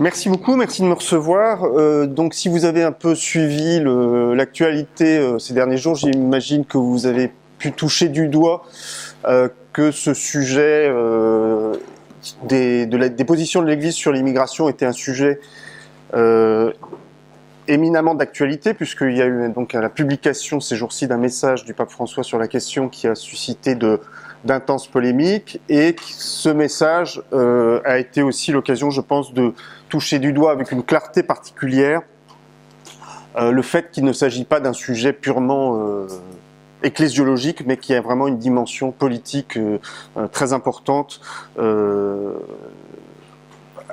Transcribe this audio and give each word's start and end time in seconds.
Merci 0.00 0.28
beaucoup, 0.28 0.56
merci 0.56 0.82
de 0.82 0.86
me 0.86 0.94
recevoir. 0.94 1.64
Euh, 1.64 2.06
donc, 2.06 2.32
si 2.32 2.48
vous 2.48 2.64
avez 2.64 2.82
un 2.82 2.92
peu 2.92 3.14
suivi 3.14 3.80
l'actualité 4.34 5.18
euh, 5.18 5.38
ces 5.38 5.54
derniers 5.54 5.76
jours, 5.76 5.96
j'imagine 5.96 6.64
que 6.64 6.78
vous 6.78 7.06
avez 7.06 7.30
pu 7.58 7.72
toucher 7.72 8.08
du 8.08 8.28
doigt 8.28 8.64
euh, 9.26 9.48
que 9.72 9.90
ce 9.90 10.14
sujet 10.14 10.90
des, 12.44 13.24
positions 13.26 13.60
de 13.60 13.66
l'Église 13.66 13.94
sur 13.94 14.10
l'immigration 14.10 14.68
était 14.68 14.86
un 14.86 14.92
sujet 14.92 15.40
éminemment 17.68 18.14
d'actualité, 18.14 18.74
puisqu'il 18.74 19.16
y 19.16 19.22
a 19.22 19.26
eu 19.26 19.50
donc 19.50 19.74
la 19.74 19.90
publication 19.90 20.60
ces 20.60 20.74
jours-ci 20.74 21.06
d'un 21.06 21.18
message 21.18 21.64
du 21.64 21.74
pape 21.74 21.90
François 21.90 22.24
sur 22.24 22.38
la 22.38 22.48
question 22.48 22.88
qui 22.88 23.06
a 23.06 23.14
suscité 23.14 23.76
d'intenses 24.44 24.88
polémiques 24.88 25.60
et 25.68 25.94
ce 26.00 26.48
message 26.48 27.22
euh, 27.32 27.80
a 27.84 27.98
été 27.98 28.22
aussi 28.22 28.52
l'occasion, 28.52 28.90
je 28.90 29.00
pense, 29.00 29.32
de 29.34 29.52
toucher 29.88 30.18
du 30.18 30.32
doigt 30.32 30.52
avec 30.52 30.72
une 30.72 30.82
clarté 30.82 31.22
particulière 31.22 32.02
euh, 33.36 33.52
le 33.52 33.62
fait 33.62 33.90
qu'il 33.90 34.04
ne 34.04 34.12
s'agit 34.12 34.44
pas 34.44 34.60
d'un 34.60 34.72
sujet 34.72 35.12
purement 35.12 35.76
euh, 35.76 36.06
ecclésiologique, 36.82 37.66
mais 37.66 37.76
qui 37.76 37.94
a 37.94 38.00
vraiment 38.00 38.28
une 38.28 38.38
dimension 38.38 38.92
politique 38.92 39.58
très 40.30 40.52
importante 40.52 41.20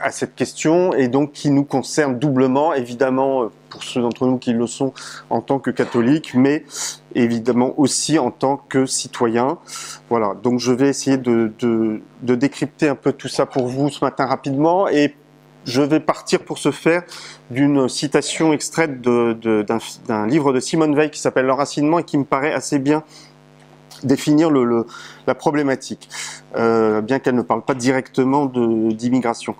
à 0.01 0.11
cette 0.11 0.35
question 0.35 0.93
et 0.93 1.07
donc 1.07 1.31
qui 1.31 1.49
nous 1.49 1.63
concerne 1.63 2.19
doublement, 2.19 2.73
évidemment 2.73 3.43
euh, 3.43 3.51
pour 3.69 3.83
ceux 3.83 4.01
d'entre 4.01 4.25
nous 4.27 4.37
qui 4.37 4.53
le 4.53 4.67
sont 4.67 4.93
en 5.29 5.41
tant 5.41 5.59
que 5.59 5.71
catholiques, 5.71 6.33
mais 6.33 6.65
évidemment 7.13 7.73
aussi 7.77 8.19
en 8.19 8.31
tant 8.31 8.57
que 8.57 8.85
citoyens. 8.85 9.57
Voilà, 10.09 10.35
donc 10.41 10.59
je 10.59 10.71
vais 10.71 10.89
essayer 10.89 11.17
de, 11.17 11.51
de, 11.59 12.01
de 12.21 12.35
décrypter 12.35 12.87
un 12.87 12.95
peu 12.95 13.11
tout 13.11 13.27
ça 13.27 13.45
pour 13.45 13.67
vous 13.67 13.89
ce 13.89 14.03
matin 14.03 14.25
rapidement 14.25 14.87
et 14.87 15.15
je 15.65 15.81
vais 15.81 15.99
partir 15.99 16.41
pour 16.41 16.59
ce 16.59 16.71
faire 16.71 17.03
d'une 17.49 17.89
citation 17.89 18.53
extraite 18.53 19.01
d'un 19.01 20.27
livre 20.27 20.53
de 20.53 20.59
Simone 20.59 20.95
Veil 20.95 21.09
qui 21.09 21.19
s'appelle 21.19 21.47
L'enracinement 21.47 21.99
et 21.99 22.03
qui 22.03 22.17
me 22.17 22.23
paraît 22.23 22.53
assez 22.53 22.77
bien 22.77 23.03
définir 24.03 24.51
la 24.51 25.35
problématique, 25.35 26.09
euh, 26.55 27.01
bien 27.01 27.19
qu'elle 27.19 27.35
ne 27.35 27.41
parle 27.41 27.63
pas 27.63 27.73
directement 27.73 28.45
d'immigration. 28.45 29.55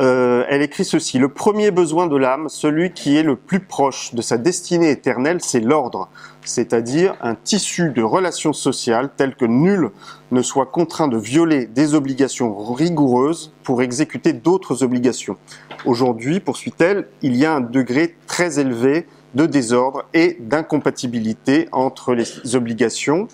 Euh, 0.00 0.44
elle 0.48 0.62
écrit 0.62 0.84
ceci 0.84 1.18
Le 1.18 1.28
premier 1.28 1.70
besoin 1.70 2.06
de 2.06 2.16
l'âme, 2.16 2.48
celui 2.48 2.92
qui 2.92 3.16
est 3.16 3.22
le 3.22 3.36
plus 3.36 3.60
proche 3.60 4.14
de 4.14 4.22
sa 4.22 4.38
destinée 4.38 4.90
éternelle, 4.90 5.38
c'est 5.40 5.60
l'ordre, 5.60 6.08
c'est-à-dire 6.44 7.14
un 7.20 7.34
tissu 7.34 7.90
de 7.90 8.02
relations 8.02 8.52
sociales 8.52 9.10
tel 9.16 9.34
que 9.34 9.44
nul 9.44 9.90
ne 10.30 10.42
soit 10.42 10.66
contraint 10.66 11.08
de 11.08 11.18
violer 11.18 11.66
des 11.66 11.94
obligations 11.94 12.72
rigoureuses 12.72 13.52
pour 13.62 13.82
exécuter 13.82 14.32
d'autres 14.32 14.82
obligations. 14.82 15.36
Aujourd'hui, 15.84 16.40
poursuit-elle, 16.40 17.08
il 17.22 17.36
y 17.36 17.44
a 17.44 17.54
un 17.54 17.60
degré 17.60 18.16
très 18.26 18.58
élevé 18.60 19.06
de 19.34 19.46
désordre 19.46 20.04
et 20.14 20.36
d'incompatibilité 20.40 21.68
entre 21.72 22.14
les 22.14 22.56
obligations, 22.56 23.28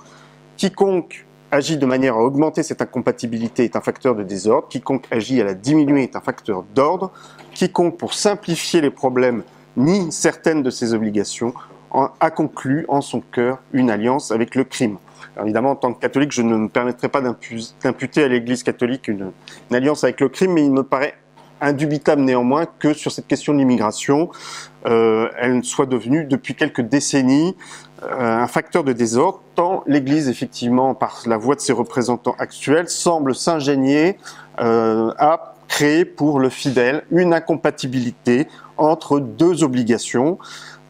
Quiconque 0.56 1.26
agit 1.50 1.78
de 1.78 1.86
manière 1.86 2.14
à 2.14 2.22
augmenter 2.22 2.62
cette 2.62 2.82
incompatibilité 2.82 3.64
est 3.64 3.76
un 3.76 3.80
facteur 3.80 4.14
de 4.14 4.22
désordre. 4.22 4.68
Quiconque 4.68 5.06
agit 5.10 5.40
à 5.40 5.44
la 5.44 5.54
diminuer 5.54 6.04
est 6.04 6.16
un 6.16 6.20
facteur 6.20 6.64
d'ordre. 6.74 7.10
Quiconque, 7.52 7.96
pour 7.96 8.14
simplifier 8.14 8.80
les 8.80 8.90
problèmes, 8.90 9.42
nie 9.76 10.12
certaines 10.12 10.62
de 10.62 10.70
ses 10.70 10.94
obligations, 10.94 11.52
a 12.20 12.30
conclu 12.30 12.84
en 12.88 13.00
son 13.00 13.20
cœur 13.20 13.58
une 13.72 13.88
alliance 13.88 14.32
avec 14.32 14.54
le 14.56 14.64
crime. 14.64 14.96
évidemment, 15.40 15.70
en 15.70 15.76
tant 15.76 15.92
que 15.92 16.00
catholique, 16.00 16.32
je 16.32 16.42
ne 16.42 16.56
me 16.56 16.68
permettrai 16.68 17.08
pas 17.08 17.20
d'imputer 17.20 18.24
à 18.24 18.28
l'Église 18.28 18.64
catholique 18.64 19.06
une, 19.06 19.30
alliance 19.70 20.02
avec 20.02 20.20
le 20.20 20.28
crime, 20.28 20.52
mais 20.52 20.64
il 20.64 20.72
me 20.72 20.82
paraît 20.82 21.14
indubitable 21.60 22.22
néanmoins 22.22 22.66
que 22.66 22.92
sur 22.92 23.12
cette 23.12 23.26
question 23.26 23.52
de 23.52 23.58
l'immigration, 23.58 24.30
euh, 24.86 25.28
elle 25.38 25.64
soit 25.64 25.86
devenue 25.86 26.24
depuis 26.24 26.54
quelques 26.54 26.82
décennies 26.82 27.56
euh, 28.04 28.42
un 28.42 28.46
facteur 28.46 28.84
de 28.84 28.92
désordre, 28.92 29.40
tant 29.54 29.82
l'Église, 29.86 30.28
effectivement, 30.28 30.94
par 30.94 31.22
la 31.26 31.36
voix 31.36 31.54
de 31.54 31.60
ses 31.60 31.72
représentants 31.72 32.34
actuels, 32.38 32.88
semble 32.88 33.34
s'ingénier 33.34 34.18
euh, 34.60 35.12
à 35.18 35.54
créer 35.68 36.04
pour 36.04 36.38
le 36.38 36.50
fidèle 36.50 37.04
une 37.10 37.32
incompatibilité 37.32 38.48
entre 38.76 39.20
deux 39.20 39.64
obligations, 39.64 40.38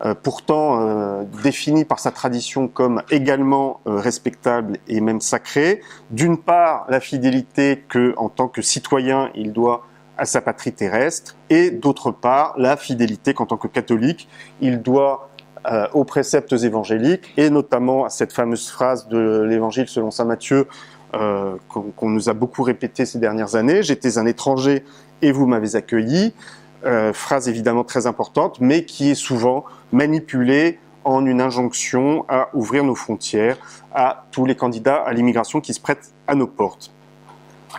euh, 0.05 0.15
pourtant 0.21 1.23
définies 1.43 1.85
par 1.85 2.01
sa 2.01 2.11
tradition 2.11 2.67
comme 2.67 3.03
également 3.11 3.81
respectables 3.87 4.79
et 4.89 5.01
même 5.01 5.21
sacrées. 5.21 5.83
D'une 6.11 6.39
part, 6.39 6.87
la 6.89 7.01
fidélité 7.01 7.85
que, 7.89 8.15
en 8.17 8.29
tant 8.29 8.49
que 8.49 8.63
citoyen, 8.63 9.31
il 9.35 9.53
doit 9.53 9.87
à 10.17 10.25
sa 10.25 10.41
patrie 10.41 10.73
terrestre, 10.73 11.37
et 11.51 11.71
d'autre 11.71 12.11
part, 12.11 12.55
la 12.57 12.77
fidélité 12.77 13.35
qu'en 13.35 13.47
tant 13.47 13.57
que 13.57 13.69
catholique, 13.69 14.29
il 14.61 14.81
doit 14.83 15.31
euh, 15.67 15.87
aux 15.95 16.05
préceptes 16.05 16.53
évangéliques 16.53 17.33
et 17.37 17.49
notamment 17.49 18.05
à 18.05 18.11
cette 18.11 18.35
fameuse 18.35 18.69
phrase 18.69 19.09
de 19.09 19.43
l'évangile 19.49 19.89
selon 19.89 20.11
saint 20.11 20.27
Matthieu 20.27 20.69
euh, 21.15 21.57
qu'on 21.69 22.11
nous 22.11 22.29
a 22.29 22.35
beaucoup 22.35 22.63
répété 22.63 23.07
ces 23.07 23.19
dernières 23.19 23.55
années, 23.55 23.83
j'étais 23.83 24.19
un 24.19 24.27
étranger 24.27 24.85
et 25.23 25.33
vous 25.33 25.47
m'avez 25.47 25.77
accueilli, 25.77 26.35
euh, 26.85 27.13
phrase 27.13 27.49
évidemment 27.49 27.85
très 27.85 28.07
importante, 28.07 28.61
mais 28.61 28.85
qui 28.85 29.11
est 29.11 29.15
souvent 29.15 29.65
manipulée 29.93 30.79
en 31.05 31.25
une 31.25 31.41
injonction 31.41 32.27
à 32.29 32.49
ouvrir 32.53 32.85
nos 32.85 32.95
frontières 32.95 33.57
à 33.95 34.27
tous 34.33 34.45
les 34.45 34.57
candidats 34.57 34.97
à 34.97 35.13
l'immigration 35.13 35.61
qui 35.61 35.73
se 35.73 35.81
prêtent 35.81 36.13
à 36.27 36.35
nos 36.35 36.47
portes. 36.47 36.93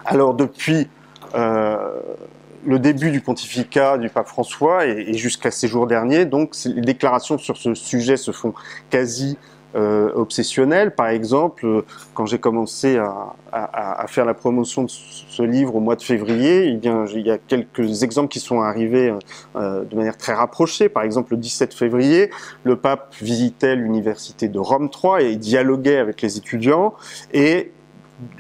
Alors 0.06 0.34
depuis 0.34 0.88
le 1.33 2.79
début 2.79 3.11
du 3.11 3.21
pontificat 3.21 3.97
du 3.97 4.09
pape 4.09 4.27
François 4.27 4.85
et, 4.85 5.13
jusqu'à 5.13 5.51
ces 5.51 5.67
jours 5.67 5.87
derniers, 5.87 6.25
donc 6.25 6.55
les 6.65 6.81
déclarations 6.81 7.37
sur 7.37 7.57
ce 7.57 7.73
sujet 7.73 8.17
se 8.17 8.31
font 8.31 8.53
quasi 8.89 9.37
euh, 9.75 10.09
obsessionnelles. 10.15 10.95
Par 10.95 11.09
exemple, 11.09 11.65
euh, 11.65 11.81
quand 12.13 12.25
j'ai 12.25 12.39
commencé 12.39 12.97
à, 12.97 14.05
faire 14.07 14.23
la 14.25 14.33
promotion 14.33 14.83
de 14.83 14.89
ce 14.89 15.43
livre 15.43 15.75
au 15.75 15.79
mois 15.81 15.97
de 15.97 16.01
février, 16.01 16.67
eh 16.67 16.89
il 17.13 17.27
y 17.27 17.31
a 17.31 17.37
quelques 17.37 18.03
exemples 18.03 18.29
qui 18.29 18.39
sont 18.39 18.61
arrivés 18.61 19.13
euh, 19.55 19.83
de 19.83 19.95
manière 19.95 20.15
très 20.15 20.33
rapprochée. 20.33 20.87
Par 20.87 21.03
exemple, 21.03 21.33
le 21.33 21.37
17 21.37 21.73
février, 21.73 22.29
le 22.63 22.77
pape 22.77 23.13
visitait 23.21 23.75
l'université 23.75 24.47
de 24.47 24.59
Rome 24.59 24.89
3 24.89 25.23
et 25.23 25.35
dialoguait 25.35 25.97
avec 25.97 26.21
les 26.21 26.37
étudiants 26.37 26.93
et 27.33 27.73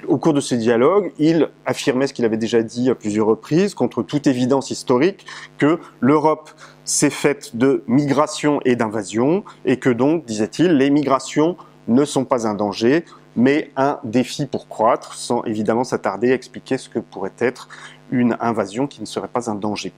au 0.07 0.17
cours 0.17 0.33
de 0.33 0.39
ce 0.39 0.55
dialogue, 0.55 1.11
il 1.19 1.49
affirmait 1.65 2.07
ce 2.07 2.13
qu'il 2.13 2.25
avait 2.25 2.37
déjà 2.37 2.61
dit 2.61 2.89
à 2.89 2.95
plusieurs 2.95 3.27
reprises, 3.27 3.73
contre 3.73 4.03
toute 4.03 4.27
évidence 4.27 4.71
historique, 4.71 5.25
que 5.57 5.79
l'Europe 5.99 6.49
s'est 6.83 7.09
faite 7.09 7.55
de 7.55 7.83
migration 7.87 8.59
et 8.65 8.75
d'invasion, 8.75 9.43
et 9.65 9.77
que 9.77 9.89
donc, 9.89 10.25
disait-il, 10.25 10.77
les 10.77 10.89
migrations 10.89 11.57
ne 11.87 12.05
sont 12.05 12.25
pas 12.25 12.47
un 12.47 12.53
danger, 12.53 13.05
mais 13.35 13.71
un 13.75 13.99
défi 14.03 14.45
pour 14.45 14.67
croître, 14.67 15.13
sans 15.13 15.43
évidemment 15.43 15.83
s'attarder 15.83 16.31
à 16.31 16.35
expliquer 16.35 16.77
ce 16.77 16.89
que 16.89 16.99
pourrait 16.99 17.33
être 17.39 17.67
une 18.11 18.37
invasion 18.39 18.87
qui 18.87 19.01
ne 19.01 19.05
serait 19.05 19.27
pas 19.27 19.49
un 19.49 19.55
danger. 19.55 19.93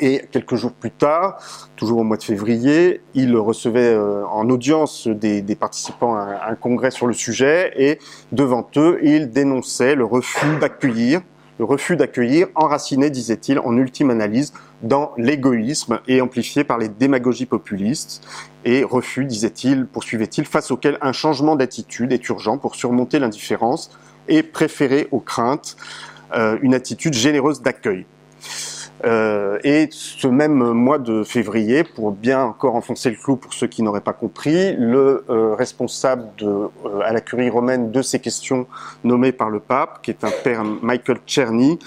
Et 0.00 0.26
quelques 0.30 0.54
jours 0.54 0.72
plus 0.72 0.90
tard, 0.90 1.38
toujours 1.76 1.98
au 1.98 2.04
mois 2.04 2.18
de 2.18 2.22
février, 2.22 3.00
il 3.14 3.34
recevait 3.36 3.94
euh, 3.94 4.24
en 4.26 4.48
audience 4.50 5.08
des, 5.08 5.42
participants 5.56 6.14
à 6.14 6.50
un 6.50 6.54
congrès 6.54 6.90
sur 6.90 7.06
le 7.06 7.14
sujet 7.14 7.72
et 7.76 7.98
devant 8.30 8.68
eux, 8.76 9.00
il 9.02 9.30
dénonçait 9.30 9.94
le 9.94 10.04
refus 10.04 10.58
d'accueillir, 10.60 11.22
le 11.58 11.64
refus 11.64 11.96
d'accueillir 11.96 12.48
enraciné, 12.54 13.08
disait-il, 13.08 13.58
en 13.58 13.76
ultime 13.76 14.10
analyse 14.10 14.52
dans 14.82 15.12
l'égoïsme 15.16 16.00
et 16.06 16.20
amplifié 16.20 16.64
par 16.64 16.78
les 16.78 16.88
démagogies 16.88 17.46
populistes 17.46 18.22
et 18.64 18.84
refus, 18.84 19.24
disait-il, 19.24 19.86
poursuivait-il, 19.86 20.44
face 20.44 20.70
auquel 20.70 20.98
un 21.00 21.12
changement 21.12 21.56
d'attitude 21.56 22.12
est 22.12 22.28
urgent 22.28 22.58
pour 22.58 22.76
surmonter 22.76 23.18
l'indifférence 23.18 23.90
et 24.28 24.42
préférer 24.42 25.08
aux 25.10 25.20
craintes 25.20 25.76
euh, 26.34 26.58
une 26.60 26.74
attitude 26.74 27.14
généreuse 27.14 27.62
d'accueil. 27.62 28.04
Euh, 29.04 29.58
et 29.62 29.88
ce 29.90 30.26
même 30.26 30.72
mois 30.72 30.98
de 30.98 31.22
février, 31.22 31.84
pour 31.84 32.10
bien 32.10 32.42
encore 32.42 32.74
enfoncer 32.74 33.10
le 33.10 33.16
clou 33.16 33.36
pour 33.36 33.54
ceux 33.54 33.66
qui 33.66 33.82
n'auraient 33.82 34.00
pas 34.00 34.12
compris, 34.12 34.74
le 34.76 35.24
euh, 35.30 35.54
responsable 35.54 36.24
de, 36.38 36.46
euh, 36.46 37.00
à 37.04 37.12
la 37.12 37.20
curie 37.20 37.50
romaine 37.50 37.92
de 37.92 38.02
ces 38.02 38.18
questions 38.18 38.66
nommé 39.04 39.30
par 39.32 39.50
le 39.50 39.60
pape, 39.60 40.02
qui 40.02 40.10
est 40.10 40.24
un 40.24 40.32
père 40.42 40.64
Michael 40.64 41.18
Czerny, 41.26 41.78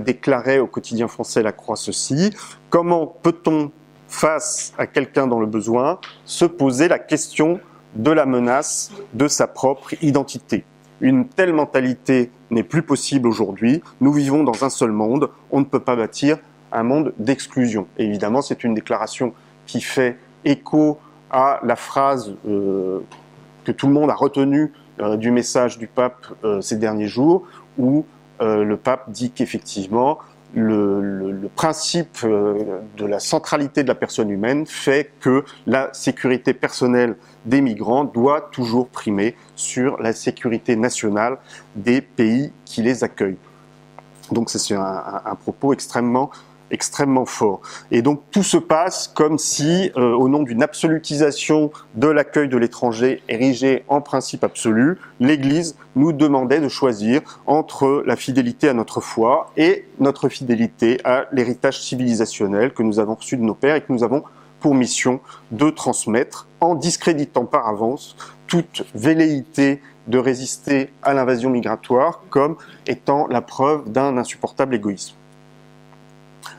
déclarait 0.00 0.58
au 0.58 0.66
quotidien 0.66 1.06
français 1.06 1.44
La 1.44 1.52
Croix 1.52 1.76
ceci 1.76 2.32
comment 2.70 3.06
peut-on, 3.06 3.70
face 4.08 4.72
à 4.78 4.86
quelqu'un 4.86 5.28
dans 5.28 5.38
le 5.38 5.46
besoin, 5.46 6.00
se 6.24 6.44
poser 6.44 6.88
la 6.88 6.98
question 6.98 7.60
de 7.94 8.10
la 8.10 8.26
menace 8.26 8.90
de 9.14 9.28
sa 9.28 9.46
propre 9.46 9.94
identité? 10.02 10.64
Une 11.00 11.28
telle 11.28 11.52
mentalité 11.52 12.30
n'est 12.50 12.62
plus 12.62 12.82
possible 12.82 13.28
aujourd'hui. 13.28 13.82
Nous 14.00 14.12
vivons 14.12 14.44
dans 14.44 14.64
un 14.64 14.70
seul 14.70 14.92
monde. 14.92 15.30
On 15.50 15.60
ne 15.60 15.64
peut 15.64 15.80
pas 15.80 15.94
bâtir 15.94 16.38
un 16.78 16.82
monde 16.82 17.12
d'exclusion. 17.18 17.86
évidemment, 17.98 18.42
c'est 18.42 18.64
une 18.64 18.74
déclaration 18.74 19.32
qui 19.66 19.80
fait 19.80 20.18
écho 20.44 20.98
à 21.30 21.58
la 21.64 21.76
phrase 21.76 22.34
que 22.44 23.72
tout 23.72 23.88
le 23.88 23.92
monde 23.92 24.10
a 24.10 24.14
retenue 24.14 24.72
du 25.16 25.30
message 25.30 25.76
du 25.78 25.88
pape 25.88 26.26
ces 26.60 26.76
derniers 26.76 27.08
jours, 27.08 27.42
où 27.78 28.04
le 28.40 28.74
pape 28.76 29.10
dit 29.10 29.32
qu'effectivement, 29.32 30.18
le, 30.56 31.48
principe 31.54 32.18
euh, 32.24 32.80
de 32.96 33.06
la 33.06 33.18
centralité 33.18 33.82
de 33.82 33.88
la 33.88 33.94
personne 33.94 34.30
humaine 34.30 34.66
fait 34.66 35.12
que 35.20 35.44
la 35.66 35.92
sécurité 35.92 36.54
personnelle 36.54 37.16
des 37.44 37.60
migrants 37.60 38.04
doit 38.04 38.40
toujours 38.52 38.88
primer 38.88 39.36
sur 39.54 40.00
la 40.00 40.12
sécurité 40.12 40.76
nationale 40.76 41.38
des 41.74 42.00
pays 42.00 42.52
qui 42.64 42.82
les 42.82 43.04
accueillent. 43.04 43.38
Donc 44.32 44.50
c'est 44.50 44.74
un, 44.74 45.36
propos 45.40 45.72
extrêmement 45.72 46.30
extrêmement 46.70 47.26
fort. 47.26 47.60
Et 47.90 48.02
donc 48.02 48.22
tout 48.30 48.42
se 48.42 48.56
passe 48.56 49.08
comme 49.08 49.38
si, 49.38 49.90
euh, 49.96 50.14
au 50.14 50.28
nom 50.28 50.42
d'une 50.42 50.62
absolutisation 50.62 51.70
de 51.94 52.08
l'accueil 52.08 52.48
de 52.48 52.56
l'étranger 52.56 53.22
érigé 53.28 53.84
en 53.88 54.00
principe 54.00 54.44
absolu, 54.44 54.98
l'Église 55.20 55.76
nous 55.94 56.12
demandait 56.12 56.60
de 56.60 56.68
choisir 56.68 57.22
entre 57.46 58.02
la 58.06 58.16
fidélité 58.16 58.68
à 58.68 58.74
notre 58.74 59.00
foi 59.00 59.50
et 59.56 59.86
notre 60.00 60.28
fidélité 60.28 60.98
à 61.04 61.26
l'héritage 61.32 61.80
civilisationnel 61.80 62.72
que 62.72 62.82
nous 62.82 62.98
avons 62.98 63.14
reçu 63.14 63.36
de 63.36 63.42
nos 63.42 63.54
pères 63.54 63.76
et 63.76 63.80
que 63.80 63.92
nous 63.92 64.04
avons 64.04 64.22
pour 64.60 64.74
mission 64.74 65.20
de 65.50 65.70
transmettre 65.70 66.48
en 66.60 66.74
discréditant 66.74 67.44
par 67.44 67.68
avance 67.68 68.16
toute 68.46 68.84
velléité 68.94 69.80
de 70.06 70.18
résister 70.18 70.92
à 71.02 71.14
l'invasion 71.14 71.50
migratoire 71.50 72.22
comme 72.30 72.56
étant 72.86 73.26
la 73.28 73.42
preuve 73.42 73.90
d'un 73.90 74.16
insupportable 74.16 74.74
égoïsme. 74.74 75.16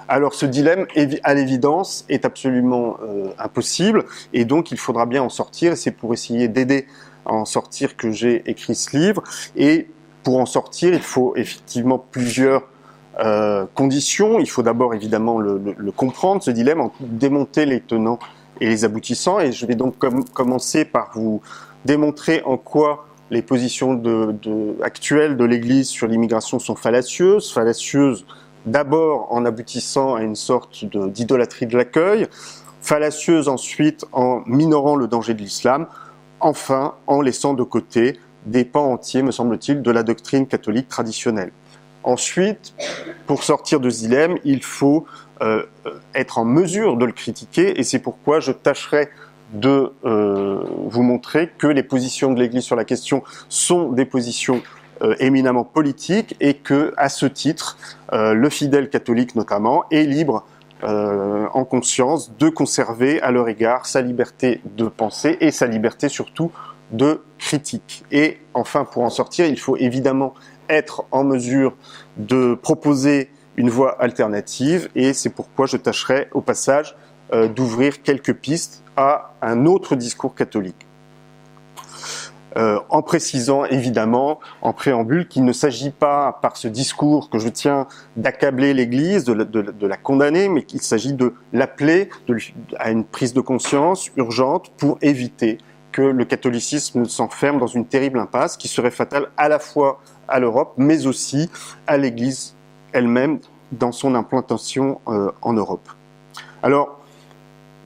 Alors 0.08 0.34
ce 0.34 0.46
dilemme, 0.46 0.86
à 1.24 1.34
l'évidence, 1.34 2.06
est 2.08 2.24
absolument 2.24 2.98
euh, 3.04 3.30
impossible 3.38 4.06
et 4.34 4.46
donc 4.46 4.72
il 4.72 4.78
faudra 4.78 5.06
bien 5.06 5.22
en 5.22 5.30
sortir. 5.30 5.76
C'est 5.76 5.92
pour 5.92 6.14
essayer 6.14 6.48
d'aider 6.48 6.88
à 7.26 7.34
en 7.34 7.46
sortir 7.46 7.98
que 7.98 8.12
j'ai 8.12 8.42
écrit 8.50 8.76
ce 8.76 8.96
livre. 8.96 9.22
Et 9.56 9.88
pour 10.24 10.40
en 10.40 10.46
sortir, 10.46 10.94
il 10.94 11.02
faut 11.02 11.36
effectivement 11.36 12.00
plusieurs 12.00 12.64
euh, 13.20 13.66
conditions. 13.76 14.40
Il 14.40 14.50
faut 14.50 14.64
d'abord 14.64 14.94
évidemment 14.94 15.40
le, 15.40 15.92
comprendre, 15.92 16.42
ce 16.42 16.52
dilemme, 16.52 16.82
en 16.82 16.94
démonter 17.00 17.66
les 17.66 17.82
tenants 17.82 18.20
et 18.62 18.68
les 18.68 18.86
aboutissants. 18.86 19.40
Et 19.40 19.52
je 19.52 19.66
vais 19.66 19.76
donc 19.76 19.96
commencer 20.34 20.86
par 20.86 21.12
vous 21.16 21.42
démontrer 21.84 22.42
en 22.46 22.58
quoi 22.58 23.08
les 23.30 23.42
positions 23.42 24.02
actuelles 24.82 25.36
de 25.36 25.44
l'Église 25.44 25.90
sur 25.90 26.08
l'immigration 26.08 26.60
sont 26.60 26.76
fallacieuses, 26.76 27.52
fallacieuses 27.52 28.26
d'abord 28.68 29.28
en 29.32 29.46
aboutissant 29.46 30.16
à 30.16 30.22
une 30.22 30.36
sorte 30.36 30.86
d'idolâtrie 30.86 31.66
de, 31.66 31.78
l'accueil, 31.78 32.28
fallacieuse 32.82 33.48
ensuite 33.48 34.06
en 34.12 34.44
minorant 34.46 34.96
le 34.96 35.08
danger 35.08 35.34
de 35.34 35.42
l'islam, 35.42 35.88
enfin 36.40 36.94
en 37.08 37.22
laissant 37.22 37.54
de 37.54 37.64
côté 37.64 38.20
des 38.46 38.64
pans 38.64 38.92
entiers, 38.92 39.24
me 39.24 39.32
semble-t-il, 39.32 39.82
de 39.82 39.92
la 39.92 40.04
doctrine 40.04 40.48
catholique 40.48 40.88
traditionnelle. 40.88 41.52
Ensuite, 42.04 42.74
pour 43.26 43.44
sortir 43.44 43.80
de 43.80 43.90
dilemme, 43.90 44.38
il 44.46 44.64
faut 44.64 45.06
euh, 45.42 45.64
être 46.16 46.38
en 46.38 46.46
mesure 46.46 46.96
de 46.96 47.06
le 47.06 47.12
critiquer, 47.12 47.80
et 47.80 47.84
c'est 47.84 48.00
pourquoi 48.00 48.40
je 48.40 48.52
tâcherai 48.52 49.10
de 49.54 49.92
euh, 50.06 50.62
vous 50.88 51.04
montrer 51.04 51.50
que 51.58 51.68
les 51.68 51.84
positions 51.84 52.34
de 52.34 52.40
l'Église 52.40 52.64
sur 52.64 52.76
la 52.76 52.86
question 52.86 53.24
sont 53.50 53.92
des 53.92 54.06
positions 54.06 54.62
euh, 55.02 55.16
éminemment 55.20 55.64
politique 55.64 56.36
et 56.40 56.56
que, 56.56 56.94
à 56.98 57.10
ce 57.10 57.26
titre, 57.26 57.78
euh, 58.14 58.34
le 58.34 58.50
fidèle 58.50 58.90
catholique 58.90 59.36
notamment 59.36 59.84
est 59.92 60.04
libre 60.04 60.46
euh, 60.84 61.48
en 61.54 61.66
conscience 61.66 62.36
de 62.38 62.50
conserver 62.50 63.22
à 63.22 63.32
leur 63.32 63.50
égard 63.50 63.86
sa 63.86 64.02
liberté 64.02 64.62
de 64.76 64.86
penser 64.86 65.38
et 65.40 65.52
sa 65.52 65.68
liberté 65.68 66.10
surtout 66.10 66.52
de 66.92 67.22
critique. 67.38 68.06
Et 68.12 68.40
enfin, 68.54 68.86
pour 68.86 69.04
en 69.04 69.10
sortir, 69.10 69.46
il 69.46 69.60
faut 69.60 69.78
évidemment 69.78 70.34
être 70.70 71.06
en 71.12 71.24
mesure 71.24 71.76
de 72.18 72.56
proposer 72.56 73.30
une 73.56 73.70
voie 73.70 74.02
alternative 74.02 74.90
et 74.96 75.14
c'est 75.14 75.30
pourquoi 75.30 75.66
je 75.66 75.78
tâcherai 75.78 76.28
au 76.34 76.42
passage 76.42 76.96
d'ouvrir 77.56 78.04
quelques 78.04 78.34
pistes 78.34 78.84
à 78.96 79.34
un 79.42 79.66
autre 79.66 79.96
discours 79.96 80.34
catholique. 80.34 80.87
Euh, 82.58 82.80
en 82.90 83.04
précisant 83.04 83.66
évidemment 83.66 84.40
en 84.64 84.74
préambule 84.74 85.28
qu'il 85.28 85.46
ne 85.46 85.54
s'agit 85.54 85.92
pas, 85.92 86.40
par 86.42 86.58
ce 86.58 86.68
discours 86.68 87.30
que 87.30 87.38
je 87.38 87.50
tiens, 87.50 87.86
d'accabler 88.16 88.74
l'Église, 88.74 89.26
de, 89.26 89.88
la 89.88 89.98
condamner, 89.98 90.50
mais 90.50 90.64
qu'il 90.64 90.82
s'agit 90.82 91.14
de 91.14 91.36
l'appeler 91.54 92.10
à 92.80 92.90
une 92.90 93.04
prise 93.04 93.34
de 93.34 93.42
conscience 93.42 94.10
urgente 94.18 94.72
pour 94.78 94.98
éviter 95.02 95.60
que 95.92 96.02
le 96.02 96.26
catholicisme 96.26 97.06
s'enferme 97.06 97.60
dans 97.60 97.68
une 97.68 97.86
terrible 97.86 98.18
impasse 98.18 98.58
qui 98.58 98.68
serait 98.68 98.92
fatale 98.92 99.28
à 99.38 99.50
la 99.50 99.60
fois 99.60 100.00
à 100.28 100.40
l'Europe, 100.40 100.74
mais 100.78 101.06
aussi 101.06 101.52
à 101.86 101.98
l'Église 101.98 102.56
elle-même 102.92 103.40
dans 103.72 103.92
son 103.92 104.16
implantation 104.16 105.00
euh, 105.08 105.32
en 105.44 105.54
Europe. 105.54 105.88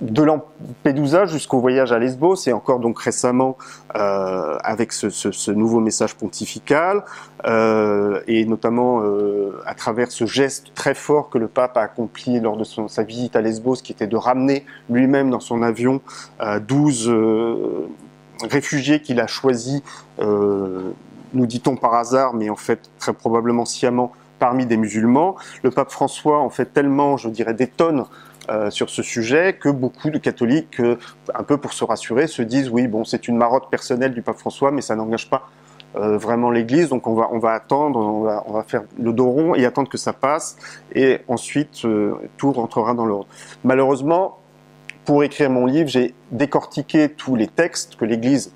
De 0.02 0.24
Lampedusa 0.24 1.26
jusqu'au 1.26 1.60
voyage 1.60 1.92
à 1.92 2.00
Lesbos 2.00 2.48
et 2.48 2.54
encore 2.54 2.80
donc 2.80 3.00
récemment 3.00 3.56
euh, 3.96 4.58
avec 4.64 4.92
ce, 4.92 5.52
nouveau 5.52 5.80
message 5.80 6.16
pontifical 6.16 7.04
euh, 7.46 8.22
et 8.28 8.46
notamment 8.46 9.02
euh, 9.04 9.62
à 9.66 9.76
travers 9.76 10.12
ce 10.12 10.26
geste 10.26 10.74
très 10.74 10.96
fort 10.96 11.30
que 11.30 11.38
le 11.38 11.48
pape 11.48 11.78
a 11.78 11.82
accompli 11.82 12.40
lors 12.40 12.58
de 12.58 12.64
sa 12.64 13.04
visite 13.04 13.36
à 13.36 13.42
Lesbos 13.42 13.76
qui 13.76 13.92
était 13.92 14.08
de 14.08 14.18
ramener 14.18 14.66
lui-même 14.90 15.30
dans 15.30 15.40
son 15.40 15.62
avion 15.62 16.02
12 16.68 17.14
réfugiés 18.50 19.02
qu'il 19.02 19.20
a 19.20 19.28
choisis 19.28 19.82
nous 20.20 21.46
dit-on 21.46 21.76
par 21.76 21.94
hasard 21.94 22.34
mais 22.34 22.50
en 22.50 22.56
fait 22.56 22.90
très 22.98 23.14
probablement 23.14 23.66
sciemment 23.66 24.12
parmi 24.40 24.66
des 24.66 24.76
musulmans. 24.76 25.36
Le 25.62 25.70
pape 25.70 25.92
François 25.92 26.40
en 26.40 26.50
fait 26.50 26.74
tellement, 26.74 27.16
je 27.16 27.30
dirais, 27.30 27.54
des 27.54 27.68
tonnes 27.68 28.06
euh, 28.50 28.72
sur 28.72 28.90
ce 28.90 29.04
sujet 29.04 29.54
que 29.54 29.70
beaucoup 29.70 30.10
de 30.10 30.18
catholiques, 30.18 30.80
euh, 30.80 30.98
un 31.36 31.44
peu 31.44 31.58
pour 31.58 31.74
se 31.74 31.84
rassurer, 31.84 32.26
se 32.26 32.42
disent 32.42 32.70
oui, 32.70 32.88
bon, 32.88 33.06
c'est 33.06 33.28
une 33.28 33.38
marotte 33.38 33.70
personnelle 33.70 34.14
du 34.14 34.24
pape 34.24 34.38
François, 34.38 34.72
mais 34.72 34.82
ça 34.82 34.96
n'engage 34.96 35.30
pas 35.30 35.48
euh, 35.96 36.18
vraiment 36.18 36.50
l'Église, 36.50 36.90
donc 36.90 37.06
on 37.06 37.14
va, 37.14 37.30
on 37.32 37.38
va 37.38 37.52
attendre, 37.52 38.00
on 38.00 38.52
va, 38.52 38.64
faire 38.64 38.82
le 39.00 39.14
dos 39.14 39.30
rond 39.30 39.54
et 39.54 39.64
attendre 39.66 39.90
que 39.90 39.98
ça 39.98 40.12
passe, 40.12 40.58
et 40.96 41.20
ensuite 41.28 41.86
tout 42.38 42.52
rentrera 42.52 42.96
dans 42.96 43.06
l'ordre. 43.06 43.28
Malheureusement, 43.64 44.40
pour 45.06 45.24
écrire 45.24 45.52
mon 45.52 45.68
livre, 45.68 45.90
j'ai 45.90 46.16
décortiqué 46.32 47.10
tous 47.10 47.36
les 47.36 47.48
textes 47.48 47.96
que 47.96 48.06
l'Église 48.06 48.54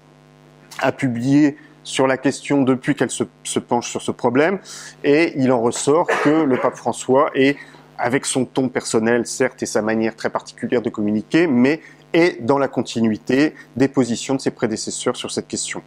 a 0.79 0.91
publiés 0.91 1.57
sur 1.83 2.07
la 2.07 2.17
question 2.17 2.63
depuis 2.63 2.95
qu'elle 2.95 3.11
se, 3.11 3.25
se, 3.43 3.59
penche 3.59 3.91
sur 3.91 4.01
ce 4.01 4.11
problème, 4.11 4.57
et 5.03 5.33
il 5.37 5.51
en 5.51 5.61
ressort 5.61 6.07
que 6.23 6.43
le 6.43 6.57
pape 6.57 6.75
François 6.75 7.29
est 7.35 7.55
avec 7.97 8.25
son 8.25 8.45
ton 8.45 8.69
personnel, 8.69 9.25
certes, 9.25 9.63
et 9.63 9.65
sa 9.65 9.81
manière 9.81 10.15
très 10.15 10.29
particulière 10.29 10.81
de 10.81 10.89
communiquer, 10.89 11.47
mais 11.47 11.81
est 12.13 12.41
dans 12.41 12.57
la 12.57 12.67
continuité 12.67 13.53
des 13.75 13.87
positions 13.87 14.35
de 14.35 14.41
ses 14.41 14.51
prédécesseurs 14.51 15.15
sur 15.15 15.31
cette 15.31 15.47
question. 15.47 15.81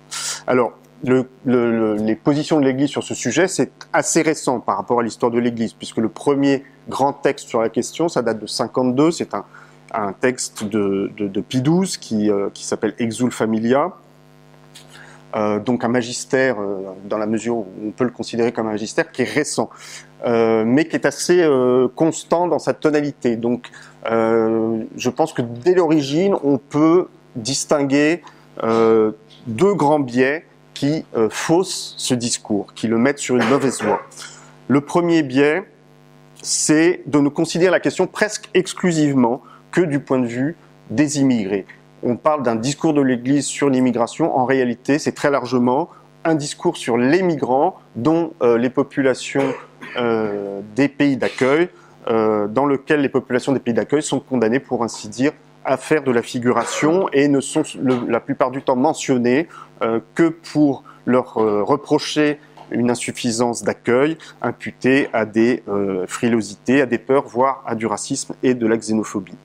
Alors, 0.46 0.72
les 1.04 2.16
positions 2.16 2.60
de 2.60 2.64
l'Église 2.64 2.90
sur 2.90 3.02
ce 3.02 3.14
sujet, 3.14 3.48
c'est 3.48 3.70
assez 3.92 4.22
récent 4.22 4.60
par 4.60 4.76
rapport 4.76 5.00
à 5.00 5.02
l'histoire 5.02 5.30
de 5.30 5.38
l'Église, 5.38 5.72
puisque 5.72 5.98
le 5.98 6.08
premier 6.08 6.64
grand 6.88 7.12
texte 7.12 7.48
sur 7.48 7.60
la 7.60 7.68
question, 7.68 8.08
ça 8.08 8.22
date 8.22 8.40
de 8.40 8.46
52, 8.46 9.10
c'est 9.10 9.34
un, 9.34 10.12
texte 10.20 10.64
de, 10.64 11.10
de, 11.16 11.40
Pie 11.40 11.62
XII 11.62 11.98
qui, 11.98 12.30
euh, 12.30 12.50
qui 12.52 12.64
s'appelle 12.64 12.94
Exul 12.98 13.30
Familia, 13.30 13.92
euh, 15.36 15.58
donc 15.58 15.84
un 15.84 15.88
magistère, 15.88 16.60
euh, 16.60 16.94
dans 17.04 17.18
la 17.18 17.26
mesure 17.26 17.58
où 17.58 17.66
on 17.84 17.90
peut 17.90 18.04
le 18.04 18.10
considérer 18.10 18.52
comme 18.52 18.66
un 18.66 18.72
magistère, 18.72 19.12
qui 19.12 19.22
est 19.22 19.30
récent, 19.30 19.68
euh, 20.24 20.64
mais 20.64 20.86
qui 20.86 20.96
est 20.96 21.06
assez 21.06 21.46
constant 21.94 22.46
dans 22.48 22.58
sa 22.58 22.74
tonalité. 22.74 23.36
Donc 23.36 23.70
je 24.04 25.10
pense 25.10 25.32
que 25.32 25.42
dès 25.42 25.74
l'origine, 25.74 26.34
on 26.42 26.58
peut 26.58 27.08
distinguer 27.36 28.22
deux 28.62 29.74
grands 29.74 30.00
biais 30.00 30.46
qui 30.74 31.04
faussent 31.30 31.94
ce 31.98 32.14
discours, 32.14 32.72
qui 32.74 32.86
le 32.86 32.98
mettent 32.98 33.18
sur 33.18 33.36
une 33.36 33.48
mauvaise 33.48 33.82
voie. 33.82 34.00
Le 34.68 34.80
premier 34.80 35.22
biais, 35.22 35.64
c'est 36.42 37.02
de 37.06 37.18
ne 37.18 37.28
considérer 37.28 37.70
la 37.70 37.80
question 37.80 38.06
presque 38.06 38.48
exclusivement 38.54 39.42
que 39.72 39.80
du 39.80 40.00
point 40.00 40.18
de 40.18 40.26
vue 40.26 40.56
des 40.90 41.20
immigrés 41.20 41.66
on 42.02 42.16
parle 42.16 42.42
d'un 42.42 42.56
discours 42.56 42.94
de 42.94 43.02
l'Église 43.02 43.46
sur 43.46 43.70
l'immigration. 43.70 44.36
En 44.36 44.44
réalité, 44.44 44.98
c'est 44.98 45.12
très 45.12 45.30
largement 45.30 45.90
un 46.24 46.34
discours 46.34 46.76
sur 46.76 46.96
les 46.96 47.22
migrants, 47.22 47.78
dont 47.96 48.32
euh, 48.42 48.58
les 48.58 48.70
populations 48.70 49.54
euh, 49.96 50.60
des 50.76 50.88
pays 50.88 51.16
d'accueil, 51.16 51.68
euh, 52.08 52.46
dans 52.48 52.66
lequel 52.66 53.00
les 53.00 53.08
populations 53.08 53.52
des 53.52 53.60
pays 53.60 53.74
d'accueil 53.74 54.02
sont 54.02 54.20
condamnées, 54.20 54.60
pour 54.60 54.84
ainsi 54.84 55.08
dire, 55.08 55.32
à 55.64 55.76
faire 55.76 56.02
de 56.02 56.10
la 56.10 56.22
figuration 56.22 57.08
et 57.12 57.28
ne 57.28 57.40
sont 57.40 57.62
la 58.08 58.20
plupart 58.20 58.50
du 58.50 58.62
temps 58.62 58.76
mentionnées 58.76 59.48
que 60.14 60.28
pour 60.30 60.82
leur 61.04 61.34
reprocher 61.34 62.40
une 62.70 62.90
insuffisance 62.90 63.62
d'accueil 63.64 64.16
imputée 64.40 65.10
à 65.12 65.26
des 65.26 65.62
frilosités, 66.06 66.80
à 66.80 66.86
des 66.86 66.96
peurs, 66.96 67.28
voire 67.28 67.62
à 67.66 67.74
du 67.74 67.84
racisme 67.84 68.34
et 68.42 68.54
de 68.54 68.66
la 68.66 68.78
xénophobie. 68.78 69.36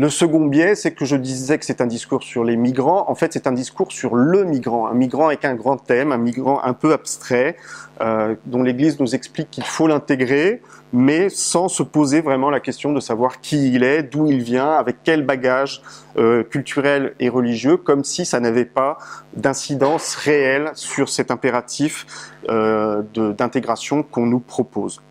Le 0.00 0.08
second 0.08 0.46
biais, 0.46 0.76
c'est 0.76 0.92
que 0.92 1.04
je 1.04 1.14
disais 1.14 1.58
que 1.58 1.66
c'est 1.66 1.82
un 1.82 1.86
discours 1.86 2.22
sur 2.22 2.42
les 2.42 2.56
migrants. 2.56 3.04
En 3.10 3.14
fait, 3.14 3.34
c'est 3.34 3.46
un 3.46 3.52
discours 3.52 3.92
sur 3.92 4.14
le 4.16 4.44
migrant, 4.44 4.86
un 4.86 4.94
migrant 4.94 5.26
avec 5.26 5.44
un 5.44 5.54
grand 5.54 5.76
thème, 5.76 6.10
un 6.10 6.16
migrant 6.16 6.58
un 6.64 6.72
peu 6.72 6.94
abstrait, 6.94 7.54
euh, 8.00 8.34
dont 8.46 8.62
l'Église 8.62 8.98
nous 8.98 9.14
explique 9.14 9.50
qu'il 9.50 9.64
faut 9.64 9.86
l'intégrer, 9.86 10.62
mais 10.94 11.28
sans 11.28 11.68
se 11.68 11.82
poser 11.82 12.22
vraiment 12.22 12.48
la 12.48 12.60
question 12.60 12.94
de 12.94 13.00
savoir 13.00 13.42
qui 13.42 13.74
il 13.74 13.84
est, 13.84 14.02
d'où 14.02 14.26
il 14.26 14.40
vient, 14.40 14.70
avec 14.70 14.96
quel 15.04 15.22
bagage 15.22 15.82
euh, 16.16 16.44
culturel 16.44 17.12
et 17.20 17.28
religieux, 17.28 17.76
comme 17.76 18.02
si 18.02 18.24
ça 18.24 18.40
n'avait 18.40 18.64
pas 18.64 18.96
d'incidence 19.36 20.14
réelle 20.14 20.70
sur 20.76 21.10
cet 21.10 21.30
impératif 21.30 22.06
euh, 22.48 23.02
d'intégration 23.36 24.02
qu'on 24.02 24.24
nous 24.24 24.40
propose. 24.40 25.02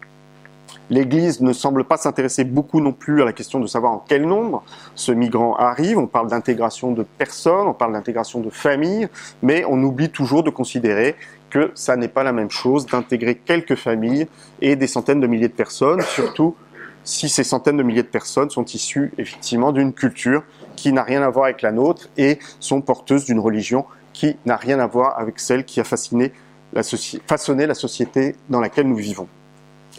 L'Église 0.89 1.41
ne 1.41 1.53
semble 1.53 1.83
pas 1.83 1.97
s'intéresser 1.97 2.43
beaucoup 2.43 2.81
non 2.81 2.93
plus 2.93 3.21
à 3.21 3.25
la 3.25 3.33
question 3.33 3.59
de 3.59 3.67
savoir 3.67 3.93
en 3.93 4.03
quel 4.07 4.25
nombre 4.25 4.63
ce 4.95 5.11
migrant 5.11 5.55
arrive. 5.55 5.99
On 5.99 6.07
parle 6.07 6.29
d'intégration 6.29 6.91
de 6.91 7.03
personnes, 7.03 7.67
on 7.67 7.73
parle 7.73 7.93
d'intégration 7.93 8.39
de 8.39 8.49
familles, 8.49 9.07
mais 9.43 9.63
on 9.65 9.81
oublie 9.83 10.09
toujours 10.09 10.43
de 10.43 10.49
considérer 10.49 11.15
que 11.49 11.71
ça 11.75 11.95
n'est 11.95 12.07
pas 12.07 12.23
la 12.23 12.31
même 12.31 12.49
chose 12.49 12.85
d'intégrer 12.85 13.35
quelques 13.35 13.75
familles 13.75 14.27
et 14.61 14.75
des 14.75 14.87
centaines 14.87 15.19
de 15.19 15.27
milliers 15.27 15.47
de 15.47 15.53
personnes, 15.53 16.01
surtout 16.01 16.55
si 17.03 17.29
ces 17.29 17.43
centaines 17.43 17.77
de 17.77 17.83
milliers 17.83 18.03
de 18.03 18.07
personnes 18.07 18.49
sont 18.49 18.65
issues 18.65 19.11
effectivement 19.17 19.71
d'une 19.71 19.93
culture 19.93 20.43
qui 20.75 20.91
n'a 20.91 21.03
rien 21.03 21.21
à 21.21 21.29
voir 21.29 21.45
avec 21.45 21.61
la 21.61 21.71
nôtre 21.71 22.09
et 22.17 22.39
sont 22.59 22.81
porteuses 22.81 23.25
d'une 23.25 23.39
religion 23.39 23.85
qui 24.13 24.37
n'a 24.45 24.57
rien 24.57 24.79
à 24.79 24.87
voir 24.87 25.19
avec 25.19 25.39
celle 25.39 25.65
qui 25.65 25.79
a 25.79 25.83
façonné 25.83 26.31
la 26.73 26.83
société 27.73 28.35
dans 28.49 28.59
laquelle 28.59 28.87
nous 28.87 28.95
vivons. 28.95 29.27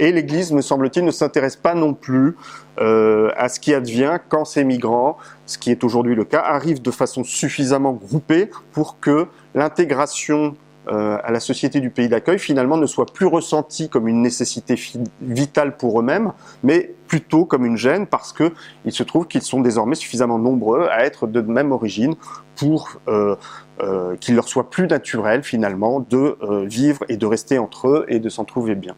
Et 0.00 0.12
l'Église, 0.12 0.50
me 0.50 0.62
semble-t-il, 0.62 1.04
ne 1.04 1.10
s'intéresse 1.10 1.56
pas 1.56 1.74
non 1.74 1.92
plus 1.92 2.34
euh, 2.80 3.30
à 3.36 3.50
ce 3.50 3.60
qui 3.60 3.74
advient 3.74 4.18
quand 4.30 4.46
ces 4.46 4.64
migrants, 4.64 5.18
ce 5.44 5.58
qui 5.58 5.70
est 5.70 5.84
aujourd'hui 5.84 6.14
le 6.14 6.24
cas, 6.24 6.40
arrivent 6.40 6.80
de 6.80 6.90
façon 6.90 7.22
suffisamment 7.22 7.92
groupée 7.92 8.50
pour 8.72 8.98
que 8.98 9.26
l'intégration 9.54 10.56
euh, 10.88 11.18
à 11.22 11.30
la 11.30 11.38
société 11.38 11.80
du 11.80 11.90
pays 11.90 12.08
d'accueil 12.08 12.38
finalement 12.38 12.78
ne 12.78 12.86
soit 12.86 13.12
plus 13.12 13.26
ressentie 13.26 13.90
comme 13.90 14.08
une 14.08 14.22
nécessité 14.22 14.74
vitale 15.20 15.76
pour 15.76 16.00
eux-mêmes, 16.00 16.32
mais 16.62 16.94
plutôt 17.06 17.44
comme 17.44 17.66
une 17.66 17.76
gêne 17.76 18.06
parce 18.06 18.32
qu'il 18.32 18.52
se 18.88 19.02
trouve 19.02 19.26
qu'ils 19.26 19.42
sont 19.42 19.60
désormais 19.60 19.96
suffisamment 19.96 20.38
nombreux 20.38 20.88
à 20.88 21.04
être 21.04 21.26
de 21.26 21.42
même 21.42 21.72
origine 21.72 22.14
pour 22.56 23.02
euh, 23.06 23.36
qu'il 24.18 24.34
leur 24.34 24.48
soit 24.48 24.70
plus 24.70 24.86
naturel 24.86 25.42
finalement 25.42 26.00
de 26.00 26.38
vivre 26.64 27.04
et 27.10 27.18
de 27.18 27.26
rester 27.26 27.58
entre 27.58 27.88
eux 27.88 28.06
et 28.08 28.18
de 28.18 28.30
s'en 28.30 28.46
trouver 28.46 28.74
bien. 28.74 28.94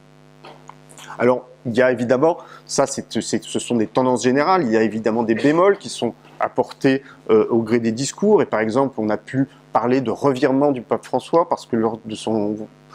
Alors, 1.18 1.48
il 1.66 1.74
y 1.74 1.82
a 1.82 1.92
évidemment, 1.92 2.38
ça, 2.66 2.86
ce 2.86 3.58
sont 3.58 3.76
des 3.76 3.86
tendances 3.86 4.24
générales. 4.24 4.64
Il 4.64 4.72
y 4.72 4.76
a 4.76 4.82
évidemment 4.82 5.22
des 5.22 5.34
bémols 5.34 5.78
qui 5.78 5.88
sont 5.88 6.14
apportés 6.40 7.02
euh, 7.30 7.46
au 7.50 7.62
gré 7.62 7.78
des 7.78 7.92
discours. 7.92 8.42
Et 8.42 8.46
par 8.46 8.60
exemple, 8.60 8.94
on 8.98 9.08
a 9.10 9.16
pu 9.16 9.48
parler 9.72 10.00
de 10.00 10.10
revirement 10.10 10.72
du 10.72 10.82
pape 10.82 11.04
François 11.04 11.48
parce 11.48 11.66
que 11.66 11.76
lors 11.76 11.98
de 12.04 12.16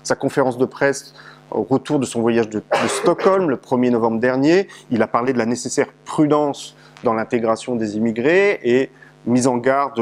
sa 0.03 0.15
conférence 0.15 0.57
de 0.57 0.65
presse 0.65 1.13
au 1.51 1.63
retour 1.63 1.99
de 1.99 2.05
son 2.05 2.21
voyage 2.21 2.49
de, 2.49 2.61
Stockholm 2.87 3.49
le 3.49 3.55
1er 3.55 3.91
novembre 3.91 4.19
dernier, 4.19 4.67
il 4.91 5.01
a 5.01 5.07
parlé 5.07 5.33
de 5.33 5.37
la 5.37 5.45
nécessaire 5.45 5.87
prudence 6.05 6.75
dans 7.03 7.13
l'intégration 7.13 7.75
des 7.75 7.95
immigrés 7.95 8.59
et 8.63 8.89
mis 9.25 9.47
en 9.47 9.57
garde 9.57 9.99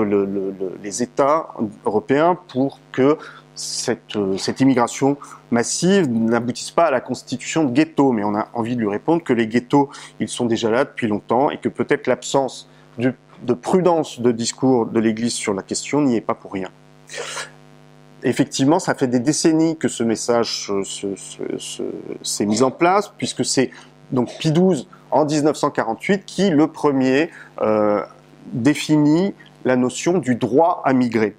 les 0.84 1.04
États 1.04 1.50
européens 1.86 2.38
pour 2.48 2.80
que 2.92 3.18
cette, 3.56 4.16
euh, 4.16 4.38
cette 4.38 4.60
immigration 4.62 5.18
massive 5.52 6.10
n'aboutisse 6.10 6.72
pas 6.72 6.86
à 6.86 6.92
la 6.92 7.02
constitution 7.02 7.64
de 7.64 7.72
ghettos, 7.72 8.12
mais 8.12 8.24
on 8.24 8.36
a 8.36 8.48
envie 8.54 8.76
de 8.76 8.82
lui 8.82 8.90
répondre 8.90 9.24
que 9.24 9.34
les 9.34 9.48
ghettos, 9.48 9.90
ils 10.20 10.30
sont 10.30 10.46
déjà 10.46 10.70
là 10.70 10.86
depuis 10.86 11.08
longtemps 11.08 11.50
et 11.50 11.58
que 11.58 11.70
peut-être 11.70 12.08
l'absence 12.08 12.70
de, 12.98 13.14
de, 13.44 13.54
prudence 13.54 14.20
de 14.20 14.32
discours 14.32 14.86
de 14.86 15.00
l'Église 15.00 15.34
sur 15.34 15.54
la 15.54 15.64
question 15.64 16.02
n'y 16.02 16.16
est 16.16 16.22
pas 16.22 16.36
pour 16.36 16.54
rien. 16.54 16.70
Effectivement, 18.24 18.80
ça 18.80 18.96
fait 18.96 19.08
des 19.08 19.20
décennies 19.20 19.78
que 19.78 19.88
ce 19.88 20.04
message 20.04 20.72
s'est 22.24 22.46
mis 22.46 22.64
en 22.64 22.72
place, 22.72 23.12
puisque 23.18 23.46
c'est 23.46 23.70
donc 24.12 24.30
Pie 24.40 24.52
XII 24.52 24.88
en 25.12 25.26
1948 25.26 26.26
qui, 26.26 26.50
le 26.50 26.68
premier, 26.68 27.30
euh, 27.62 28.02
définit 28.52 29.34
la 29.64 29.76
notion 29.76 30.18
du 30.18 30.36
droit 30.36 30.82
à 30.86 30.94
migrer 30.94 31.36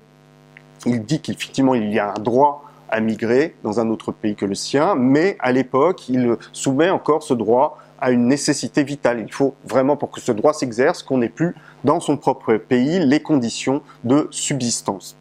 il 0.84 1.04
dit 1.04 1.20
qu'effectivement 1.20 1.74
il 1.74 1.92
y 1.92 1.98
a 1.98 2.10
un 2.10 2.20
droit 2.20 2.64
à 2.88 3.00
migrer 3.00 3.54
dans 3.62 3.80
un 3.80 3.90
autre 3.90 4.12
pays 4.12 4.36
que 4.36 4.46
le 4.46 4.54
sien, 4.54 4.94
mais 4.94 5.36
à 5.40 5.52
l'époque, 5.52 6.08
il 6.08 6.36
soumet 6.52 6.90
encore 6.90 7.22
ce 7.22 7.34
droit 7.34 7.78
à 8.00 8.10
une 8.10 8.26
nécessité 8.26 8.84
vitale. 8.84 9.20
Il 9.20 9.32
faut 9.32 9.54
vraiment, 9.64 9.96
pour 9.96 10.10
que 10.10 10.20
ce 10.20 10.32
droit 10.32 10.52
s'exerce, 10.52 11.02
qu'on 11.02 11.18
n'ait 11.18 11.28
plus 11.28 11.54
dans 11.84 12.00
son 12.00 12.16
propre 12.16 12.56
pays 12.56 13.00
les 13.00 13.20
conditions 13.20 13.82
de 14.04 14.28
subsistance. 14.30 15.16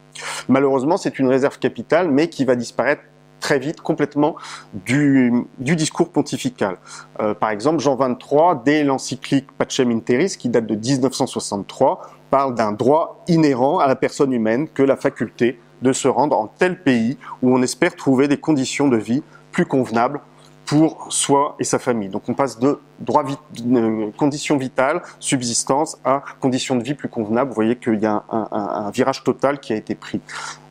Malheureusement, 0.47 0.97
c'est 0.97 1.19
une 1.19 1.27
réserve 1.27 1.59
capitale, 1.59 2.09
mais 2.09 2.29
qui 2.29 2.45
va 2.45 2.55
disparaître 2.55 3.01
très 3.45 3.59
vite 3.59 3.79
complètement 3.79 4.37
du, 4.73 5.45
discours 5.59 6.09
pontifical. 6.09 6.77
Euh, 7.19 7.35
par 7.35 7.51
exemple, 7.51 7.79
Jean 7.79 7.95
XXIII, 7.95 8.59
dès 8.65 8.83
l'encyclique 8.83 9.51
Pacem 9.51 9.91
in 9.91 9.99
Terris, 9.99 10.35
qui 10.35 10.49
date 10.49 10.65
de 10.65 10.73
1963, 10.73 12.09
parle 12.31 12.55
d'un 12.55 12.71
droit 12.71 13.23
inhérent 13.27 13.77
à 13.77 13.85
la 13.85 13.95
personne 13.95 14.33
humaine 14.33 14.67
que 14.67 14.81
la 14.81 14.95
faculté 14.95 15.59
de 15.83 15.93
se 15.93 16.07
rendre 16.07 16.35
en 16.35 16.47
tel 16.47 16.81
pays 16.81 17.19
où 17.43 17.55
on 17.55 17.61
espère 17.61 17.95
trouver 17.95 18.27
des 18.27 18.37
conditions 18.37 18.87
de 18.87 18.97
vie 18.97 19.21
plus 19.51 19.67
convenables 19.67 20.21
pour 20.65 21.07
soi 21.09 21.55
et 21.59 21.63
sa 21.63 21.79
famille. 21.79 22.09
Donc 22.09 22.23
on 22.27 22.33
passe 22.33 22.59
de 22.59 22.79
euh, 23.09 24.11
conditions 24.17 24.57
vitales, 24.57 25.01
subsistance, 25.19 25.97
à 26.03 26.23
conditions 26.39 26.75
de 26.75 26.83
vie 26.83 26.95
plus 26.95 27.09
convenables. 27.09 27.49
Vous 27.49 27.55
voyez 27.55 27.75
qu'il 27.75 27.99
y 27.99 28.05
a 28.05 28.23
un, 28.31 28.89
virage 28.91 29.23
total 29.23 29.59
qui 29.59 29.73
a 29.73 29.75
été 29.75 29.95
pris. 29.95 30.21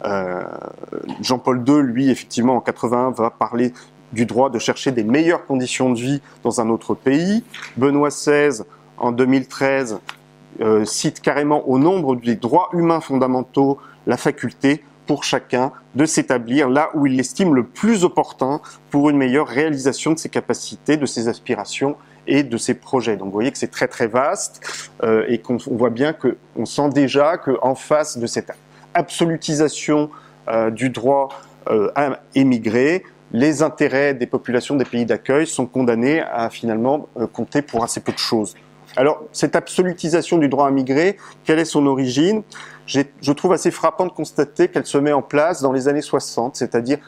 Euh, 0.05 0.43
Jean-Paul 1.21 1.65
II, 1.67 1.83
lui, 1.83 2.11
effectivement, 2.11 2.57
en 2.57 2.61
81, 2.61 3.11
va 3.11 3.31
parler 3.31 3.73
du 4.13 4.27
droit 4.27 4.51
de 4.51 4.59
chercher 4.59 4.93
des 4.93 5.05
meilleures 5.05 5.45
conditions 5.47 5.91
de 5.91 5.99
vie 5.99 6.23
dans 6.43 6.61
un 6.61 6.69
autre 6.71 6.95
pays. 6.95 7.45
Benoît 7.77 8.09
XVI, 8.09 8.63
en 8.99 9.13
2013, 9.13 9.99
euh, 10.61 10.85
cite 10.85 11.21
carrément 11.21 11.69
au 11.69 11.79
nombre 11.79 12.17
des 12.17 12.37
droits 12.37 12.69
humains 12.73 13.01
fondamentaux 13.01 13.79
la 14.07 14.17
faculté 14.17 14.85
pour 15.07 15.25
chacun 15.25 15.73
de 15.95 16.07
s'établir 16.07 16.69
là 16.69 16.91
où 16.95 17.07
il 17.07 17.17
l'estime 17.17 17.55
le 17.55 17.65
plus 17.65 18.05
opportun 18.05 18.61
pour 18.91 19.11
une 19.11 19.17
meilleure 19.17 19.47
réalisation 19.47 20.13
de 20.13 20.19
ses 20.19 20.29
capacités, 20.29 20.97
de 20.97 21.07
ses 21.07 21.29
aspirations 21.29 21.97
et 22.27 22.43
de 22.43 22.57
ses 22.57 22.75
projets. 22.75 23.17
Donc 23.17 23.27
vous 23.27 23.35
voyez 23.35 23.53
que 23.53 23.59
c'est 23.59 23.71
très 23.71 23.89
très 23.89 24.07
vaste 24.07 24.91
euh, 25.03 25.25
et 25.29 25.39
qu'on 25.39 25.57
voit 25.57 25.91
bien 25.91 26.13
qu'on 26.13 26.65
sent 26.65 26.89
déjà 26.91 27.37
qu'en 27.37 27.75
face 27.75 28.19
de 28.19 28.27
cette 28.27 28.53
absolutisation 28.95 30.11
euh, 30.49 30.71
du 30.71 30.91
droit 30.91 31.29
euh, 31.69 31.91
à 31.95 32.21
émigrer, 32.35 33.03
les 33.33 33.63
intérêts 33.63 34.15
des 34.15 34.27
populations 34.27 34.77
des 34.77 34.85
pays 34.85 35.05
d'accueil 35.05 35.47
sont 35.47 35.67
condamnés 35.67 36.21
à 36.21 36.51
finalement 36.51 37.09
compter 37.33 37.63
pour 37.63 37.83
assez 37.83 38.01
peu 38.01 38.13
de 38.13 38.19
choses. 38.19 38.55
Alors, 38.97 39.25
cette 39.33 39.57
absolutisation 39.57 40.39
du 40.39 40.49
droit 40.49 40.69
à 40.69 40.71
migrer, 40.71 41.17
quelle 41.45 41.59
est 41.59 41.65
son 41.65 41.85
origine? 41.87 42.43
Je 42.87 43.33
trouve 43.33 43.53
assez 43.53 43.71
frappant 43.71 44.07
de 44.07 44.13
constater 44.13 44.69
qu'elle 44.69 44.87
se 44.87 44.99
met 44.99 45.13
en 45.13 45.23
place 45.23 45.63
dans 45.63 45.73
les 45.73 45.89
années 45.89 46.03
60, 46.03 46.57
c'est-à-dire 46.57 46.99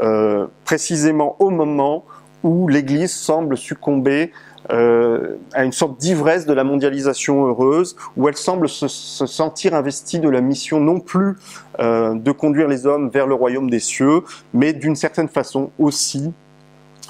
euh, 0.00 0.46
précisément 0.64 1.36
au 1.38 1.50
moment 1.50 2.04
où 2.42 2.68
l'Église 2.68 3.14
semble 3.14 3.56
succomber 3.56 4.32
euh, 4.70 5.36
à 5.52 5.64
une 5.64 5.72
sorte 5.72 5.98
d'ivresse 5.98 6.46
de 6.46 6.52
la 6.52 6.64
mondialisation 6.64 7.46
heureuse, 7.46 7.96
où 8.16 8.28
elle 8.28 8.36
semble 8.36 8.68
se, 8.68 8.88
sentir 8.88 9.74
investie 9.74 10.18
de 10.18 10.28
la 10.28 10.40
mission 10.40 10.80
non 10.80 11.00
plus 11.00 11.36
euh, 11.80 12.14
de 12.14 12.32
conduire 12.32 12.68
les 12.68 12.86
hommes 12.86 13.08
vers 13.10 13.26
le 13.26 13.34
royaume 13.34 13.70
des 13.70 13.80
cieux, 13.80 14.22
mais 14.52 14.72
d'une 14.72 14.96
certaine 14.96 15.28
façon 15.28 15.70
aussi 15.78 16.32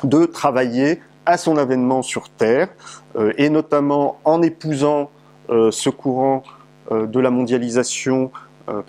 de 0.04 0.26
travailler 0.26 1.00
à 1.26 1.36
son 1.36 1.56
avènement 1.56 2.02
sur 2.02 2.28
Terre, 2.30 2.68
euh, 3.16 3.32
et 3.36 3.50
notamment 3.50 4.18
en 4.24 4.42
épousant 4.42 5.10
euh, 5.50 5.70
ce 5.70 5.90
courant 5.90 6.42
de 6.90 7.20
la 7.20 7.30
mondialisation 7.30 8.30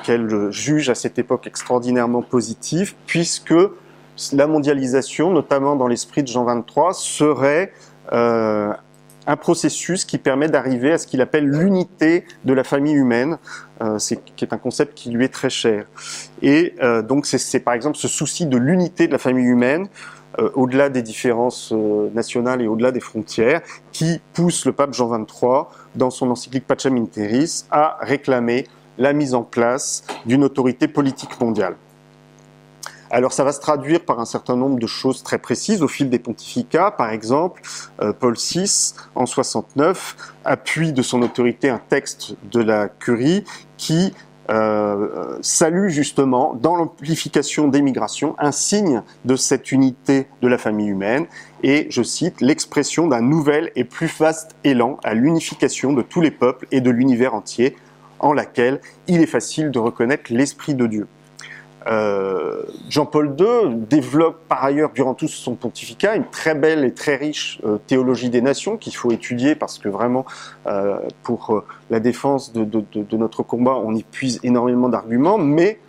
qu'elle 0.04 0.52
juge 0.52 0.90
à 0.90 0.96
cette 0.96 1.20
époque 1.20 1.48
extraordinairement 1.48 2.22
positif, 2.22 2.96
puisque 3.06 3.54
la 4.34 4.48
mondialisation, 4.48 5.32
notamment 5.32 5.76
dans 5.76 5.88
l'esprit 5.88 6.24
de 6.24 6.28
Jean 6.28 6.46
23, 6.46 6.94
serait 6.94 7.72
un 9.28 9.36
processus 9.36 10.06
qui 10.06 10.18
permet 10.18 10.48
d'arriver 10.48 10.94
à 10.94 10.98
ce 10.98 11.06
qu'il 11.06 11.22
appelle 11.22 11.46
l'unité 11.46 12.24
de 12.46 12.54
la 12.54 12.64
famille 12.64 12.94
humaine, 12.94 13.38
euh, 13.82 14.00
qui 14.00 14.46
est 14.46 14.54
un 14.54 14.58
concept 14.58 14.94
qui 14.96 15.12
lui 15.12 15.26
est 15.26 15.34
très 15.34 15.50
cher. 15.50 15.86
Et 16.42 16.74
euh, 16.82 17.02
donc 17.02 17.26
c'est 17.26 17.60
par 17.60 17.74
exemple 17.74 17.98
ce 17.98 18.08
souci 18.08 18.46
de 18.46 18.58
l'unité 18.58 19.08
de 19.08 19.12
la 19.12 19.18
famille 19.18 19.46
humaine 19.46 19.90
euh, 20.40 20.52
au-delà 20.54 20.90
des 20.90 21.02
différences 21.02 21.72
euh, 21.74 22.10
nationales 22.14 22.62
et 22.62 22.68
au-delà 22.68 22.92
des 22.92 23.00
frontières, 23.00 23.62
qui 23.92 24.22
pousse 24.34 24.66
le 24.66 24.72
pape 24.72 24.94
Jean 24.94 25.10
XXIII, 25.10 25.64
dans 25.98 26.10
son 26.10 26.32
encyclique 26.32 26.66
Pacem 26.66 26.96
in 26.96 27.08
à 27.72 27.98
réclamer 28.02 28.68
la 28.98 29.14
mise 29.14 29.34
en 29.34 29.44
place 29.44 30.04
d'une 30.26 30.44
autorité 30.44 30.88
politique 30.88 31.40
mondiale. 31.40 31.76
Alors 33.10 33.32
ça 33.32 33.44
va 33.44 33.54
se 33.54 33.62
traduire 33.62 34.02
par 34.02 34.20
un 34.20 34.26
certain 34.26 34.58
nombre 34.58 34.80
de 34.80 34.88
choses 34.88 35.24
très 35.24 35.38
précises 35.38 35.82
au 35.82 35.88
fil 35.88 36.10
des 36.10 36.20
pontificats. 36.20 36.92
Par 36.92 37.12
exemple, 37.12 37.62
euh, 38.02 38.12
Paul 38.12 38.36
VI, 38.36 38.94
en 39.16 39.26
69, 39.26 40.34
appuie 40.44 40.92
de 40.92 41.02
son 41.02 41.22
autorité 41.22 41.70
un 41.70 41.80
texte 41.80 42.36
de 42.52 42.62
la 42.62 42.90
curie 42.90 43.46
qui 43.78 44.14
euh, 44.50 45.38
salue 45.42 45.90
justement 45.90 46.54
dans 46.54 46.76
l'amplification 46.76 47.68
des 47.68 47.82
migrations 47.82 48.36
un 48.40 48.52
signe 48.52 49.02
de 49.26 49.36
cette 49.36 49.72
unité 49.72 50.28
de 50.42 50.48
la 50.48 50.58
famille 50.58 50.88
humaine 50.88 51.26
et, 51.64 51.88
je 51.90 52.02
cite, 52.02 52.40
l'expression 52.40 53.08
d'un 53.08 53.22
nouvel 53.22 53.72
et 53.76 53.84
plus 53.84 54.08
vaste 54.20 54.56
élan 54.64 55.00
à 55.04 55.14
l'unification 55.14 55.92
de 55.92 56.02
tous 56.02 56.22
les 56.22 56.32
peuples 56.32 56.68
et 56.72 56.82
de 56.82 56.90
l'univers 56.90 57.34
entier 57.34 57.76
en 58.20 58.34
laquelle 58.34 58.80
il 59.08 59.22
est 59.22 59.28
facile 59.28 59.70
de 59.70 59.80
reconnaître 59.80 60.32
l'Esprit 60.32 60.76
de 60.76 60.88
Dieu. 60.88 61.08
Euh, 61.88 62.64
Jean-Paul 62.90 63.36
II 63.40 63.76
développe 63.90 64.40
par 64.50 64.64
ailleurs 64.64 64.92
durant 64.92 65.14
tout 65.14 65.28
son 65.28 65.56
pontificat 65.56 66.16
une 66.16 66.26
très 66.26 66.54
belle 66.54 66.84
et 66.84 66.94
très 66.94 67.16
riche 67.16 67.60
euh, 67.66 67.78
théologie 67.88 68.30
des 68.30 68.42
nations 68.42 68.78
qu'il 68.78 68.96
faut 68.96 69.12
étudier 69.12 69.56
parce 69.56 69.78
que 69.78 69.88
vraiment 69.88 70.26
euh, 70.66 70.98
pour 71.24 71.64
la 71.90 72.00
défense 72.00 72.52
de, 72.52 73.18
notre 73.18 73.44
combat 73.44 73.76
on 73.76 73.96
y 73.96 74.04
puise 74.04 74.40
énormément 74.44 74.90
d'arguments 74.90 75.38
mais 75.38 75.80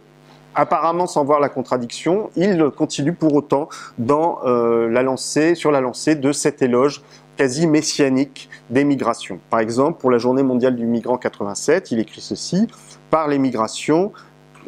apparemment 0.55 1.07
sans 1.07 1.25
voir 1.25 1.41
la 1.41 1.49
contradiction 1.49 2.31
il 2.37 2.71
continue 2.77 3.13
pour 3.13 3.35
autant 3.35 3.69
dans 3.99 4.41
la 4.45 5.03
lancée, 5.03 5.55
sur 5.55 5.71
la 5.71 5.81
lancée 5.81 6.15
de 6.15 6.33
cet 6.33 6.63
éloge 6.63 7.03
quasi 7.39 7.69
messianique 7.69 8.51
des 8.69 8.83
migrations. 8.83 9.39
Par 9.49 9.61
exemple, 9.61 10.01
pour 10.01 10.11
la 10.11 10.19
journée 10.19 10.43
mondiale 10.43 10.75
du 10.75 10.87
migrant 10.87 11.17
87, 11.17 11.93
il 11.93 12.01
écrit 12.01 12.21
ceci, 12.21 12.67
par 13.11 13.29
les 13.29 13.39
migrations, 13.39 14.13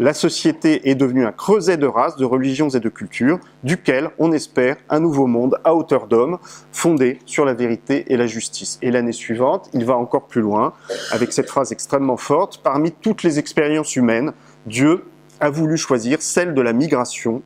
la 0.00 0.14
société 0.14 0.88
est 0.88 0.94
devenue 0.94 1.26
un 1.26 1.30
creuset 1.30 1.76
de 1.76 1.86
races, 1.86 2.16
de 2.16 2.24
religions 2.24 2.70
et 2.70 2.80
de 2.80 2.88
cultures, 2.88 3.38
duquel 3.64 4.08
on 4.18 4.32
espère 4.32 4.76
un 4.88 4.98
nouveau 4.98 5.26
monde 5.26 5.60
à 5.62 5.74
hauteur 5.74 6.06
d'homme, 6.06 6.38
fondé 6.72 7.18
sur 7.26 7.44
la 7.44 7.52
vérité 7.52 8.06
et 8.08 8.16
la 8.16 8.26
justice. 8.26 8.78
Et 8.80 8.90
l'année 8.90 9.12
suivante, 9.12 9.68
il 9.74 9.84
va 9.84 9.98
encore 9.98 10.26
plus 10.26 10.40
loin, 10.40 10.72
avec 11.10 11.34
cette 11.34 11.50
phrase 11.50 11.70
extrêmement 11.70 12.16
forte, 12.16 12.62
parmi 12.62 12.92
toutes 12.92 13.22
les 13.22 13.38
expériences 13.38 13.94
humaines, 13.94 14.32
Dieu 14.64 15.04
a 15.38 15.50
voulu 15.50 15.76
choisir 15.76 16.22
celle 16.22 16.54
de 16.54 16.62
la 16.62 16.72
migration 16.72 17.42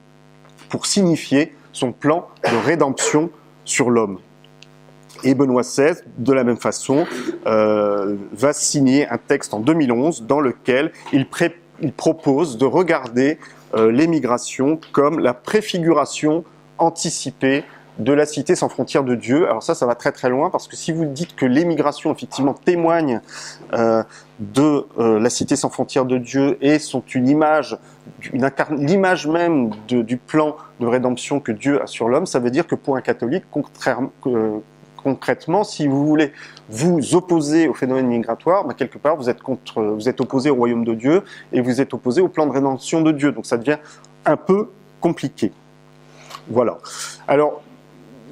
pour 0.68 0.86
signifier 0.86 1.56
son 1.72 1.90
plan 1.90 2.28
de 2.44 2.56
rédemption 2.64 3.30
sur 3.64 3.90
l'homme. 3.90 4.20
Et 5.24 5.34
Benoît 5.34 5.62
XVI, 5.62 6.02
de 6.18 6.32
la 6.32 6.44
même 6.44 6.56
façon, 6.56 7.04
euh, 7.46 8.14
va 8.32 8.52
signer 8.52 9.08
un 9.08 9.18
texte 9.18 9.54
en 9.54 9.58
2011 9.58 10.22
dans 10.22 10.40
lequel 10.40 10.92
il 11.12 11.28
prépare 11.28 11.63
il 11.84 11.92
propose 11.92 12.58
de 12.58 12.64
regarder 12.64 13.38
euh, 13.74 13.92
l'émigration 13.92 14.80
comme 14.92 15.20
la 15.20 15.34
préfiguration 15.34 16.44
anticipée 16.78 17.62
de 17.98 18.12
la 18.12 18.26
cité 18.26 18.56
sans 18.56 18.68
frontières 18.68 19.04
de 19.04 19.14
Dieu. 19.14 19.46
Alors 19.48 19.62
ça, 19.62 19.74
ça 19.74 19.86
va 19.86 19.94
très 19.94 20.10
très 20.10 20.28
loin 20.28 20.50
parce 20.50 20.66
que 20.66 20.74
si 20.74 20.90
vous 20.90 21.04
dites 21.04 21.36
que 21.36 21.46
l'émigration 21.46 22.12
effectivement 22.12 22.54
témoigne 22.54 23.20
euh, 23.72 24.02
de 24.40 24.86
euh, 24.98 25.20
la 25.20 25.30
cité 25.30 25.54
sans 25.54 25.68
frontières 25.68 26.06
de 26.06 26.18
Dieu 26.18 26.58
et 26.60 26.80
sont 26.80 27.04
une 27.14 27.28
image, 27.28 27.78
l'image 28.32 29.28
même 29.28 29.70
du 29.86 30.16
plan 30.16 30.56
de 30.80 30.86
rédemption 30.86 31.38
que 31.38 31.52
Dieu 31.52 31.82
a 31.82 31.86
sur 31.86 32.08
l'homme, 32.08 32.26
ça 32.26 32.40
veut 32.40 32.50
dire 32.50 32.66
que 32.66 32.74
pour 32.74 32.96
un 32.96 33.00
catholique, 33.00 33.44
contrairement, 33.50 34.10
concrètement, 35.04 35.62
si 35.62 35.86
vous 35.86 36.06
voulez 36.06 36.32
vous 36.70 37.14
opposer 37.14 37.68
au 37.68 37.74
phénomène 37.74 38.06
migratoire, 38.06 38.64
bah, 38.64 38.74
quelque 38.74 38.98
part 38.98 39.16
vous 39.16 39.28
êtes 39.28 39.42
contre, 39.42 39.82
vous 39.82 40.08
êtes 40.08 40.20
opposé 40.20 40.50
au 40.50 40.54
royaume 40.54 40.84
de 40.84 40.94
Dieu 40.94 41.22
et 41.52 41.60
vous 41.60 41.80
êtes 41.80 41.92
opposé 41.94 42.22
au 42.22 42.28
plan 42.28 42.46
de 42.46 42.52
rédemption 42.52 43.02
de 43.02 43.12
Dieu. 43.12 43.30
Donc 43.30 43.46
ça 43.46 43.58
devient 43.58 43.78
un 44.24 44.36
peu 44.36 44.70
compliqué. 45.00 45.52
Voilà. 46.48 46.78
Alors, 47.28 47.62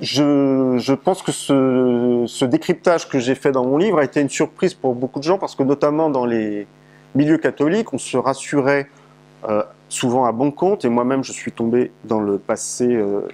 je, 0.00 0.94
pense 0.94 1.22
que 1.22 1.30
ce, 1.30 2.44
décryptage 2.44 3.08
que 3.08 3.18
j'ai 3.18 3.34
fait 3.34 3.52
dans 3.52 3.64
mon 3.64 3.76
livre 3.76 3.98
a 3.98 4.04
été 4.04 4.20
une 4.20 4.30
surprise 4.30 4.74
pour 4.74 4.94
beaucoup 4.94 5.18
de 5.18 5.24
gens 5.24 5.38
parce 5.38 5.54
que 5.54 5.62
notamment 5.62 6.10
dans 6.10 6.24
les 6.24 6.66
milieux 7.14 7.38
catholiques, 7.38 7.92
on 7.92 7.98
se 7.98 8.16
rassurait 8.16 8.88
euh, 9.48 9.62
souvent 9.88 10.24
à 10.24 10.32
bon 10.32 10.50
compte 10.50 10.84
et 10.84 10.88
moi-même 10.88 11.22
je 11.22 11.32
suis 11.32 11.52
tombé 11.52 11.92
dans 12.04 12.20
le 12.20 12.38
passé 12.38 12.86
euh, 12.86 13.28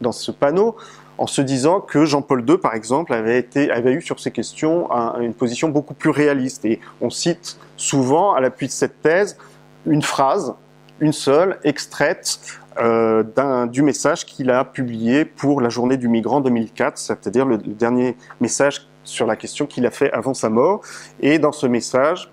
dans 0.00 0.12
ce 0.12 0.30
panneau 0.30 0.76
en 1.18 1.26
se 1.26 1.42
disant 1.42 1.80
que 1.80 2.04
Jean-Paul 2.04 2.48
II, 2.48 2.58
par 2.58 2.74
exemple, 2.74 3.12
avait, 3.12 3.44
eu 3.92 4.00
sur 4.00 4.20
ces 4.20 4.30
questions 4.30 4.88
une 5.20 5.34
position 5.34 5.68
beaucoup 5.68 5.94
plus 5.94 6.10
réaliste. 6.10 6.64
Et 6.64 6.80
on 7.00 7.10
cite 7.10 7.58
souvent, 7.76 8.32
à 8.32 8.40
l'appui 8.40 8.66
de 8.68 8.72
cette 8.72 9.02
thèse, 9.02 9.36
une 9.84 10.02
phrase, 10.02 10.54
une 11.00 11.12
seule, 11.12 11.58
extraite 11.64 12.38
euh, 12.80 13.66
du 13.66 13.82
message 13.82 14.24
qu'il 14.24 14.50
a 14.50 14.64
publié 14.64 15.24
pour 15.24 15.60
la 15.60 15.68
journée 15.68 15.96
du 15.96 16.08
migrant 16.08 16.40
2004, 16.40 16.96
c'est-à-dire 16.96 17.46
le, 17.46 17.56
le 17.56 17.74
dernier 17.74 18.16
message 18.40 18.86
sur 19.02 19.26
la 19.26 19.34
question 19.34 19.66
qu'il 19.66 19.86
a 19.86 19.90
fait 19.90 20.12
avant 20.12 20.34
sa 20.34 20.48
mort. 20.48 20.82
Et 21.20 21.40
dans 21.40 21.52
ce 21.52 21.66
message, 21.66 22.30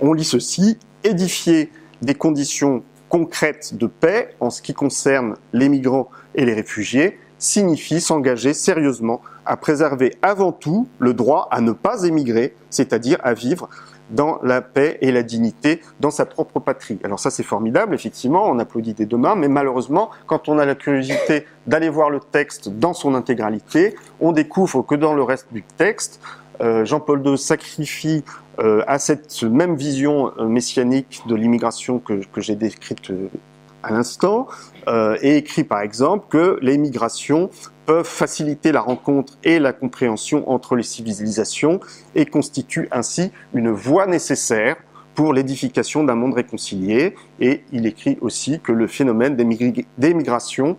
on 0.00 0.12
lit 0.12 0.24
ceci, 0.24 0.78
édifier 1.02 1.72
des 2.02 2.14
conditions 2.14 2.84
concrètes 3.08 3.76
de 3.76 3.86
paix 3.86 4.34
en 4.40 4.50
ce 4.50 4.62
qui 4.62 4.74
concerne 4.74 5.36
les 5.52 5.68
migrants 5.68 6.10
et 6.34 6.44
les 6.44 6.54
réfugiés, 6.54 7.18
signifie 7.38 8.00
s'engager 8.00 8.54
sérieusement 8.54 9.20
à 9.44 9.56
préserver 9.56 10.14
avant 10.22 10.52
tout 10.52 10.88
le 10.98 11.14
droit 11.14 11.48
à 11.50 11.60
ne 11.60 11.72
pas 11.72 12.04
émigrer, 12.04 12.54
c'est-à-dire 12.70 13.18
à 13.22 13.34
vivre 13.34 13.68
dans 14.10 14.38
la 14.42 14.62
paix 14.62 14.98
et 15.00 15.10
la 15.10 15.22
dignité 15.22 15.80
dans 16.00 16.10
sa 16.10 16.26
propre 16.26 16.60
patrie. 16.60 16.98
Alors 17.04 17.18
ça 17.18 17.30
c'est 17.30 17.42
formidable, 17.42 17.94
effectivement, 17.94 18.48
on 18.48 18.58
applaudit 18.58 18.94
des 18.94 19.06
deux 19.06 19.16
mains, 19.16 19.34
mais 19.34 19.48
malheureusement, 19.48 20.10
quand 20.26 20.48
on 20.48 20.58
a 20.58 20.64
la 20.64 20.74
curiosité 20.74 21.44
d'aller 21.66 21.88
voir 21.88 22.10
le 22.10 22.20
texte 22.20 22.68
dans 22.68 22.94
son 22.94 23.14
intégralité, 23.14 23.96
on 24.20 24.32
découvre 24.32 24.82
que 24.82 24.94
dans 24.94 25.14
le 25.14 25.22
reste 25.22 25.52
du 25.52 25.62
texte, 25.62 26.20
euh, 26.60 26.84
Jean-Paul 26.84 27.26
II 27.26 27.36
sacrifie 27.36 28.24
euh, 28.60 28.82
à 28.86 28.98
cette 28.98 29.42
même 29.42 29.76
vision 29.76 30.32
euh, 30.38 30.46
messianique 30.46 31.22
de 31.26 31.34
l'immigration 31.34 31.98
que, 31.98 32.24
que 32.32 32.40
j'ai 32.40 32.54
décrite 32.54 33.12
à 33.86 33.92
l'instant, 33.92 34.48
euh, 34.88 35.16
et 35.22 35.36
écrit 35.36 35.62
par 35.62 35.80
exemple 35.80 36.26
que 36.28 36.58
les 36.60 36.76
migrations 36.76 37.50
peuvent 37.86 38.04
faciliter 38.04 38.72
la 38.72 38.80
rencontre 38.80 39.34
et 39.44 39.60
la 39.60 39.72
compréhension 39.72 40.50
entre 40.50 40.74
les 40.74 40.82
civilisations 40.82 41.78
et 42.16 42.26
constituent 42.26 42.88
ainsi 42.90 43.30
une 43.54 43.70
voie 43.70 44.06
nécessaire 44.06 44.76
pour 45.14 45.32
l'édification 45.32 46.02
d'un 46.02 46.16
monde 46.16 46.34
réconcilié. 46.34 47.14
Et 47.40 47.62
il 47.70 47.86
écrit 47.86 48.18
aussi 48.20 48.58
que 48.60 48.72
le 48.72 48.88
phénomène 48.88 49.36
des 49.36 50.14
migrations 50.14 50.76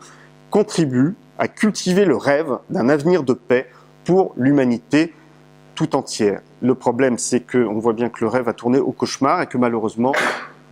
contribue 0.52 1.16
à 1.40 1.48
cultiver 1.48 2.04
le 2.04 2.18
rêve 2.18 2.58
d'un 2.70 2.90
avenir 2.90 3.24
de 3.24 3.34
paix 3.34 3.68
pour 4.04 4.34
l'humanité 4.36 5.14
tout 5.76 5.96
entière. 5.96 6.42
Le 6.62 6.76
problème, 6.76 7.18
c'est 7.18 7.40
qu'on 7.40 7.80
voit 7.80 7.94
bien 7.94 8.10
que 8.10 8.20
le 8.22 8.28
rêve 8.28 8.50
a 8.50 8.54
tourné 8.54 8.80
au 8.80 8.92
cauchemar 8.92 9.44
et 9.44 9.48
que 9.48 9.58
malheureusement, 9.58 10.12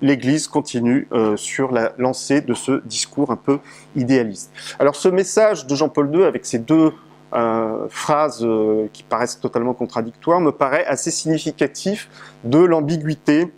l'Église 0.01 0.47
continue 0.47 1.07
euh, 1.11 1.37
sur 1.37 1.71
la 1.71 1.93
lancée 1.97 2.41
de 2.41 2.53
ce 2.53 2.81
discours 2.85 3.31
un 3.31 3.35
peu 3.35 3.59
idéaliste. 3.95 4.51
Alors 4.79 4.95
ce 4.95 5.07
message 5.07 5.65
de 5.65 5.75
Jean-Paul 5.75 6.13
II 6.13 6.23
avec 6.23 6.45
ces 6.45 6.59
deux 6.59 6.91
euh, 7.33 7.87
phrases 7.89 8.43
euh, 8.43 8.87
qui 8.93 9.03
paraissent 9.03 9.39
totalement 9.39 9.73
contradictoires 9.73 10.39
me 10.39 10.51
paraît 10.51 10.85
assez 10.85 11.11
significatif 11.11 12.09
de 12.43 12.59
l'ambiguïté 12.59 13.51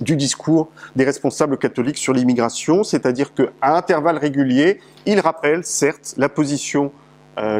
du 0.00 0.16
discours 0.16 0.70
des 0.96 1.04
responsables 1.04 1.58
catholiques 1.58 1.98
sur 1.98 2.14
l'immigration, 2.14 2.84
c'est-à-dire 2.84 3.34
qu'à 3.34 3.74
intervalles 3.76 4.16
réguliers, 4.16 4.80
il 5.04 5.20
rappelle 5.20 5.64
certes 5.64 6.14
la 6.16 6.30
position 6.30 6.90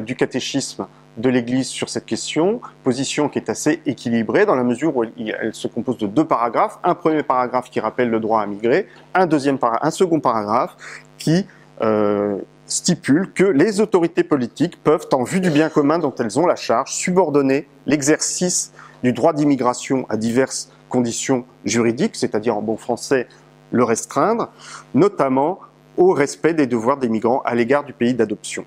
du 0.02 0.16
catéchisme 0.16 0.86
de 1.16 1.28
l'Église 1.28 1.68
sur 1.68 1.88
cette 1.88 2.06
question, 2.06 2.60
position 2.84 3.28
qui 3.28 3.38
est 3.38 3.50
assez 3.50 3.82
équilibrée 3.86 4.46
dans 4.46 4.54
la 4.54 4.62
mesure 4.64 4.96
où 4.96 5.04
elle, 5.04 5.54
se 5.54 5.68
compose 5.68 5.98
de 5.98 6.06
deux 6.06 6.24
paragraphes. 6.24 6.78
Un 6.84 6.94
premier 6.94 7.22
paragraphe 7.22 7.70
qui 7.70 7.80
rappelle 7.80 8.10
le 8.10 8.20
droit 8.20 8.42
à 8.42 8.46
migrer, 8.46 8.86
un, 9.14 9.26
deuxième 9.26 9.58
second 9.90 10.20
paragraphe 10.20 10.76
qui 11.18 11.46
euh, 11.82 12.36
stipule 12.66 13.32
que 13.32 13.44
les 13.44 13.80
autorités 13.80 14.22
politiques 14.22 14.82
peuvent, 14.82 15.06
en 15.12 15.24
vue 15.24 15.40
du 15.40 15.50
bien 15.50 15.68
commun 15.68 15.98
dont 15.98 16.14
elles 16.14 16.38
ont 16.38 16.46
la 16.46 16.56
charge, 16.56 16.92
subordonner 16.92 17.66
l'exercice 17.86 18.72
du 19.02 19.12
droit 19.12 19.32
d'immigration 19.32 20.06
à 20.08 20.16
diverses 20.16 20.70
conditions 20.88 21.44
juridiques, 21.64 22.16
c'est-à-dire 22.16 22.56
en 22.56 22.62
bon 22.62 22.76
français 22.76 23.26
le 23.72 23.84
restreindre, 23.84 24.50
notamment 24.94 25.60
au 25.96 26.12
respect 26.12 26.54
des 26.54 26.66
devoirs 26.66 26.96
des 26.96 27.08
migrants 27.08 27.42
à 27.44 27.54
l'égard 27.54 27.84
du 27.84 27.92
pays 27.92 28.14
d'adoption. 28.14 28.64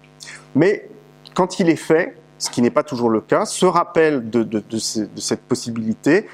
Mais 0.55 0.89
quand 1.33 1.59
il 1.59 1.69
est 1.69 1.75
fait, 1.75 2.15
ce 2.43 2.49
qui 2.49 2.61
n'est 2.61 2.71
pas 2.71 2.83
toujours 2.83 3.09
le 3.09 3.21
cas, 3.21 3.45
ce 3.45 3.65
rappel 3.65 4.29
de, 4.29 4.61
cette 4.77 5.43
possibilité 5.43 6.27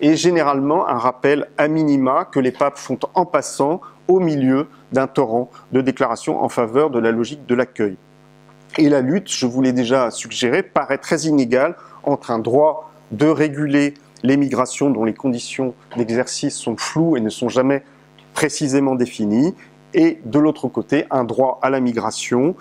est 0.00 0.14
généralement 0.14 0.86
un 0.86 0.96
rappel 0.96 1.48
à 1.58 1.66
minima 1.66 2.24
que 2.24 2.38
les 2.38 2.52
papes 2.52 2.76
font 2.76 3.00
en 3.14 3.26
passant 3.26 3.80
au 4.06 4.20
milieu 4.20 4.68
d'un 4.92 5.08
torrent 5.08 5.50
de 5.72 5.80
déclarations 5.80 6.40
en 6.40 6.48
faveur 6.48 6.90
de 6.90 7.00
la 7.00 7.10
logique 7.10 7.46
de 7.46 7.54
l'accueil. 7.56 7.96
Et 8.78 8.88
la 8.88 9.00
lutte, 9.00 9.28
je 9.28 9.44
vous 9.44 9.60
l'ai 9.60 9.72
déjà 9.72 10.12
suggéré, 10.12 10.62
paraît 10.62 10.98
très 10.98 11.22
inégale 11.22 11.74
entre 12.04 12.30
un 12.30 12.38
droit 12.38 12.92
de 13.10 13.26
réguler 13.26 13.94
l'émigration 14.22 14.90
dont 14.90 15.04
les 15.04 15.14
conditions 15.14 15.74
d'exercice 15.96 16.54
sont 16.54 16.76
floues 16.76 17.16
et 17.16 17.20
ne 17.20 17.30
sont 17.30 17.48
jamais 17.48 17.82
précisément 18.34 18.94
définies, 18.94 19.52
et 19.94 20.20
de 20.24 20.38
l'autre 20.38 20.68
côté 20.68 21.06
un 21.10 21.24
droit 21.24 21.58
à 21.62 21.70
la 21.70 21.80
migration 21.80 22.54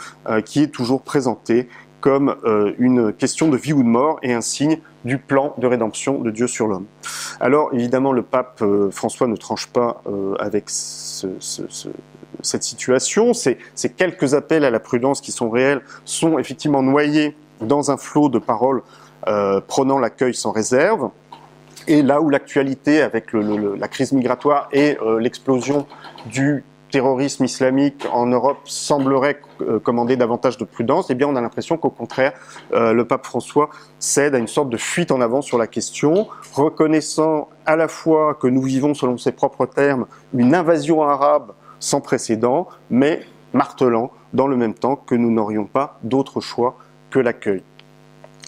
qui 0.46 0.64
est 0.64 0.68
toujours 0.68 1.02
présenté 1.02 1.68
comme 2.06 2.36
une 2.78 3.14
question 3.14 3.50
de 3.50 3.58
vie 3.58 3.74
ou 3.74 3.82
de 3.82 3.88
mort 3.88 4.20
et 4.22 4.32
un 4.32 4.42
signe 4.42 4.78
du 5.06 5.18
plan 5.18 5.56
de 5.58 5.66
rédemption 5.66 6.20
de 6.20 6.30
Dieu 6.30 6.46
sur 6.46 6.68
l'homme. 6.68 6.86
Alors 7.40 7.72
évidemment, 7.74 8.12
le 8.12 8.22
pape 8.22 8.64
François 8.92 9.26
ne 9.26 9.36
tranche 9.36 9.66
pas 9.66 10.04
avec 10.38 10.66
ce, 10.68 11.26
cette 12.46 12.64
situation. 12.64 13.34
Ces, 13.34 13.58
quelques 13.98 14.34
appels 14.34 14.64
à 14.64 14.70
la 14.70 14.80
prudence 14.80 15.20
qui 15.20 15.32
sont 15.32 15.50
réels 15.50 15.82
sont 16.06 16.38
effectivement 16.38 16.84
noyés 16.84 17.36
dans 17.60 17.92
un 17.92 17.98
flot 17.98 18.30
de 18.30 18.40
paroles 18.40 18.82
euh, 19.28 19.60
prenant 19.66 20.00
l'accueil 20.00 20.34
sans 20.34 20.52
réserve. 20.52 21.10
Et 21.88 22.02
là 22.02 22.22
où 22.22 22.30
l'actualité 22.30 23.02
avec 23.02 23.34
la 23.34 23.88
crise 23.88 24.12
migratoire 24.12 24.70
et 24.72 24.98
euh, 25.02 25.20
l'explosion 25.20 25.86
du 26.28 26.64
terrorisme 26.92 27.46
islamique 27.46 28.06
en 28.12 28.28
Europe 28.28 28.60
semblerait 28.66 29.42
euh, 29.62 29.80
commander 29.80 30.16
davantage 30.16 30.58
de 30.58 30.66
prudence, 30.66 31.10
eh 31.10 31.16
bien 31.16 31.28
on 31.28 31.36
a 31.36 31.42
l'impression 31.42 31.78
qu'au 31.78 31.90
contraire, 31.90 32.34
euh, 32.74 32.94
le 32.94 33.06
pape 33.06 33.26
François 33.26 33.70
cède 34.00 34.36
à 34.36 34.38
une 34.38 34.48
sorte 34.48 34.70
de 34.70 34.78
fuite 34.78 35.12
en 35.12 35.22
avant 35.22 35.42
sur 35.42 35.58
la 35.58 35.68
question, 35.68 36.28
reconnaissant 36.54 37.50
à 37.66 37.76
la 37.76 37.88
fois 37.88 38.36
que 38.36 38.48
nous 38.48 38.62
vivons, 38.62 38.94
selon 38.94 39.18
ses 39.18 39.32
propres 39.32 39.66
termes, 39.66 40.06
une 40.34 40.54
invasion 40.56 41.04
arabe 41.04 41.52
sans 41.80 42.02
précédent, 42.02 42.68
mais 42.90 43.22
martelant 43.54 44.12
dans 44.34 44.48
le 44.48 44.58
même 44.58 44.74
temps 44.74 44.96
que 44.96 45.16
nous 45.16 45.32
n'aurions 45.32 45.66
pas 45.66 46.00
d'autre 46.04 46.42
choix 46.42 46.78
que 47.10 47.20
l'accueil. 47.20 47.64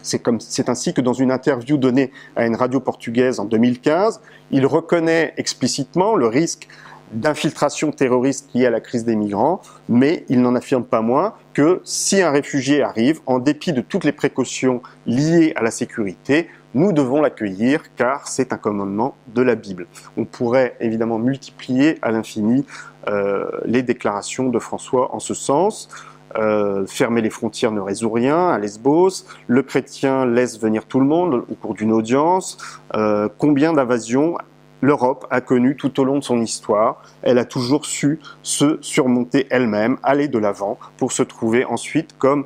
C'est 0.03 0.69
ainsi 0.69 0.93
que 0.93 1.01
dans 1.01 1.13
une 1.13 1.31
interview 1.31 1.77
donnée 1.77 2.11
à 2.35 2.45
une 2.45 2.55
radio 2.55 2.79
portugaise 2.79 3.39
en 3.39 3.45
2015, 3.45 4.21
il 4.51 4.65
reconnaît 4.65 5.33
explicitement 5.37 6.15
le 6.15 6.27
risque 6.27 6.67
d'infiltration 7.11 7.91
terroriste 7.91 8.49
liée 8.53 8.65
à 8.65 8.69
la 8.69 8.79
crise 8.79 9.05
des 9.05 9.15
migrants, 9.15 9.61
mais 9.89 10.25
il 10.29 10.41
n'en 10.41 10.55
affirme 10.55 10.83
pas 10.83 11.01
moins 11.01 11.33
que 11.53 11.81
si 11.83 12.21
un 12.21 12.31
réfugié 12.31 12.81
arrive, 12.81 13.21
en 13.25 13.39
dépit 13.39 13.73
de 13.73 13.81
toutes 13.81 14.03
les 14.03 14.11
précautions 14.11 14.81
liées 15.05 15.53
à 15.55 15.63
la 15.63 15.71
sécurité, 15.71 16.49
nous 16.73 16.91
devons 16.91 17.21
l'accueillir 17.21 17.81
car 17.95 18.27
c'est 18.27 18.53
un 18.53 18.57
commandement 18.57 19.15
de 19.33 19.41
la 19.41 19.55
Bible. 19.55 19.87
On 20.17 20.25
pourrait 20.25 20.75
évidemment 20.79 21.17
multiplier 21.17 21.97
à 22.01 22.11
l'infini 22.11 22.65
euh, 23.07 23.49
les 23.65 23.81
déclarations 23.81 24.49
de 24.49 24.59
François 24.59 25.15
en 25.15 25.19
ce 25.19 25.33
sens. 25.33 25.89
Euh, 26.35 26.85
fermer 26.85 27.21
les 27.21 27.29
frontières 27.29 27.71
ne 27.71 27.79
résout 27.79 28.11
rien 28.11 28.49
à 28.49 28.59
Lesbos, 28.59 29.25
le 29.47 29.63
chrétien 29.63 30.25
laisse 30.25 30.59
venir 30.59 30.85
tout 30.85 30.99
le 30.99 31.05
monde 31.05 31.45
au 31.49 31.55
cours 31.55 31.73
d'une 31.73 31.93
audience, 31.93 32.57
euh, 32.95 33.29
combien 33.37 33.71
d'invasions 33.71 34.37
l'Europe 34.81 35.25
a 35.29 35.41
connu 35.41 35.75
tout 35.75 35.99
au 35.99 36.03
long 36.03 36.19
de 36.19 36.23
son 36.23 36.41
histoire. 36.41 37.01
Elle 37.21 37.37
a 37.37 37.45
toujours 37.45 37.85
su 37.85 38.19
se 38.43 38.77
surmonter 38.81 39.47
elle-même, 39.49 39.97
aller 40.03 40.27
de 40.27 40.37
l'avant, 40.37 40.77
pour 40.97 41.11
se 41.11 41.23
trouver 41.23 41.65
ensuite 41.65 42.17
comme 42.17 42.45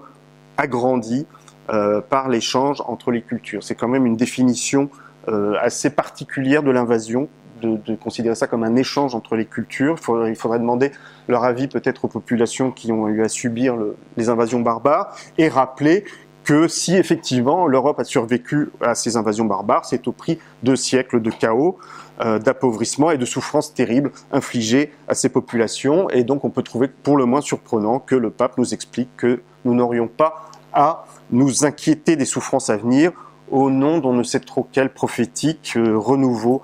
agrandie 0.58 1.26
euh, 1.70 2.02
par 2.02 2.30
l'échange 2.30 2.82
entre 2.86 3.12
les 3.12 3.22
cultures. 3.22 3.64
C'est 3.64 3.76
quand 3.76 3.88
même 3.88 4.06
une 4.06 4.18
définition 4.18 4.90
euh, 5.28 5.56
assez 5.62 5.90
particulière 5.90 6.64
de 6.64 6.72
l'invasion, 6.72 7.30
de, 7.62 7.78
de, 7.78 7.96
considérer 7.96 8.36
ça 8.36 8.48
comme 8.48 8.64
un 8.64 8.76
échange 8.76 9.14
entre 9.14 9.36
les 9.36 9.46
cultures. 9.46 9.96
Il 9.98 10.04
faudrait, 10.04 10.30
il 10.32 10.36
faudrait 10.36 10.60
demander 10.60 10.92
leur 11.28 11.44
avis 11.44 11.68
peut-être 11.68 12.06
aux 12.06 12.08
populations 12.08 12.72
qui 12.72 12.92
ont 12.92 13.08
eu 13.08 13.24
à 13.24 13.30
subir 13.30 13.76
le, 13.76 13.96
les 14.18 14.30
invasions 14.30 14.60
barbares 14.60 15.16
et 15.38 15.48
rappeler 15.48 16.04
que 16.44 16.68
si 16.68 16.96
effectivement 16.96 17.68
l'Europe 17.68 18.00
a 18.00 18.04
survécu 18.04 18.70
à 18.82 18.96
ces 18.96 19.16
invasions 19.16 19.46
barbares, 19.46 19.86
c'est 19.86 20.08
au 20.08 20.12
prix 20.12 20.40
de 20.64 20.76
siècles 20.76 21.22
de 21.22 21.30
chaos, 21.30 21.78
d'appauvrissement 22.22 23.12
et 23.12 23.18
de 23.18 23.26
souffrances 23.26 23.74
terribles 23.74 24.12
infligées 24.32 24.92
à 25.08 25.16
ces 25.16 25.30
populations. 25.30 26.10
Et 26.10 26.24
donc 26.24 26.46
on 26.46 26.50
peut 26.50 26.62
trouver 26.62 26.88
pour 26.88 27.18
le 27.18 27.26
moins 27.26 27.42
surprenant 27.42 28.00
que 28.00 28.16
le 28.16 28.30
pape 28.30 28.58
nous 28.58 28.74
explique 28.74 29.10
que 29.18 29.42
nous 29.66 29.74
n'aurions 29.74 30.08
pas 30.08 30.52
à 30.74 31.06
nous 31.32 31.66
inquiéter 31.66 32.16
des 32.16 32.26
souffrances 32.26 32.70
à 32.70 32.78
venir 32.78 33.12
au 33.52 33.70
nom 33.70 34.00
d'on 34.00 34.14
ne 34.14 34.24
sait 34.24 34.40
trop 34.40 34.68
quel 34.72 34.92
prophétique 34.92 35.74
euh, 35.76 35.98
renouveau 35.98 36.62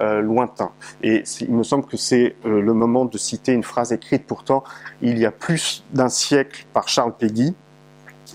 euh, 0.00 0.20
lointain. 0.20 0.70
Et 1.02 1.22
il 1.40 1.52
me 1.52 1.62
semble 1.62 1.84
que 1.84 1.96
c'est 1.96 2.34
euh, 2.46 2.62
le 2.62 2.72
moment 2.72 3.04
de 3.04 3.18
citer 3.18 3.52
une 3.52 3.62
phrase 3.62 3.92
écrite 3.92 4.26
pourtant 4.26 4.64
il 5.02 5.18
y 5.18 5.26
a 5.26 5.30
plus 5.30 5.84
d'un 5.92 6.08
siècle 6.08 6.66
par 6.72 6.88
Charles 6.88 7.14
Péguy, 7.16 7.54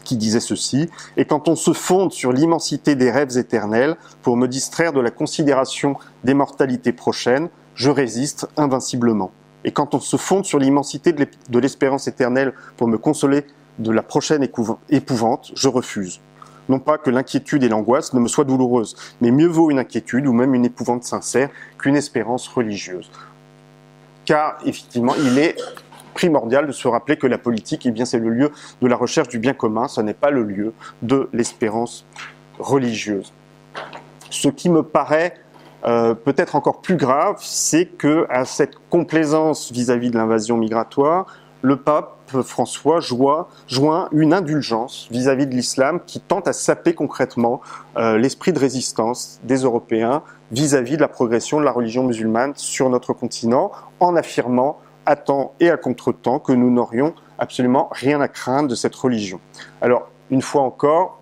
qui 0.06 0.16
disait 0.16 0.40
ceci, 0.40 0.90
et 1.18 1.26
quand 1.26 1.50
on 1.50 1.58
se 1.58 1.74
fonde 1.74 2.14
sur 2.14 2.32
l'immensité 2.32 2.96
des 2.96 3.12
rêves 3.12 3.38
éternels 3.38 3.98
pour 4.22 4.38
me 4.38 4.48
distraire 4.48 4.94
de 4.94 5.02
la 5.02 5.12
considération 5.12 5.98
des 6.24 6.34
mortalités 6.34 6.94
prochaines, 6.94 7.50
je 7.76 7.90
résiste 7.90 8.48
invinciblement. 8.56 9.32
Et 9.66 9.72
quand 9.72 9.94
on 9.96 10.00
se 10.00 10.16
fonde 10.16 10.46
sur 10.46 10.60
l'immensité 10.60 11.12
de 11.12 11.60
l'espérance 11.60 12.08
éternelle 12.08 12.54
pour 12.78 12.88
me 12.88 12.98
consoler 12.98 13.44
de 13.80 13.92
la 13.92 14.04
prochaine 14.04 14.48
épouvante, 14.90 15.52
je 15.56 15.68
refuse. 15.68 16.22
Non 16.70 16.80
pas 16.80 16.98
que 16.98 17.10
l'inquiétude 17.10 17.64
et 17.64 17.70
l'angoisse 17.70 18.14
ne 18.14 18.20
me 18.20 18.28
soient 18.28 18.44
douloureuses, 18.44 18.96
mais 19.22 19.32
mieux 19.32 19.48
vaut 19.48 19.70
une 19.70 19.80
inquiétude 19.80 20.28
ou 20.28 20.34
même 20.34 20.56
une 20.56 20.66
épouvante 20.66 21.04
sincère 21.04 21.50
qu'une 21.78 21.96
espérance 21.96 22.48
religieuse. 22.48 23.12
Car 24.26 24.58
effectivement, 24.66 25.14
il 25.16 25.38
est 25.38 25.56
primordial 26.16 26.66
de 26.66 26.72
se 26.72 26.88
rappeler 26.88 27.18
que 27.18 27.28
la 27.28 27.38
politique, 27.38 27.86
eh 27.86 27.92
bien, 27.92 28.06
c'est 28.06 28.18
le 28.18 28.30
lieu 28.30 28.52
de 28.82 28.88
la 28.88 28.96
recherche 28.96 29.28
du 29.28 29.38
bien 29.38 29.54
commun, 29.54 29.88
ce 29.88 30.02
n'est 30.02 30.16
pas 30.16 30.32
le 30.32 30.42
lieu 30.42 30.74
de 31.04 31.30
l'espérance 31.34 32.08
religieuse. 32.58 33.32
Ce 34.32 34.48
qui 34.48 34.70
me 34.70 34.82
paraît 34.82 35.36
euh, 35.86 36.16
peut-être 36.16 36.56
encore 36.56 36.82
plus 36.82 36.96
grave, 36.96 37.36
c'est 37.42 37.86
que 37.86 38.26
à 38.30 38.46
cette 38.46 38.76
complaisance 38.90 39.72
vis-à-vis 39.72 40.08
-vis 40.08 40.14
de 40.14 40.18
l'invasion 40.18 40.58
migratoire, 40.58 41.28
le 41.62 41.78
pape 41.78 42.16
François 42.44 43.00
joint, 43.00 43.48
une 44.12 44.34
indulgence 44.34 45.08
vis-à-vis 45.12 45.48
de 45.48 45.56
l'islam 45.56 46.00
qui 46.06 46.20
tente 46.20 46.48
à 46.48 46.54
saper 46.54 46.94
concrètement 46.94 47.62
euh, 47.98 48.18
l'esprit 48.18 48.54
de 48.54 48.60
résistance 48.60 49.40
des 49.44 49.58
Européens 49.58 50.24
vis-à-vis 50.52 50.96
de 50.96 51.02
la 51.02 51.08
progression 51.08 51.60
de 51.60 51.66
la 51.66 51.72
religion 51.72 52.04
musulmane 52.04 52.54
sur 52.56 52.90
notre 52.90 53.14
continent, 53.14 53.72
en 54.00 54.16
affirmant 54.16 54.80
à 55.06 55.16
temps 55.16 55.54
et 55.60 55.70
à 55.70 55.78
contre-temps 55.78 56.40
que 56.40 56.52
nous 56.52 56.72
n'aurions 56.72 57.14
absolument 57.38 57.90
rien 57.92 58.22
à 58.22 58.28
craindre 58.28 58.70
de 58.70 58.76
cette 58.76 58.96
religion. 58.96 59.40
Alors, 59.82 60.10
une 60.32 60.42
fois 60.42 60.62
encore, 60.62 61.20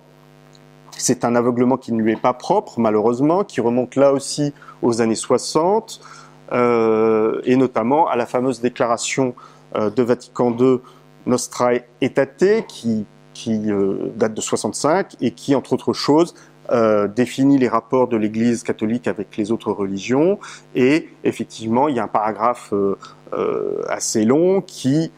c'est 0.98 1.26
un 1.26 1.36
aveuglement 1.36 1.78
qui 1.78 1.92
ne 1.92 2.02
lui 2.02 2.12
est 2.12 2.22
pas 2.22 2.34
propre, 2.34 2.80
malheureusement, 2.80 3.44
qui 3.44 3.62
remonte 3.62 3.96
là 3.96 4.14
aussi 4.14 4.54
aux 4.82 5.02
années 5.02 5.16
60, 5.16 6.02
euh, 6.52 7.42
et 7.46 7.56
notamment 7.56 8.08
à 8.08 8.16
la 8.16 8.26
fameuse 8.26 8.62
déclaration 8.62 9.34
euh, 9.76 9.90
de 9.90 10.04
Vatican 10.04 10.56
II 10.58 10.80
Nostrae 11.26 11.82
Aetate, 12.02 12.68
qui, 12.68 13.06
qui 13.34 13.72
euh, 13.72 14.12
date 14.16 14.34
de 14.34 14.42
65 14.42 15.16
et 15.22 15.32
qui, 15.32 15.56
entre 15.56 15.74
autres 15.74 15.94
choses, 15.94 16.36
euh, 16.72 17.08
définit 17.08 17.58
les 17.58 17.68
rapports 17.68 18.08
de 18.08 18.18
l'Église 18.18 18.64
catholique 18.64 19.08
avec 19.08 19.36
les 19.38 19.52
autres 19.52 19.72
religions. 19.72 20.40
Et 20.76 21.10
effectivement, 21.24 21.88
il 21.88 21.96
y 21.96 22.00
a 22.00 22.04
un 22.04 22.08
paragraphe 22.08 22.74
euh, 22.74 23.82
assez 23.90 24.26
long 24.26 24.62
qui 24.62 25.12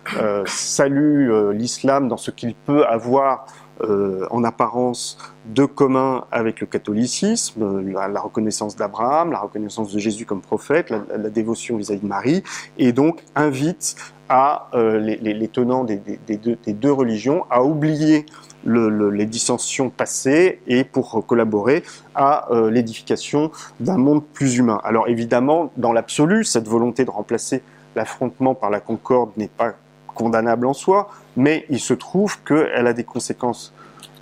salue 0.46 1.52
l'islam 1.52 2.08
dans 2.08 2.18
ce 2.18 2.32
qu'il 2.32 2.56
peut 2.56 2.86
avoir 2.86 3.46
euh, 3.84 4.26
en 4.32 4.46
apparence 4.46 5.18
de 5.48 5.66
commun 5.66 6.24
avec 6.32 6.62
le 6.62 6.66
catholicisme, 6.66 7.82
la, 7.92 8.22
reconnaissance 8.22 8.78
d'Abraham, 8.78 9.34
la 9.34 9.40
reconnaissance 9.40 9.92
de 9.92 10.00
Jésus 10.00 10.26
comme 10.26 10.40
prophète, 10.40 10.92
la, 10.92 11.30
dévotion 11.30 11.76
vis-à-vis 11.76 12.00
de 12.00 12.08
Marie, 12.08 12.42
et 12.78 12.94
donc 12.94 13.22
invite 13.36 13.98
à 14.30 14.70
euh, 14.76 14.98
les, 15.00 15.18
les, 15.18 15.48
tenants 15.50 15.84
des, 15.84 15.98
des, 15.98 16.38
deux, 16.38 16.58
des, 16.66 16.72
deux, 16.72 16.92
religions 16.92 17.46
à 17.50 17.64
oublier 17.64 18.26
le, 18.66 18.90
le, 18.90 19.10
les 19.10 19.26
dissensions 19.26 19.90
passées 19.90 20.60
et 20.68 20.84
pour 20.84 21.26
collaborer 21.26 21.84
à 22.16 22.52
euh, 22.52 22.70
l'édification 22.70 23.52
d'un 23.80 23.98
monde 23.98 24.24
plus 24.26 24.58
humain. 24.58 24.82
Alors 24.84 25.08
évidemment, 25.08 25.72
dans 25.78 25.94
l'absolu, 25.94 26.44
cette 26.44 26.68
volonté 26.68 27.06
de 27.06 27.12
remplacer 27.12 27.64
l'affrontement 27.96 28.56
par 28.56 28.70
la 28.70 28.80
concorde 28.80 29.32
n'est 29.38 29.48
pas 29.48 29.74
condamnable 30.08 30.66
en 30.66 30.74
soi, 30.74 31.10
mais 31.38 31.66
il 31.70 31.80
se 31.80 31.94
trouve 31.94 32.42
qu'elle 32.44 32.88
a 32.88 32.94
des 32.94 33.04
conséquences 33.04 33.74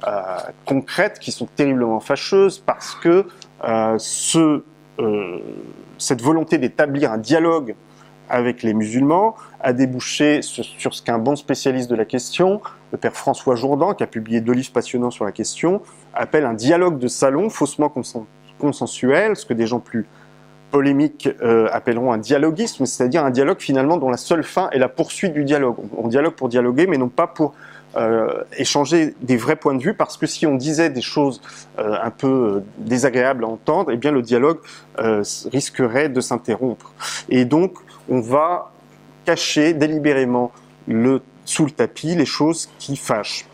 euh, 0.08 0.22
concrètes 0.66 1.20
qui 1.20 1.32
sont 1.32 1.48
terriblement 1.56 2.00
fâcheuses 2.00 2.60
parce 2.60 2.96
que 2.96 3.26
euh, 3.64 3.98
cette 5.98 6.22
volonté 6.22 6.58
d'établir 6.58 7.12
un 7.12 7.18
dialogue 7.18 7.76
avec 8.30 8.64
les 8.64 8.74
musulmans 8.74 9.36
a 9.62 9.74
débouché 9.74 10.42
sur 10.42 10.94
ce 10.94 11.02
qu'un 11.02 11.20
bon 11.20 11.36
spécialiste 11.36 11.90
de 11.90 11.96
la 11.96 12.06
question, 12.06 12.62
le 12.92 12.98
père 12.98 13.14
François 13.14 13.56
Jourdan, 13.56 13.94
qui 13.94 14.04
a 14.04 14.08
publié 14.08 14.42
deux 14.42 14.54
livres 14.54 14.72
passionnants 14.72 15.12
sur 15.12 15.26
la 15.26 15.32
question, 15.32 15.82
appelle 16.14 16.46
un 16.46 16.54
dialogue 16.54 17.00
de 17.00 17.08
salon 17.08 17.50
faussement 17.50 17.92
consensuel, 18.60 19.36
ce 19.36 19.46
que 19.46 19.54
des 19.54 19.68
gens 19.68 19.80
plus 19.80 20.06
polémiques 20.74 21.30
euh, 21.44 21.70
appelleront 21.72 22.12
un 22.12 22.18
dialoguisme, 22.18 22.88
c'est-à-dire 22.88 23.24
un 23.24 23.30
dialogue 23.30 23.60
finalement 23.60 23.98
dont 23.98 24.10
la 24.10 24.18
seule 24.18 24.44
fin 24.44 24.72
est 24.72 24.80
la 24.80 24.90
poursuite 24.90 25.32
du 25.32 25.44
dialogue. 25.44 25.76
On, 25.96 26.08
dialogue 26.08 26.34
pour 26.34 26.50
dialoguer, 26.50 26.88
mais 26.88 26.98
non 26.98 27.10
pas 27.10 27.28
pour 27.28 27.54
euh, 27.96 28.44
échanger 28.58 29.14
des 29.22 29.38
vrais 29.38 29.56
points 29.56 29.76
de 29.76 29.84
vue, 29.84 29.94
parce 29.94 30.18
que 30.18 30.26
si 30.26 30.48
on 30.48 30.56
disait 30.56 30.90
des 30.90 31.04
choses 31.04 31.42
euh, 31.78 31.96
un 32.02 32.10
peu 32.10 32.64
désagréables 32.80 33.44
à 33.44 33.48
entendre, 33.50 33.92
eh 33.92 33.98
bien 33.98 34.12
le 34.12 34.24
dialogue 34.24 34.58
risquerait 35.52 36.10
de 36.10 36.22
s'interrompre. 36.22 36.92
Et 37.30 37.46
donc 37.46 37.74
on 38.10 38.22
va 38.22 38.72
cacher 39.26 39.74
délibérément 39.74 40.52
sous 41.46 41.66
le 41.66 41.72
tapis 41.72 42.16
les 42.16 42.26
choses 42.26 42.70
qui 42.80 42.96
fâchent. 42.96 43.46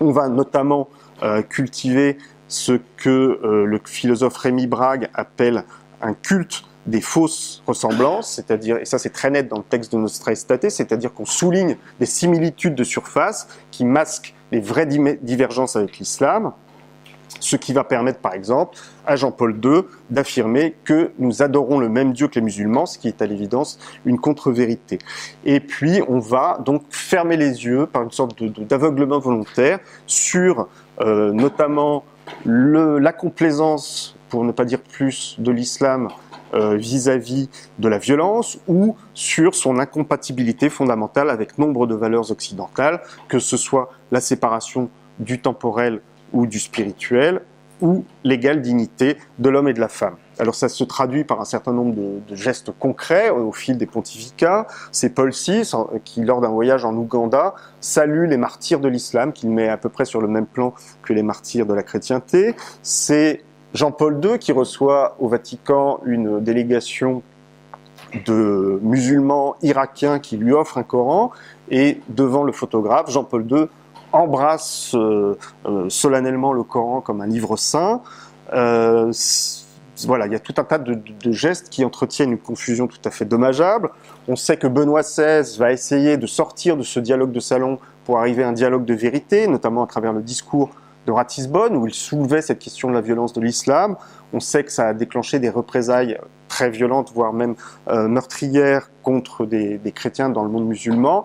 On 0.00 0.10
va 0.10 0.28
notamment 0.28 0.88
euh, 1.22 1.42
cultiver 1.42 2.18
ce 2.48 2.80
que 2.96 3.10
euh, 3.10 3.64
le 3.64 3.80
philosophe 3.84 4.36
Rémi 4.36 4.66
Brague 4.66 5.08
appelle 5.14 5.64
un 6.02 6.14
culte 6.14 6.64
des 6.86 7.00
fausses 7.00 7.62
ressemblances, 7.66 8.32
c'est-à-dire, 8.32 8.78
et 8.78 8.84
ça 8.84 8.98
c'est 8.98 9.10
très 9.10 9.30
net 9.30 9.48
dans 9.48 9.58
le 9.58 9.64
texte 9.64 9.92
de 9.92 9.98
Nostra 9.98 10.32
Aetate, 10.32 10.70
c'est-à-dire 10.70 11.12
qu'on 11.12 11.24
souligne 11.24 11.76
des 11.98 12.06
similitudes 12.06 12.76
de 12.76 12.84
surface 12.84 13.48
qui 13.72 13.84
masquent 13.84 14.34
les 14.52 14.60
vraies 14.60 14.86
divergences 14.86 15.74
avec 15.74 15.98
l'islam, 15.98 16.52
ce 17.40 17.56
qui 17.56 17.72
va 17.72 17.84
permettre 17.84 18.20
par 18.20 18.34
exemple 18.34 18.78
à 19.06 19.16
Jean-Paul 19.16 19.58
II 19.62 19.82
d'affirmer 20.10 20.74
que 20.84 21.12
nous 21.18 21.42
adorons 21.42 21.78
le 21.78 21.88
même 21.88 22.12
Dieu 22.12 22.28
que 22.28 22.36
les 22.36 22.40
musulmans, 22.40 22.86
ce 22.86 22.98
qui 22.98 23.08
est 23.08 23.22
à 23.22 23.26
l'évidence 23.26 23.78
une 24.04 24.18
contre-vérité. 24.18 24.98
Et 25.44 25.60
puis 25.60 26.00
on 26.08 26.18
va 26.18 26.58
donc 26.64 26.82
fermer 26.90 27.36
les 27.36 27.64
yeux 27.64 27.86
par 27.86 28.02
une 28.02 28.10
sorte 28.10 28.42
d'aveuglement 28.42 29.18
volontaire 29.18 29.78
sur 30.06 30.68
euh, 31.00 31.32
notamment 31.32 32.04
la 32.44 33.12
complaisance, 33.12 34.16
pour 34.28 34.44
ne 34.44 34.52
pas 34.52 34.64
dire 34.64 34.80
plus, 34.80 35.36
de 35.38 35.50
l'islam 35.50 36.08
euh, 36.54 36.76
vis-à-vis 36.76 37.48
de 37.78 37.88
la 37.88 37.98
violence 37.98 38.58
ou 38.66 38.96
sur 39.14 39.54
son 39.54 39.78
incompatibilité 39.78 40.70
fondamentale 40.70 41.30
avec 41.30 41.58
nombre 41.58 41.86
de 41.86 41.94
valeurs 41.94 42.30
occidentales, 42.30 43.02
que 43.28 43.38
ce 43.38 43.56
soit 43.56 43.90
la 44.10 44.20
séparation 44.20 44.88
du 45.18 45.40
temporel 45.40 46.00
ou 46.36 46.46
du 46.46 46.58
spirituel, 46.58 47.40
ou 47.80 48.04
l'égale 48.24 48.62
dignité 48.62 49.16
de 49.38 49.48
l'homme 49.50 49.68
et 49.68 49.74
de 49.74 49.80
la 49.80 49.88
femme. 49.88 50.16
Alors 50.38 50.54
ça 50.54 50.68
se 50.68 50.84
traduit 50.84 51.24
par 51.24 51.40
un 51.40 51.44
certain 51.44 51.72
nombre 51.72 51.94
de, 51.94 52.34
gestes 52.34 52.70
concrets 52.78 53.30
au 53.30 53.52
fil 53.52 53.76
des 53.78 53.86
pontificats. 53.86 54.66
C'est 54.92 55.10
Paul 55.10 55.30
VI 55.30 55.70
qui, 56.04 56.22
lors 56.22 56.40
d'un 56.40 56.48
voyage 56.48 56.84
en 56.84 56.94
Ouganda, 56.94 57.54
salue 57.80 58.26
les 58.28 58.36
martyrs 58.36 58.80
de 58.80 58.88
l'islam, 58.88 59.32
qu'il 59.32 59.50
met 59.50 59.68
à 59.68 59.76
peu 59.76 59.88
près 59.88 60.04
sur 60.04 60.20
le 60.20 60.28
même 60.28 60.46
plan 60.46 60.74
que 61.02 61.12
les 61.12 61.22
martyrs 61.22 61.66
de 61.66 61.74
la 61.74 61.82
chrétienté. 61.82 62.54
C'est 62.82 63.42
Jean-Paul 63.74 64.20
II 64.22 64.38
qui 64.38 64.52
reçoit 64.52 65.16
au 65.18 65.28
Vatican 65.28 66.00
une 66.04 66.40
délégation 66.40 67.22
de 68.24 68.78
musulmans 68.82 69.56
irakiens 69.62 70.18
qui 70.18 70.36
lui 70.36 70.52
offrent 70.52 70.78
un 70.78 70.82
Coran 70.82 71.32
et 71.70 72.00
devant 72.08 72.44
le 72.44 72.52
photographe, 72.52 73.10
Jean-Paul 73.10 73.46
II 73.50 73.66
embrasse 74.16 74.94
euh, 74.94 75.36
euh, 75.66 75.88
solennellement 75.88 76.52
le 76.52 76.62
Coran 76.62 77.00
comme 77.00 77.20
un 77.20 77.26
livre 77.26 77.56
saint. 77.56 78.02
Euh, 78.52 79.12
voilà, 80.06 80.26
il 80.26 80.32
y 80.32 80.36
a 80.36 80.40
tout 80.40 80.54
un 80.58 80.64
tas 80.64 80.78
de, 80.78 81.00
gestes 81.32 81.70
qui 81.70 81.84
entretiennent 81.84 82.32
une 82.32 82.38
confusion 82.38 82.86
tout 82.86 82.98
à 83.04 83.10
fait 83.10 83.24
dommageable. 83.24 83.90
On 84.28 84.36
sait 84.36 84.58
que 84.58 84.66
Benoît 84.66 85.02
XVI 85.02 85.56
va 85.58 85.72
essayer 85.72 86.18
de 86.18 86.26
sortir 86.26 86.76
de 86.76 86.82
ce 86.82 87.00
dialogue 87.00 87.32
de 87.32 87.40
salon 87.40 87.78
pour 88.04 88.18
arriver 88.18 88.42
à 88.42 88.48
un 88.48 88.52
dialogue 88.52 88.84
de 88.84 88.92
vérité, 88.92 89.46
notamment 89.46 89.84
à 89.84 89.86
travers 89.86 90.12
le 90.12 90.20
discours 90.20 90.70
de 91.06 91.12
Ratisbonne, 91.12 91.76
où 91.76 91.86
il 91.86 91.94
soulevait 91.94 92.42
cette 92.42 92.58
question 92.58 92.90
de 92.90 92.94
la 92.94 93.00
violence 93.00 93.32
de 93.32 93.40
l'islam. 93.40 93.96
On 94.34 94.40
sait 94.40 94.64
que 94.64 94.72
ça 94.72 94.88
a 94.88 94.92
déclenché 94.92 95.38
des 95.38 95.50
représailles 95.50 96.18
très 96.48 96.68
violentes, 96.68 97.12
voire 97.14 97.32
même 97.32 97.54
meurtrières 97.88 98.90
contre 99.02 99.46
des, 99.46 99.80
chrétiens 99.94 100.28
dans 100.28 100.42
le 100.42 100.50
monde 100.50 100.66
musulman 100.66 101.24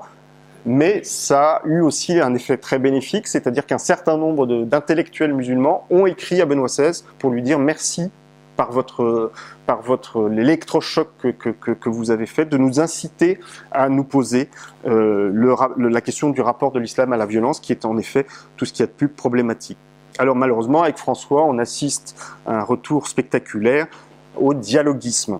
mais 0.66 1.04
ça 1.04 1.56
a 1.56 1.68
eu 1.68 1.82
aussi 1.82 2.20
un 2.20 2.34
effet 2.36 2.58
très 2.58 2.80
bénéfique, 2.80 3.28
c'est-à-dire 3.28 3.66
qu'un 3.66 3.78
certain 3.78 4.18
nombre 4.18 4.46
d'intellectuels 4.66 5.34
musulmans 5.34 5.86
ont 5.90 6.06
écrit 6.06 6.42
à 6.42 6.46
Benoît 6.46 6.68
XVI 6.68 7.04
pour 7.20 7.32
lui 7.32 7.42
dire 7.42 7.60
merci 7.60 8.12
par 8.56 8.72
votre, 8.72 9.32
par 9.66 9.82
votre 9.82 10.28
l'électrochoc 10.30 11.08
que, 11.20 11.50
que, 11.50 11.90
vous 11.90 12.12
avez 12.12 12.26
fait, 12.28 12.46
de 12.46 12.58
nous 12.58 12.80
inciter 12.80 13.40
à 13.72 13.90
nous 13.90 14.04
poser 14.04 14.50
euh, 14.86 15.32
la 15.78 16.02
question 16.02 16.30
du 16.30 16.42
rapport 16.42 16.72
de 16.72 16.80
l'islam 16.80 17.12
à 17.14 17.18
la 17.18 17.26
violence, 17.26 17.60
qui 17.60 17.72
est 17.72 17.86
en 17.86 17.98
effet 17.98 18.28
tout 18.58 18.66
ce 18.66 18.74
qui 18.74 18.84
a 18.84 18.86
de 18.86 18.92
plus 18.92 19.08
problématique. 19.08 19.78
Alors 20.20 20.36
malheureusement, 20.36 20.84
avec 20.84 20.98
François, 20.98 21.44
on 21.44 21.58
assiste 21.58 22.16
à 22.46 22.60
un 22.60 22.64
retour 22.64 23.08
spectaculaire 23.08 23.88
au 24.38 24.54
dialoguisme. 24.54 25.40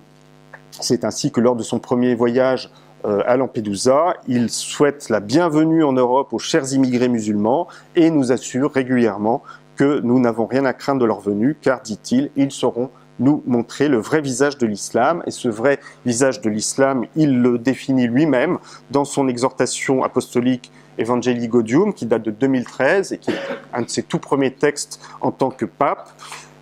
C'est 0.80 1.04
ainsi 1.04 1.30
que 1.30 1.40
lors 1.40 1.54
de 1.54 1.62
son 1.62 1.78
premier 1.78 2.14
voyage 2.14 2.70
à 3.04 3.36
Lampedusa. 3.36 4.14
Il 4.28 4.50
souhaite 4.50 5.08
la 5.08 5.20
bienvenue 5.20 5.84
en 5.84 5.92
Europe 5.92 6.32
aux 6.32 6.38
chers 6.38 6.72
immigrés 6.72 7.08
musulmans 7.08 7.68
et 7.96 8.10
nous 8.10 8.32
assure 8.32 8.72
régulièrement 8.72 9.42
que 9.76 10.00
nous 10.00 10.20
n'avons 10.20 10.46
rien 10.46 10.64
à 10.64 10.72
craindre 10.72 11.00
de 11.00 11.06
leur 11.06 11.20
venue, 11.20 11.56
car, 11.60 11.80
dit-il, 11.80 12.30
ils 12.36 12.52
sauront 12.52 12.90
nous 13.18 13.42
montrer 13.46 13.88
le 13.88 13.98
vrai 13.98 14.20
visage 14.20 14.58
de 14.58 14.66
l'islam. 14.66 15.22
Et 15.26 15.30
ce 15.30 15.48
vrai 15.48 15.78
visage 16.04 16.40
de 16.40 16.50
l'islam, 16.50 17.04
il 17.16 17.40
le 17.40 17.58
définit 17.58 18.06
lui-même 18.06 18.58
dans 18.90 19.04
son 19.04 19.28
exhortation 19.28 20.02
apostolique 20.02 20.70
Evangelii 20.98 21.48
Gaudium, 21.48 21.94
qui 21.94 22.06
date 22.06 22.22
de 22.22 22.30
2013 22.30 23.12
et 23.12 23.18
qui 23.18 23.30
est 23.30 23.38
un 23.72 23.82
de 23.82 23.88
ses 23.88 24.02
tout 24.02 24.18
premiers 24.18 24.52
textes 24.52 25.00
en 25.20 25.30
tant 25.30 25.50
que 25.50 25.64
pape. 25.64 26.10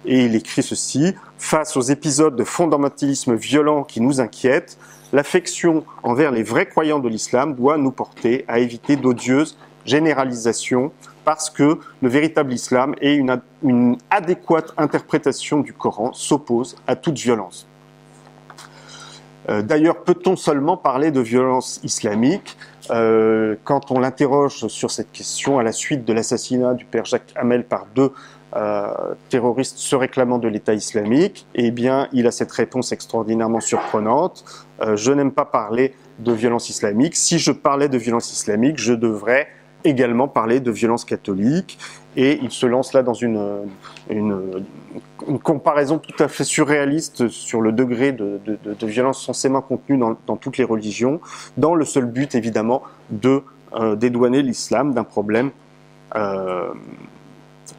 Et 0.05 0.25
il 0.25 0.35
écrit 0.35 0.63
ceci, 0.63 1.15
face 1.37 1.77
aux 1.77 1.83
épisodes 1.83 2.37
de 2.37 2.45
fondamentalisme 2.45 3.35
violent 3.35 3.85
qui 3.85 4.01
nous 4.01 4.21
inquiètent, 4.21 4.79
l'affection 5.13 5.85
envers 6.03 6.31
les 6.31 6.43
vrais 6.43 6.67
croyants 6.67 6.99
de 6.99 7.09
l'islam 7.09 7.55
doit 7.55 7.79
nous 7.79 7.91
porter 7.91 8.45
à 8.49 8.59
éviter 8.59 8.97
d'odieuses 8.97 9.57
généralisations 9.85 10.93
parce 11.25 11.51
que 11.51 11.79
le 12.03 12.09
véritable 12.09 12.53
islam 12.53 12.95
et 13.01 13.15
une, 13.15 13.97
adéquate 14.11 14.73
interprétation 14.77 15.61
du 15.61 15.73
Coran 15.73 16.13
s'opposent 16.13 16.77
à 16.87 16.97
toute 16.97 17.19
violence. 17.19 17.67
Euh, 19.49 19.63
d'ailleurs, 19.63 20.03
peut-on 20.03 20.37
seulement 20.37 20.77
parler 20.77 21.11
de 21.11 21.21
violence 21.21 21.81
islamique? 21.83 22.57
Euh, 22.91 23.57
quand 23.65 23.91
on 23.91 24.01
l'interroge 24.01 24.67
sur 24.67 24.91
cette 24.91 25.13
question 25.13 25.59
à 25.59 25.63
la 25.63 25.73
suite 25.73 26.05
de 26.05 26.13
l'assassinat 26.13 26.75
du 26.75 26.85
père 26.85 27.05
Jacques 27.05 27.33
Hamel 27.37 27.65
par 27.65 27.87
deux 27.95 28.13
terroriste 29.29 29.79
se 29.79 29.95
réclamant 29.97 30.39
de 30.39 30.49
l'État 30.49 30.75
islamique, 30.75 31.47
eh 31.55 31.71
bien, 31.71 32.09
il 32.13 32.27
a 32.27 32.31
cette 32.31 32.53
réponse 32.53 32.93
extraordinairement 32.93 33.61
surprenante. 33.61 34.45
Euh, 34.81 34.97
je 34.97 35.13
n'aime 35.13 35.33
pas 35.33 35.45
parler 35.45 35.95
de 36.19 36.33
violence 36.33 36.69
islamique. 36.69 37.17
Si 37.17 37.39
je 37.39 37.53
parlais 37.53 37.89
de 37.89 37.99
violence 37.99 38.33
islamique, 38.33 38.79
je 38.79 38.93
devrais 38.93 39.49
également 39.85 40.29
parler 40.29 40.61
de 40.61 40.71
violence 40.71 41.05
catholique. 41.05 41.79
Et 42.17 42.41
il 42.43 42.51
se 42.51 42.67
lance 42.67 42.93
là 42.93 43.03
dans 43.03 43.15
une, 43.15 43.69
une, 44.11 44.65
une 45.29 45.39
comparaison 45.39 45.99
tout 45.99 46.23
à 46.23 46.29
fait 46.29 46.45
surréaliste 46.45 47.29
sur 47.29 47.61
le 47.61 47.73
degré 47.73 48.13
de, 48.13 48.41
de, 48.45 48.59
de, 48.75 48.87
violence 48.87 49.25
censément 49.25 49.63
contenue 49.63 49.97
dans, 49.97 50.17
dans, 50.27 50.37
toutes 50.37 50.59
les 50.59 50.65
religions, 50.65 51.21
dans 51.57 51.75
le 51.75 51.85
seul 51.85 52.07
but 52.07 52.35
évidemment 52.35 52.83
de 53.11 53.43
euh, 53.75 53.95
dédouaner 53.95 54.43
l'islam 54.43 54.93
d'un 54.93 55.05
problème 55.05 55.51
euh, 56.17 56.71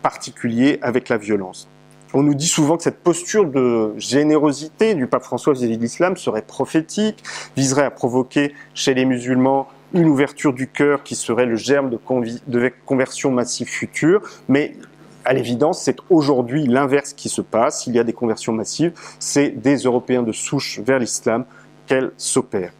particulier 0.01 0.79
avec 0.81 1.09
la 1.09 1.17
violence. 1.17 1.67
On 2.13 2.23
nous 2.23 2.35
dit 2.35 2.47
souvent 2.47 2.75
que 2.75 2.83
cette 2.83 2.99
posture 2.99 3.45
de 3.45 3.93
générosité 3.97 4.95
du 4.95 5.07
pape 5.07 5.23
François 5.23 5.53
vis-à-vis 5.53 5.77
de 5.77 5.81
l'islam 5.81 6.17
serait 6.17 6.41
prophétique, 6.41 7.23
viserait 7.55 7.85
à 7.85 7.91
provoquer 7.91 8.53
chez 8.73 8.93
les 8.93 9.05
musulmans 9.05 9.69
une 9.93 10.07
ouverture 10.07 10.53
du 10.53 10.67
cœur 10.67 11.03
qui 11.03 11.15
serait 11.15 11.45
le 11.45 11.55
germe 11.55 11.89
de, 11.89 11.99
de 12.47 12.71
conversion 12.85 13.31
massive 13.31 13.67
future, 13.67 14.21
mais 14.49 14.75
à 15.23 15.33
l'évidence, 15.33 15.81
c'est 15.83 15.97
aujourd'hui 16.09 16.65
l'inverse 16.65 17.13
qui 17.13 17.29
se 17.29 17.41
passe. 17.41 17.87
Il 17.87 17.95
y 17.95 17.99
a 17.99 18.03
des 18.03 18.13
conversions 18.13 18.53
massives, 18.53 18.93
c'est 19.19 19.49
des 19.49 19.77
Européens 19.77 20.23
de 20.23 20.31
souche 20.31 20.79
vers 20.79 20.99
l'islam 20.99 21.45
qu'elles 21.87 22.11
s'opèrent. 22.17 22.73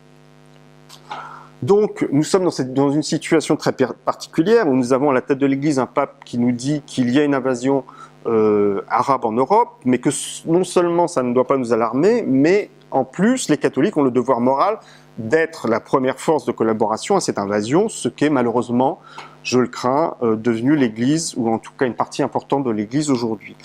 Donc, 1.61 2.07
nous 2.11 2.23
sommes 2.23 2.49
dans, 2.73 2.89
une 2.89 3.03
situation 3.03 3.55
très 3.55 3.71
particulière 3.71 4.67
où 4.67 4.75
nous 4.75 4.93
avons 4.93 5.11
à 5.11 5.13
la 5.13 5.21
tête 5.21 5.37
de 5.37 5.45
l'Église 5.45 5.77
un 5.77 5.85
pape 5.85 6.23
qui 6.25 6.39
nous 6.39 6.51
dit 6.51 6.81
qu'il 6.87 7.11
y 7.11 7.19
a 7.19 7.23
une 7.23 7.35
invasion 7.35 7.83
euh, 8.25 8.81
arabe 8.89 9.25
en 9.25 9.31
Europe, 9.31 9.69
mais 9.85 9.99
que 9.99 10.09
non 10.47 10.63
seulement 10.63 11.07
ça 11.07 11.21
ne 11.21 11.33
doit 11.33 11.45
pas 11.45 11.57
nous 11.57 11.71
alarmer, 11.71 12.23
mais 12.25 12.71
en 12.89 13.05
plus, 13.05 13.47
les 13.49 13.57
catholiques 13.57 13.95
ont 13.95 14.03
le 14.03 14.11
devoir 14.11 14.41
moral 14.41 14.79
d'être 15.17 15.67
la 15.67 15.79
première 15.79 16.19
force 16.19 16.45
de 16.45 16.51
collaboration 16.51 17.15
à 17.15 17.19
cette 17.19 17.37
invasion, 17.37 17.89
ce 17.89 18.09
qu'est 18.09 18.29
malheureusement, 18.29 18.99
je 19.43 19.59
le 19.59 19.67
crains, 19.67 20.15
euh, 20.23 20.35
devenu 20.35 20.75
l'Église, 20.75 21.35
ou 21.37 21.49
en 21.49 21.59
tout 21.59 21.71
cas 21.77 21.85
une 21.85 21.93
partie 21.93 22.23
importante 22.23 22.63
de 22.63 22.71
l'Église 22.71 23.11
aujourd'hui. 23.11 23.55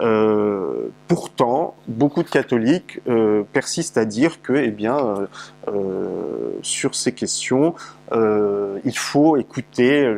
Euh, 0.00 0.88
pourtant, 1.08 1.74
beaucoup 1.88 2.22
de 2.22 2.28
catholiques 2.28 3.00
euh, 3.08 3.42
persistent 3.52 3.96
à 3.96 4.04
dire 4.04 4.42
que, 4.42 4.52
eh 4.52 4.70
bien, 4.70 5.26
euh, 5.68 6.50
sur 6.62 6.94
ces 6.94 7.12
questions, 7.12 7.74
il 8.12 8.96
faut 8.96 9.36
écouter 9.36 10.08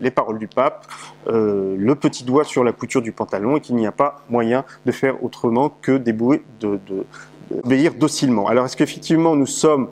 les 0.00 0.10
paroles 0.10 0.38
du 0.38 0.48
pape, 0.48 0.86
le 1.26 1.94
petit 1.94 2.24
doigt 2.24 2.44
sur 2.44 2.64
la 2.64 2.72
couture 2.72 3.02
du 3.02 3.12
pantalon, 3.12 3.56
et 3.56 3.60
qu'il 3.60 3.76
n'y 3.76 3.86
a 3.86 3.92
pas 3.92 4.22
moyen 4.28 4.64
de 4.84 4.92
faire 4.92 5.22
autrement 5.22 5.72
que 5.80 5.96
d'obéir 5.96 7.94
docilement. 7.94 8.48
Alors, 8.48 8.66
est-ce 8.66 8.76
qu'effectivement 8.76 9.36
nous 9.36 9.46
sommes 9.46 9.90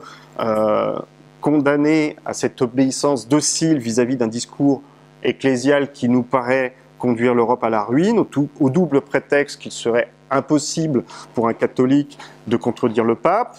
condamnés 1.39 2.17
à 2.25 2.33
cette 2.33 2.61
obéissance 2.61 3.29
docile 3.29 3.77
vis-à-vis 3.77 4.17
d'un 4.17 4.27
discours 4.27 4.81
ecclésial 5.23 5.93
qui 5.93 6.09
nous 6.09 6.23
paraît 6.23 6.75
conduire 6.99 7.33
l'Europe 7.33 7.63
à 7.63 7.69
la 7.69 7.83
ruine, 7.83 8.19
au, 8.59 8.69
double 8.69 9.01
prétexte 9.01 9.59
qu'il 9.59 9.71
serait 9.71 10.11
impossible 10.29 11.03
pour 11.33 11.47
un 11.47 11.53
catholique 11.53 12.19
de 12.45 12.57
contredire 12.57 13.03
le 13.03 13.15
pape. 13.15 13.57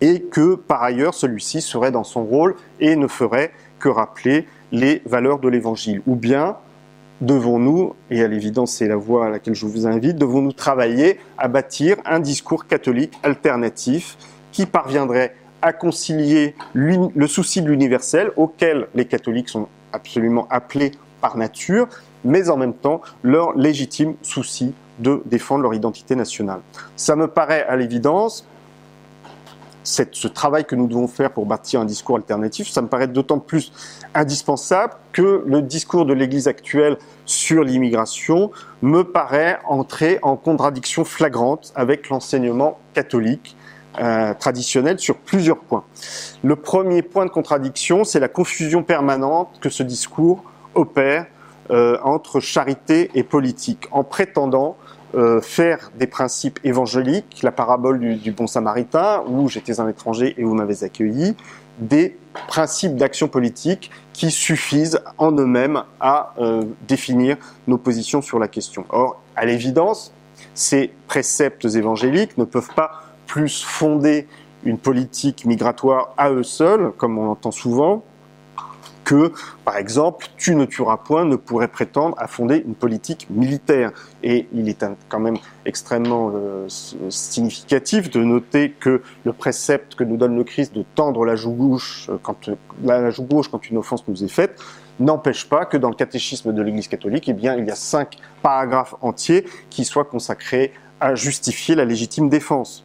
et 0.00 0.20
que 0.22 0.56
par 0.56 0.82
ailleurs 0.82 1.14
celui-ci 1.14 1.60
serait 1.60 1.92
dans 1.92 2.02
son 2.02 2.24
rôle 2.24 2.56
et 2.80 2.96
ne 2.96 3.06
ferait 3.06 3.52
que 3.78 3.88
rappeler 3.88 4.48
les 4.72 5.00
valeurs 5.06 5.38
de 5.38 5.48
l'Évangile. 5.48 6.02
Ou 6.08 6.16
bien 6.16 6.56
devons-nous, 7.20 7.94
et 8.10 8.22
à 8.22 8.26
l'évidence 8.26 8.72
c'est 8.72 8.88
la 8.88 8.96
voie 8.96 9.26
à 9.26 9.30
laquelle 9.30 9.54
je 9.54 9.66
vous 9.66 9.86
invite, 9.86 10.16
devons-nous 10.16 10.52
travailler 10.52 11.20
à 11.38 11.46
bâtir 11.46 11.98
un 12.04 12.18
discours 12.18 12.66
catholique 12.66 13.12
alternatif 13.22 14.16
qui 14.50 14.66
parviendrait 14.66 15.36
à 15.62 15.72
concilier 15.72 16.56
le 16.74 17.26
souci 17.28 17.62
de 17.62 17.68
l'universel 17.68 18.32
auquel 18.36 18.88
les 18.96 19.04
catholiques 19.04 19.48
sont 19.48 19.68
absolument 19.92 20.48
appelés 20.50 20.90
par 21.22 21.38
nature, 21.38 21.88
mais 22.24 22.50
en 22.50 22.58
même 22.58 22.74
temps 22.74 23.00
leur 23.22 23.56
légitime 23.56 24.14
souci 24.20 24.74
de 24.98 25.22
défendre 25.24 25.62
leur 25.62 25.72
identité 25.72 26.14
nationale. 26.14 26.60
Ça 26.96 27.16
me 27.16 27.28
paraît 27.28 27.64
à 27.64 27.76
l'évidence, 27.76 28.46
ce 29.84 30.28
travail 30.28 30.64
que 30.64 30.76
nous 30.76 30.86
devons 30.86 31.08
faire 31.08 31.32
pour 31.32 31.46
bâtir 31.46 31.80
un 31.80 31.84
discours 31.84 32.16
alternatif, 32.16 32.68
ça 32.68 32.82
me 32.82 32.88
paraît 32.88 33.08
d'autant 33.08 33.38
plus 33.38 33.72
indispensable 34.14 34.94
que 35.12 35.42
le 35.46 35.62
discours 35.62 36.04
de 36.06 36.12
l'Église 36.12 36.46
actuelle 36.46 36.98
sur 37.24 37.64
l'immigration 37.64 38.50
me 38.82 39.02
paraît 39.02 39.58
entrer 39.64 40.18
en 40.22 40.36
contradiction 40.36 41.04
flagrante 41.04 41.72
avec 41.74 42.08
l'enseignement 42.10 42.78
catholique 42.94 43.56
euh, 44.00 44.32
traditionnel 44.34 44.98
sur 44.98 45.18
plusieurs 45.18 45.58
points. 45.58 45.84
Le 46.42 46.56
premier 46.56 47.02
point 47.02 47.26
de 47.26 47.30
contradiction, 47.30 48.04
c'est 48.04 48.20
la 48.20 48.28
confusion 48.28 48.82
permanente 48.82 49.58
que 49.60 49.68
ce 49.68 49.82
discours 49.82 50.42
opère 50.74 51.26
euh, 51.70 51.96
entre 52.02 52.40
charité 52.40 53.10
et 53.14 53.22
politique, 53.22 53.86
en 53.92 54.04
prétendant 54.04 54.76
euh, 55.14 55.40
faire 55.40 55.90
des 55.98 56.06
principes 56.06 56.58
évangéliques, 56.64 57.40
la 57.42 57.52
parabole 57.52 58.00
du, 58.00 58.32
bon 58.32 58.46
samaritain, 58.46 59.22
où 59.26 59.48
j'étais 59.48 59.78
un 59.78 59.88
étranger 59.88 60.34
et 60.38 60.44
vous 60.44 60.54
m'avez 60.54 60.84
accueilli, 60.84 61.36
des 61.78 62.16
principes 62.48 62.96
d'action 62.96 63.28
politique 63.28 63.90
qui 64.12 64.30
suffisent 64.30 65.00
en 65.18 65.32
eux-mêmes 65.32 65.82
à 66.00 66.34
euh, 66.38 66.64
définir 66.88 67.36
nos 67.66 67.78
positions 67.78 68.22
sur 68.22 68.38
la 68.38 68.48
question. 68.48 68.84
Or, 68.88 69.20
à 69.36 69.44
l'évidence, 69.44 70.12
ces 70.54 70.90
préceptes 71.06 71.64
évangéliques 71.64 72.36
ne 72.38 72.44
peuvent 72.44 72.74
pas 72.74 73.02
plus 73.26 73.62
fonder 73.62 74.26
une 74.64 74.78
politique 74.78 75.44
migratoire 75.44 76.14
à 76.16 76.30
eux 76.30 76.42
seuls, 76.42 76.92
comme 76.96 77.18
on 77.18 77.26
l'entend 77.26 77.50
souvent, 77.50 78.02
que, 79.04 79.32
par 79.64 79.76
exemple, 79.76 80.26
tu 80.36 80.54
ne 80.54 80.64
tueras 80.64 80.96
point 80.96 81.24
ne 81.24 81.36
pourrait 81.36 81.68
prétendre 81.68 82.14
à 82.18 82.26
fonder 82.26 82.62
une 82.64 82.74
politique 82.74 83.26
militaire. 83.30 83.92
Et 84.22 84.48
il 84.52 84.68
est 84.68 84.84
quand 85.08 85.20
même 85.20 85.36
extrêmement 85.66 86.32
euh, 86.34 86.66
significatif 86.68 88.10
de 88.10 88.22
noter 88.22 88.70
que 88.70 89.02
le 89.24 89.32
précepte 89.32 89.94
que 89.94 90.04
nous 90.04 90.16
donne 90.16 90.36
le 90.36 90.44
Christ 90.44 90.74
de 90.74 90.84
tendre 90.94 91.24
la 91.24 91.36
joue 91.36 91.52
gauche 91.52 92.08
euh, 92.10 92.18
quand, 92.22 92.50
la 92.84 93.10
joue 93.10 93.24
gauche 93.24 93.48
quand 93.48 93.68
une 93.68 93.78
offense 93.78 94.06
nous 94.08 94.24
est 94.24 94.28
faite 94.28 94.60
n'empêche 95.00 95.48
pas 95.48 95.64
que 95.64 95.76
dans 95.76 95.88
le 95.88 95.94
catéchisme 95.94 96.52
de 96.52 96.62
l'Église 96.62 96.88
catholique, 96.88 97.28
eh 97.28 97.32
bien, 97.32 97.56
il 97.56 97.66
y 97.66 97.70
a 97.70 97.74
cinq 97.74 98.18
paragraphes 98.42 98.94
entiers 99.00 99.44
qui 99.70 99.84
soient 99.84 100.04
consacrés 100.04 100.72
à 101.00 101.14
justifier 101.14 101.74
la 101.74 101.84
légitime 101.84 102.28
défense. 102.28 102.84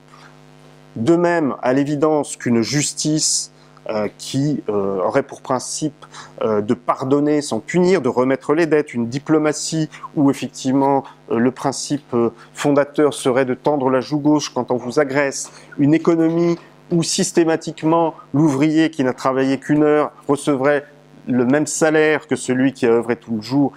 De 0.96 1.16
même, 1.16 1.56
à 1.62 1.74
l'évidence 1.74 2.38
qu'une 2.38 2.62
justice 2.62 3.52
euh, 3.90 4.10
qui 4.18 4.62
euh, 4.68 5.00
aurait 5.02 5.24
pour 5.24 5.40
principe 5.40 6.06
euh, 6.42 6.60
de 6.60 6.74
pardonner 6.74 7.42
sans 7.42 7.62
punir, 7.62 8.02
de 8.02 8.10
remettre 8.10 8.54
les 8.54 8.66
dettes, 8.66 8.94
une 8.94 9.08
diplomatie 9.08 9.90
où 10.18 10.30
effectivement 10.30 11.06
le 11.32 11.52
principe 11.52 12.14
fondateur 12.54 13.14
serait 13.14 13.46
de 13.46 13.54
tendre 13.54 13.90
la 13.90 14.02
joue 14.02 14.20
gauche 14.20 14.50
quand 14.50 14.72
on 14.72 14.76
vous 14.76 15.00
agresse, 15.00 15.52
une 15.78 15.94
économie 15.94 16.58
où 16.92 17.02
systématiquement 17.02 18.16
l'ouvrier 18.34 18.90
qui 18.90 19.06
n'a 19.06 19.14
travaillé 19.14 19.58
qu'une 19.58 19.84
heure 19.84 20.12
recevrait 20.28 20.86
le 21.26 21.46
même 21.46 21.68
salaire 21.68 22.28
que 22.28 22.36
celui 22.36 22.74
qui 22.74 22.86
a 22.86 22.92
œuvré 22.92 23.16
tout 23.16 23.36
le 23.36 23.42
jour, 23.42 23.72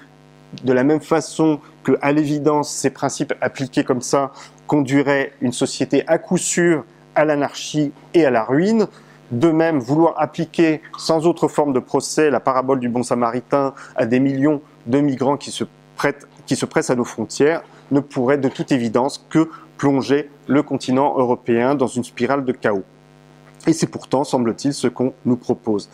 de 0.64 0.72
la 0.72 0.82
même 0.82 1.00
façon 1.00 1.60
que, 1.84 1.96
à 2.02 2.10
l'évidence, 2.10 2.72
ces 2.72 2.90
principes 2.90 3.34
appliqués 3.40 3.84
comme 3.84 4.02
ça 4.02 4.32
conduiraient 4.66 5.32
une 5.40 5.52
société 5.52 6.02
à 6.08 6.18
coup 6.18 6.38
sûr 6.38 6.84
à 7.14 7.24
l'anarchie 7.24 7.92
et 8.14 8.24
à 8.24 8.30
la 8.30 8.42
ruine, 8.42 8.86
de 9.30 9.50
même, 9.50 9.78
vouloir 9.78 10.14
appliquer 10.18 10.82
sans 10.98 11.26
autre 11.26 11.48
forme 11.48 11.72
de 11.72 11.78
procès 11.78 12.30
la 12.30 12.40
parabole 12.40 12.80
du 12.80 12.88
bon 12.88 13.02
samaritain 13.02 13.74
à 13.96 14.06
des 14.06 14.20
millions 14.20 14.60
de 14.86 15.00
migrants 15.00 15.36
qui 15.36 15.50
se, 15.50 15.64
pressent 16.64 16.90
à 16.90 16.94
nos 16.94 17.04
frontières 17.04 17.62
ne 17.90 18.00
pourrait 18.00 18.38
de 18.38 18.48
toute 18.48 18.72
évidence 18.72 19.24
que 19.30 19.48
plonger 19.78 20.30
le 20.46 20.62
continent 20.62 21.14
européen 21.16 21.74
dans 21.74 21.86
une 21.86 22.04
spirale 22.04 22.44
de 22.44 22.52
chaos. 22.52 22.84
Et 23.66 23.72
c'est 23.72 23.86
pourtant, 23.86 24.24
semble-t-il, 24.24 24.74
ce 24.74 24.88
qu'on 24.88 25.12
nous 25.24 25.36
propose. 25.36 25.90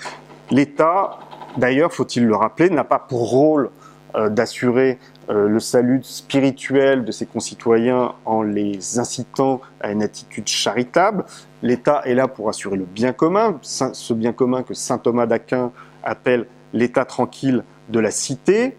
L'État, 0.51 1.19
d'ailleurs, 1.57 1.93
faut-il 1.93 2.25
le 2.27 2.37
rappeler, 2.37 2.71
n'a 2.71 2.85
pas 2.85 2.99
pour 2.99 3.31
rôle 3.31 3.71
euh, 4.15 4.29
d'assurer 4.29 4.99
euh, 5.29 5.49
le 5.49 5.59
salut 5.59 6.01
spirituel 6.05 7.05
de 7.05 7.11
ses 7.11 7.27
concitoyens 7.27 8.15
en 8.25 8.43
les 8.43 8.99
incitant 8.99 9.61
à 9.81 9.91
une 9.91 10.03
attitude 10.03 10.47
charitable. 10.47 11.25
L'État 11.63 12.03
est 12.05 12.15
là 12.15 12.29
pour 12.29 12.49
assurer 12.49 12.77
le 12.77 12.85
bien 12.85 13.13
commun, 13.13 13.59
ce 13.63 14.15
bien 14.15 14.33
commun 14.33 14.63
que 14.63 14.75
saint 14.75 14.99
Thomas 14.99 15.27
d'Aquin 15.27 15.73
appelle 16.05 16.47
l'état 16.73 17.05
tranquille 17.05 17.65
de 17.89 17.99
la 17.99 18.13
cité. 18.13 18.77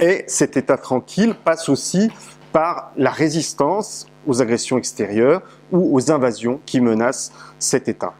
Et 0.00 0.24
cet 0.28 0.56
état 0.56 0.78
tranquille 0.78 1.34
passe 1.44 1.68
aussi 1.68 2.10
par 2.52 2.92
la 2.96 3.10
résistance 3.10 4.06
aux 4.26 4.40
agressions 4.40 4.78
extérieures 4.78 5.42
ou 5.72 5.94
aux 5.94 6.10
invasions 6.10 6.60
qui 6.64 6.80
menacent 6.80 7.32
cet 7.58 7.88
état. 7.88 8.14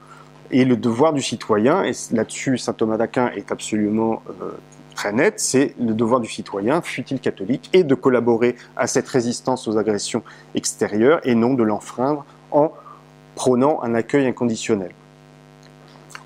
Et 0.50 0.66
le 0.66 0.76
devoir 0.76 1.14
du 1.14 1.22
citoyen, 1.22 1.84
et 1.84 1.92
là-dessus 2.12 2.58
saint 2.58 2.74
Thomas 2.74 2.98
d'Aquin 2.98 3.30
est 3.34 3.50
absolument 3.50 4.22
euh, 4.28 4.50
c'est 5.36 5.74
le 5.80 5.94
devoir 5.94 6.20
du 6.20 6.28
citoyen, 6.28 6.80
fut-il 6.80 7.20
catholique, 7.20 7.70
et 7.72 7.84
de 7.84 7.94
collaborer 7.94 8.56
à 8.76 8.86
cette 8.86 9.08
résistance 9.08 9.68
aux 9.68 9.76
agressions 9.78 10.22
extérieures 10.54 11.20
et 11.24 11.34
non 11.34 11.54
de 11.54 11.62
l'enfreindre 11.62 12.24
en 12.52 12.72
prônant 13.34 13.82
un 13.82 13.94
accueil 13.94 14.26
inconditionnel. 14.26 14.90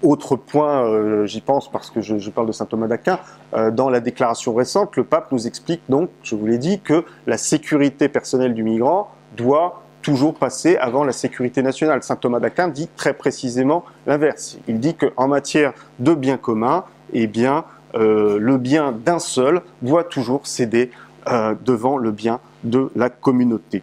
Autre 0.03 0.37
point, 0.37 0.85
euh, 0.85 1.27
j'y 1.27 1.41
pense 1.41 1.71
parce 1.71 1.91
que 1.91 2.01
je, 2.01 2.31
parle 2.31 2.47
de 2.47 2.53
saint 2.53 2.67
Thomas 2.67 2.87
d'Aquin, 2.87 3.19
euh, 3.55 3.73
dans 3.73 3.91
la 3.91 3.99
déclaration 3.99 4.55
récente, 4.55 4.97
le 4.97 5.03
pape 5.03 5.33
nous 5.33 5.49
explique 5.49 5.83
donc, 5.88 6.11
je 6.23 6.37
vous 6.37 6.47
l'ai 6.47 6.59
dit, 6.59 6.81
que 6.81 7.05
la 7.27 7.37
sécurité 7.37 8.09
personnelle 8.09 8.55
du 8.55 8.62
migrant 8.62 9.11
doit 9.37 9.83
toujours 10.03 10.35
passer 10.35 10.77
avant 10.77 11.03
la 11.03 11.12
sécurité 11.12 11.62
nationale. 11.62 12.05
Saint 12.05 12.14
Thomas 12.14 12.38
d'Aquin 12.38 12.69
dit 12.69 12.88
très 12.97 13.12
précisément 13.12 13.85
l'inverse. 14.07 14.59
Il 14.69 14.79
dit 14.79 14.95
qu'en 14.95 15.27
matière 15.27 15.73
de 15.99 16.14
biens 16.14 16.37
communs, 16.37 16.85
eh 17.12 17.27
bien, 17.27 17.64
euh, 17.94 18.38
le 18.38 18.59
bien 18.59 18.92
d'un 18.92 19.18
seul 19.18 19.62
doit 19.83 20.05
toujours 20.05 20.46
céder 20.46 20.90
euh, 21.29 21.55
devant 21.64 21.96
le 21.96 22.11
bien 22.11 22.40
de 22.64 22.90
la 22.96 23.11
communauté. 23.11 23.83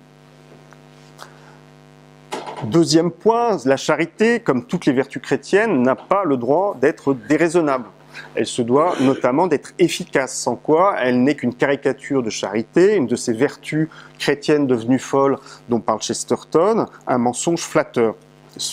Deuxième 2.66 3.12
point, 3.12 3.58
la 3.66 3.78
charité, 3.78 4.40
comme 4.40 4.66
toutes 4.66 4.86
les 4.86 4.94
vertus 4.94 5.22
chrétiennes, 5.22 5.82
n'a 5.82 5.96
pas 5.96 6.24
le 6.24 6.38
droit 6.38 6.78
d'être 6.80 7.14
déraisonnable. 7.14 7.86
Elle 8.34 8.46
se 8.46 8.62
doit 8.62 8.96
notamment 9.02 9.48
d'être 9.48 9.74
efficace, 9.78 10.36
sans 10.36 10.56
quoi 10.56 10.96
elle 11.00 11.22
n'est 11.22 11.36
qu'une 11.36 11.54
caricature 11.54 12.24
de 12.24 12.30
charité, 12.30 12.96
une 12.96 13.08
de 13.08 13.16
ces 13.16 13.34
vertus 13.34 13.90
chrétiennes 14.20 14.68
devenues 14.68 15.00
folles 15.00 15.38
dont 15.70 15.82
parle 15.82 16.02
Chesterton, 16.02 16.86
un 17.08 17.18
mensonge 17.18 17.62
flatteur 17.62 18.16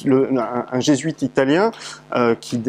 un, 0.07 0.81
jésuite 0.81 1.23
italien, 1.23 1.71
euh, 2.15 2.35
qui 2.35 2.61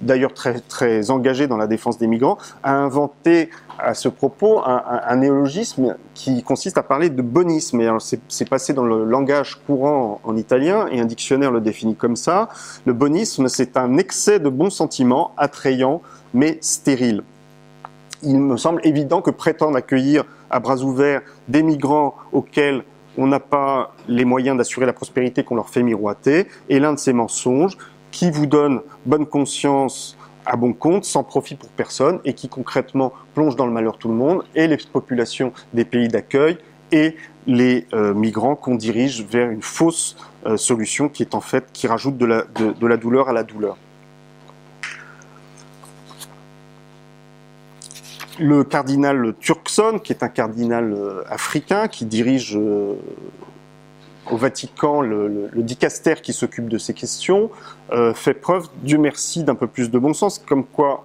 d'ailleurs 0.00 0.32
très, 0.34 1.10
engagé 1.10 1.46
dans 1.46 1.56
la 1.56 1.66
défense 1.66 1.98
des 1.98 2.06
migrants, 2.06 2.38
a 2.62 2.74
inventé 2.74 3.50
à 3.78 3.94
ce 3.94 4.08
propos 4.08 4.60
un, 4.64 5.16
néologisme 5.16 5.96
qui 6.14 6.42
consiste 6.42 6.78
à 6.78 6.82
parler 6.82 7.10
de 7.10 7.22
bonisme. 7.22 7.80
c'est 8.28 8.48
passé 8.48 8.72
dans 8.72 8.84
le 8.84 9.04
langage 9.04 9.60
courant 9.66 10.20
en, 10.24 10.36
italien 10.36 10.86
et 10.90 11.00
un 11.00 11.04
dictionnaire 11.04 11.50
le 11.50 11.60
définit 11.60 11.96
comme 11.96 12.16
ça. 12.16 12.48
Le 12.84 12.92
bonisme, 12.92 13.48
c'est 13.48 13.76
un 13.76 13.96
excès 13.96 14.38
de 14.38 14.48
bons 14.48 14.70
sentiments 14.70 15.32
attrayant 15.36 16.02
mais 16.34 16.58
stérile. 16.60 17.22
Il 18.22 18.38
me 18.38 18.56
semble 18.56 18.80
évident 18.84 19.22
que 19.22 19.30
prétendre 19.30 19.76
accueillir 19.76 20.24
à 20.50 20.60
bras 20.60 20.82
ouverts 20.82 21.22
des 21.48 21.62
migrants 21.62 22.14
auxquels 22.32 22.84
on 23.16 23.26
n'a 23.26 23.40
pas 23.40 23.94
les 24.08 24.24
moyens 24.24 24.56
d'assurer 24.56 24.86
la 24.86 24.92
prospérité 24.92 25.44
qu'on 25.44 25.56
leur 25.56 25.68
fait 25.68 25.82
miroiter, 25.82 26.46
et 26.68 26.78
l'un 26.78 26.92
de 26.92 26.98
ces 26.98 27.12
mensonges 27.12 27.76
qui 28.10 28.30
vous 28.30 28.46
donne 28.46 28.80
bonne 29.06 29.26
conscience 29.26 30.16
à 30.46 30.56
bon 30.56 30.72
compte, 30.72 31.04
sans 31.04 31.22
profit 31.22 31.54
pour 31.54 31.68
personne, 31.70 32.20
et 32.24 32.32
qui 32.32 32.48
concrètement 32.48 33.12
plonge 33.34 33.56
dans 33.56 33.66
le 33.66 33.72
malheur 33.72 33.98
tout 33.98 34.08
le 34.08 34.14
monde, 34.14 34.44
et 34.54 34.66
les 34.66 34.78
populations 34.78 35.52
des 35.74 35.84
pays 35.84 36.08
d'accueil, 36.08 36.58
et 36.92 37.16
les 37.46 37.86
euh, 37.92 38.14
migrants 38.14 38.56
qu'on 38.56 38.74
dirige 38.74 39.24
vers 39.24 39.50
une 39.50 39.62
fausse 39.62 40.16
euh, 40.46 40.56
solution 40.56 41.08
qui 41.08 41.22
est 41.22 41.34
en 41.34 41.40
fait, 41.40 41.66
qui 41.72 41.86
rajoute 41.86 42.16
de 42.18 42.26
la 42.26 42.96
douleur 42.96 43.28
à 43.28 43.32
la 43.32 43.44
douleur. 43.44 43.76
Le 48.40 48.64
cardinal 48.64 49.34
Turkson, 49.38 50.00
qui 50.02 50.12
est 50.12 50.22
un 50.22 50.28
cardinal 50.28 50.92
euh, 50.92 51.22
africain, 51.28 51.88
qui 51.88 52.06
dirige 52.06 52.56
euh, 52.56 52.94
au 54.30 54.36
Vatican, 54.36 55.02
le, 55.02 55.28
le, 55.28 55.48
le 55.52 55.62
dicaster 55.62 56.14
qui 56.22 56.32
s'occupe 56.32 56.68
de 56.68 56.78
ces 56.78 56.94
questions 56.94 57.50
euh, 57.92 58.14
fait 58.14 58.34
preuve, 58.34 58.68
Dieu 58.82 58.98
merci, 58.98 59.44
d'un 59.44 59.54
peu 59.54 59.66
plus 59.66 59.90
de 59.90 59.98
bon 59.98 60.14
sens, 60.14 60.38
comme 60.38 60.64
quoi, 60.64 61.04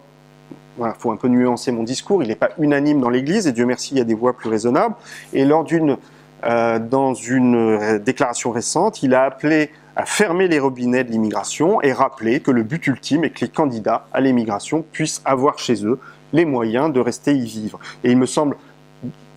voilà, 0.77 0.93
faut 0.93 1.11
un 1.11 1.17
peu 1.17 1.27
nuancer 1.27 1.71
mon 1.71 1.83
discours, 1.83 2.23
il 2.23 2.29
n'est 2.29 2.35
pas 2.35 2.51
unanime 2.57 3.01
dans 3.01 3.09
l'Église, 3.09 3.47
et 3.47 3.51
Dieu 3.51 3.65
merci, 3.65 3.93
il 3.93 3.97
y 3.97 4.01
a 4.01 4.05
des 4.05 4.15
voix 4.15 4.33
plus 4.33 4.49
raisonnables. 4.49 4.95
Et 5.33 5.45
lors 5.45 5.63
d'une, 5.63 5.97
dans 6.43 7.13
une 7.13 7.97
déclaration 7.99 8.51
récente, 8.51 9.01
il 9.01 9.15
a 9.15 9.23
appelé 9.23 9.71
à 9.95 10.05
fermer 10.05 10.47
les 10.47 10.59
robinets 10.59 11.03
de 11.03 11.11
l'immigration 11.11 11.81
et 11.81 11.93
rappeler 11.93 12.41
que 12.41 12.51
le 12.51 12.63
but 12.63 12.85
ultime 12.87 13.23
est 13.23 13.29
que 13.29 13.45
les 13.45 13.49
candidats 13.49 14.05
à 14.13 14.19
l'immigration 14.19 14.83
puissent 14.91 15.21
avoir 15.25 15.57
chez 15.57 15.85
eux 15.85 15.99
les 16.33 16.45
moyens 16.45 16.91
de 16.91 16.99
rester 16.99 17.33
y 17.33 17.45
vivre. 17.45 17.79
Et 18.03 18.11
il 18.11 18.17
me 18.17 18.25
semble 18.25 18.57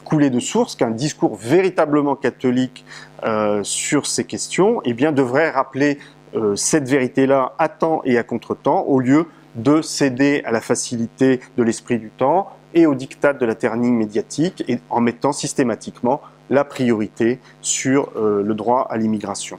couler 0.04 0.30
de 0.30 0.40
source 0.40 0.74
qu'un 0.74 0.90
discours 0.90 1.36
véritablement 1.36 2.16
catholique 2.16 2.84
euh, 3.24 3.62
sur 3.62 4.06
ces 4.06 4.24
questions 4.24 4.80
eh 4.84 4.94
bien, 4.94 5.12
devrait 5.12 5.50
rappeler 5.50 5.98
euh, 6.34 6.56
cette 6.56 6.88
vérité-là 6.88 7.52
à 7.58 7.68
temps 7.68 8.00
et 8.04 8.16
à 8.16 8.22
contre-temps, 8.22 8.84
au 8.86 9.00
lieu 9.00 9.26
de 9.54 9.82
céder 9.82 10.42
à 10.44 10.50
la 10.50 10.60
facilité 10.60 11.40
de 11.56 11.62
l'esprit 11.62 11.98
du 11.98 12.10
temps 12.10 12.50
et 12.74 12.86
au 12.86 12.94
diktat 12.94 13.32
de 13.32 13.46
la 13.46 13.54
ternie 13.54 13.90
médiatique, 13.90 14.62
et 14.68 14.78
en 14.90 15.00
mettant 15.00 15.32
systématiquement 15.32 16.20
la 16.50 16.64
priorité 16.64 17.38
sur 17.60 18.10
euh, 18.16 18.42
le 18.42 18.54
droit 18.54 18.86
à 18.90 18.96
l'immigration. 18.96 19.58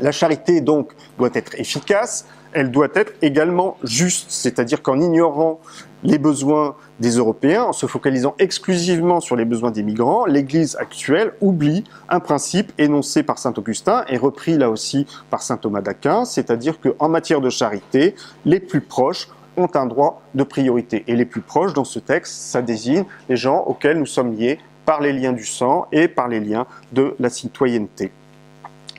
La 0.00 0.12
charité, 0.12 0.60
donc, 0.60 0.92
doit 1.18 1.30
être 1.34 1.54
efficace, 1.58 2.26
elle 2.54 2.70
doit 2.70 2.88
être 2.94 3.12
également 3.20 3.76
juste, 3.82 4.30
c'est-à-dire 4.30 4.82
qu'en 4.82 5.00
ignorant 5.00 5.60
les 6.04 6.18
besoins 6.18 6.76
des 7.00 7.16
Européens, 7.16 7.64
en 7.64 7.72
se 7.72 7.86
focalisant 7.86 8.34
exclusivement 8.38 9.20
sur 9.20 9.36
les 9.36 9.44
besoins 9.44 9.70
des 9.70 9.82
migrants, 9.82 10.26
l'Église 10.26 10.76
actuelle 10.76 11.32
oublie 11.40 11.84
un 12.08 12.20
principe 12.20 12.72
énoncé 12.78 13.22
par 13.22 13.38
saint 13.38 13.54
Augustin 13.56 14.04
et 14.08 14.16
repris 14.16 14.56
là 14.56 14.70
aussi 14.70 15.06
par 15.30 15.42
saint 15.42 15.56
Thomas 15.56 15.80
d'Aquin, 15.80 16.24
c'est-à-dire 16.24 16.78
qu'en 16.80 17.08
matière 17.08 17.40
de 17.40 17.50
charité, 17.50 18.14
les 18.44 18.60
plus 18.60 18.80
proches 18.80 19.28
ont 19.56 19.68
un 19.74 19.86
droit 19.86 20.22
de 20.34 20.44
priorité. 20.44 21.04
Et 21.06 21.16
les 21.16 21.24
plus 21.24 21.40
proches, 21.40 21.72
dans 21.72 21.84
ce 21.84 21.98
texte, 21.98 22.34
ça 22.34 22.62
désigne 22.62 23.04
les 23.28 23.36
gens 23.36 23.64
auxquels 23.66 23.98
nous 23.98 24.06
sommes 24.06 24.34
liés 24.34 24.58
par 24.84 25.00
les 25.00 25.12
liens 25.12 25.32
du 25.32 25.44
sang 25.44 25.86
et 25.92 26.08
par 26.08 26.28
les 26.28 26.40
liens 26.40 26.66
de 26.92 27.14
la 27.18 27.30
citoyenneté. 27.30 28.12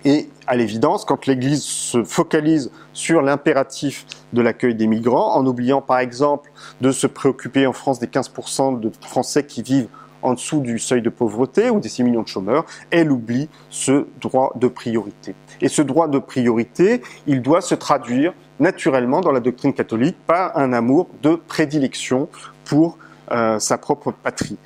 Et 0.05 0.29
à 0.45 0.55
l'évidence, 0.55 1.03
quand 1.03 1.25
l'Église 1.25 1.63
se 1.63 2.03
focalise 2.03 2.71
sur 2.93 3.23
l'impératif 3.23 4.05
de 4.33 4.41
l'accueil 4.41 4.75
des 4.75 4.85
migrants, 4.85 5.35
en 5.35 5.45
oubliant 5.47 5.81
par 5.81 5.97
exemple 5.97 6.51
de 6.79 6.91
se 6.91 7.07
préoccuper 7.07 7.65
en 7.65 7.73
France 7.73 7.99
des 7.99 8.05
15% 8.05 8.79
de 8.79 8.91
Français 9.01 9.45
qui 9.45 9.63
vivent 9.63 9.87
en 10.21 10.33
dessous 10.33 10.59
du 10.59 10.79
seuil 10.79 11.01
de 11.01 11.09
pauvreté 11.09 11.69
ou 11.71 11.79
des 11.79 11.89
6 11.89 12.03
millions 12.03 12.21
de 12.21 12.27
chômeurs, 12.27 12.65
elle 12.91 13.11
oublie 13.11 13.49
ce 13.69 14.07
droit 14.21 14.53
de 14.55 14.67
priorité. 14.67 15.35
Et 15.61 15.67
ce 15.67 15.81
droit 15.81 16.07
de 16.07 16.19
priorité, 16.19 17.01
il 17.27 17.41
doit 17.41 17.61
se 17.61 17.75
traduire 17.75 18.33
naturellement 18.59 19.21
dans 19.21 19.31
la 19.31 19.39
doctrine 19.39 19.73
catholique 19.73 20.17
par 20.25 20.57
un 20.57 20.73
amour 20.73 21.09
de 21.21 21.35
prédilection 21.35 22.29
pour 22.63 22.97
euh, 23.31 23.59
sa 23.59 23.77
propre 23.77 24.11
patrie. 24.11 24.57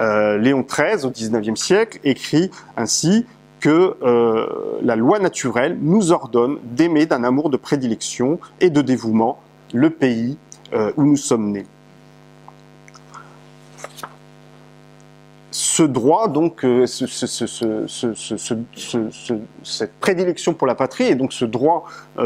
Euh, 0.00 0.38
Léon 0.38 0.62
XIII, 0.68 1.04
au 1.04 1.10
XIXe 1.10 1.60
siècle, 1.60 2.00
écrit 2.04 2.50
ainsi 2.76 3.26
que 3.64 3.96
euh, 4.02 4.46
la 4.82 4.94
loi 4.94 5.18
naturelle 5.18 5.78
nous 5.80 6.12
ordonne 6.12 6.58
d'aimer 6.64 7.06
d'un 7.06 7.24
amour 7.24 7.48
de 7.48 7.56
prédilection 7.56 8.38
et 8.60 8.68
de 8.68 8.82
dévouement 8.82 9.38
le 9.72 9.88
pays 9.88 10.36
euh, 10.74 10.92
où 10.98 11.04
nous 11.04 11.16
sommes 11.16 11.50
nés. 11.50 11.64
Ce 15.56 15.84
droit, 15.84 16.26
donc, 16.26 16.64
euh, 16.64 16.84
ce, 16.86 17.06
ce, 17.06 17.26
ce, 17.26 18.56
cette 19.62 19.92
prédilection 20.00 20.52
pour 20.52 20.66
la 20.66 20.74
patrie 20.74 21.04
et 21.04 21.14
donc 21.14 21.32
ce 21.32 21.44
droit 21.44 21.84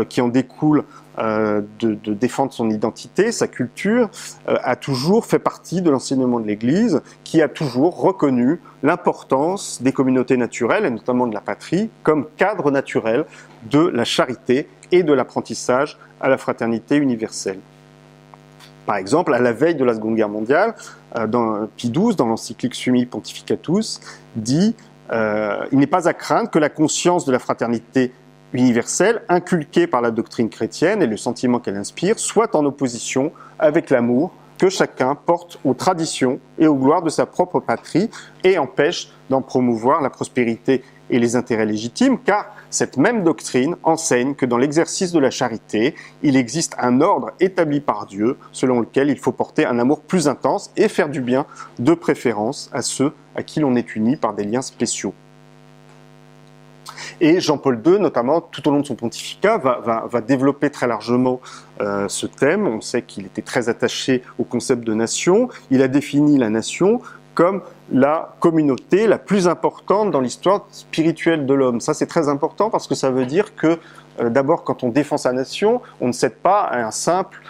qui 0.08 0.22
en 0.22 0.28
découle 0.28 0.84
euh, 1.18 1.62
de, 1.80 1.94
de, 1.94 2.14
défendre 2.14 2.52
son 2.52 2.70
identité, 2.70 3.32
sa 3.32 3.48
culture, 3.48 4.08
euh, 4.48 4.56
a 4.62 4.76
toujours 4.76 5.26
fait 5.26 5.40
partie 5.40 5.82
de 5.82 5.90
l'enseignement 5.90 6.38
de 6.38 6.46
l'Église, 6.46 7.00
qui 7.24 7.42
a 7.42 7.48
toujours 7.48 8.00
reconnu 8.00 8.60
l'importance 8.84 9.82
des 9.82 9.90
communautés 9.90 10.36
naturelles, 10.36 10.84
et 10.84 10.90
notamment 10.90 11.26
de 11.26 11.34
la 11.34 11.40
patrie, 11.40 11.90
comme 12.04 12.28
cadre 12.36 12.70
naturel 12.70 13.24
de 13.68 13.80
la 13.80 14.04
charité 14.04 14.68
et 14.92 15.02
de 15.02 15.12
l'apprentissage 15.12 15.98
à 16.20 16.28
la 16.28 16.38
fraternité 16.38 16.96
universelle. 16.96 17.58
Par 18.88 18.96
exemple, 18.96 19.34
à 19.34 19.38
la 19.38 19.52
veille 19.52 19.74
de 19.74 19.84
la 19.84 19.92
Seconde 19.92 20.16
Guerre 20.16 20.30
mondiale, 20.30 20.74
euh, 21.14 21.26
dans 21.26 21.68
Pie 21.76 21.90
XII, 21.90 22.16
dans 22.16 22.24
l'encyclique 22.24 22.74
Sumi 22.74 23.04
Pontificatus, 23.04 24.00
dit 24.34 24.74
euh, 25.12 25.66
Il 25.72 25.78
n'est 25.78 25.86
pas 25.86 26.08
à 26.08 26.14
craindre 26.14 26.48
que 26.48 26.58
la 26.58 26.70
conscience 26.70 27.26
de 27.26 27.32
la 27.32 27.38
fraternité 27.38 28.14
universelle, 28.54 29.20
inculquée 29.28 29.86
par 29.86 30.00
la 30.00 30.10
doctrine 30.10 30.48
chrétienne 30.48 31.02
et 31.02 31.06
le 31.06 31.18
sentiment 31.18 31.58
qu'elle 31.58 31.76
inspire, 31.76 32.18
soit 32.18 32.54
en 32.54 32.64
opposition 32.64 33.30
avec 33.58 33.90
l'amour 33.90 34.32
que 34.56 34.70
chacun 34.70 35.14
porte 35.14 35.60
aux 35.66 35.74
traditions 35.74 36.40
et 36.58 36.66
aux 36.66 36.74
gloires 36.74 37.02
de 37.02 37.10
sa 37.10 37.26
propre 37.26 37.60
patrie 37.60 38.08
et 38.42 38.56
empêche 38.56 39.10
d'en 39.28 39.42
promouvoir 39.42 40.00
la 40.00 40.08
prospérité 40.08 40.82
et 41.10 41.18
les 41.18 41.36
intérêts 41.36 41.66
légitimes, 41.66 42.18
car 42.24 42.46
cette 42.70 42.96
même 42.96 43.24
doctrine 43.24 43.76
enseigne 43.82 44.34
que 44.34 44.46
dans 44.46 44.58
l'exercice 44.58 45.12
de 45.12 45.18
la 45.18 45.30
charité, 45.30 45.94
il 46.22 46.36
existe 46.36 46.74
un 46.78 47.00
ordre 47.00 47.32
établi 47.40 47.80
par 47.80 48.06
Dieu 48.06 48.36
selon 48.52 48.80
lequel 48.80 49.08
il 49.08 49.18
faut 49.18 49.32
porter 49.32 49.64
un 49.64 49.78
amour 49.78 50.00
plus 50.00 50.28
intense 50.28 50.70
et 50.76 50.88
faire 50.88 51.08
du 51.08 51.20
bien 51.20 51.46
de 51.78 51.94
préférence 51.94 52.70
à 52.72 52.82
ceux 52.82 53.12
à 53.36 53.42
qui 53.42 53.60
l'on 53.60 53.74
est 53.74 53.96
uni 53.96 54.16
par 54.16 54.34
des 54.34 54.44
liens 54.44 54.62
spéciaux. 54.62 55.14
Et 57.20 57.40
Jean-Paul 57.40 57.80
II, 57.84 57.98
notamment, 57.98 58.40
tout 58.40 58.66
au 58.68 58.72
long 58.72 58.80
de 58.80 58.86
son 58.86 58.94
pontificat, 58.94 59.58
va, 59.58 60.20
développer 60.20 60.70
très 60.70 60.86
largement 60.86 61.40
euh, 61.80 62.06
ce 62.08 62.26
thème. 62.26 62.66
On 62.66 62.80
sait 62.80 63.02
qu'il 63.02 63.26
était 63.26 63.42
très 63.42 63.68
attaché 63.68 64.22
au 64.38 64.44
concept 64.44 64.84
de 64.84 64.94
nation. 64.94 65.48
Il 65.70 65.82
a 65.82 65.88
défini 65.88 66.38
la 66.38 66.50
nation 66.50 67.00
comme 67.38 67.62
la 67.92 68.34
communauté 68.40 69.06
la 69.06 69.16
plus 69.16 69.46
importante 69.46 70.10
dans 70.10 70.20
l'histoire 70.20 70.66
spirituelle 70.72 71.46
de 71.46 71.54
l'homme. 71.54 71.80
Ça, 71.80 71.94
c'est 71.94 72.08
très 72.08 72.28
important 72.28 72.68
parce 72.68 72.88
que 72.88 72.96
ça 72.96 73.12
veut 73.12 73.26
dire 73.26 73.54
que, 73.54 73.78
euh, 74.20 74.28
d'abord, 74.28 74.64
quand 74.64 74.82
on 74.82 74.88
défend 74.88 75.18
sa 75.18 75.32
nation, 75.32 75.80
on 76.00 76.08
ne 76.08 76.12
cède 76.12 76.34
pas 76.34 76.62
à 76.62 76.84
un 76.84 76.90
simple 76.90 77.40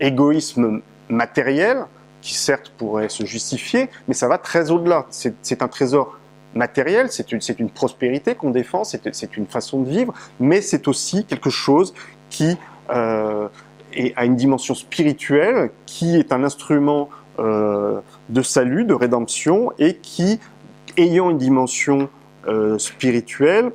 égoïsme 0.00 0.80
matériel, 1.08 1.84
qui 2.20 2.34
certes 2.34 2.72
pourrait 2.76 3.10
se 3.10 3.24
justifier, 3.26 3.88
mais 4.08 4.14
ça 4.14 4.26
va 4.26 4.38
très 4.38 4.72
au-delà. 4.72 5.06
C'est 5.10 5.62
un 5.62 5.68
trésor 5.68 6.18
matériel, 6.54 7.06
c'est 7.12 7.30
une, 7.30 7.38
une, 7.60 7.70
prospérité 7.70 8.34
qu'on 8.34 8.50
défend, 8.50 8.82
c'est 8.82 9.36
une 9.36 9.46
façon 9.46 9.82
de 9.82 9.88
vivre, 9.88 10.12
mais 10.40 10.60
c'est 10.60 10.88
aussi 10.88 11.24
quelque 11.24 11.50
chose 11.50 11.94
qui 12.28 12.56
euh, 12.90 13.46
a 14.16 14.24
une 14.24 14.34
dimension 14.34 14.74
spirituelle, 14.74 15.70
qui 15.86 16.16
est 16.16 16.32
un 16.32 16.42
instrument 16.42 17.08
de 17.38 18.42
salut, 18.42 18.84
de 18.84 18.94
rédemption, 18.94 19.72
et 19.78 19.94
qui, 19.94 20.40
ayant 20.96 21.30
une 21.30 21.38
dimension 21.38 22.08
euh, 22.46 22.78
spirituelle, 22.78 23.72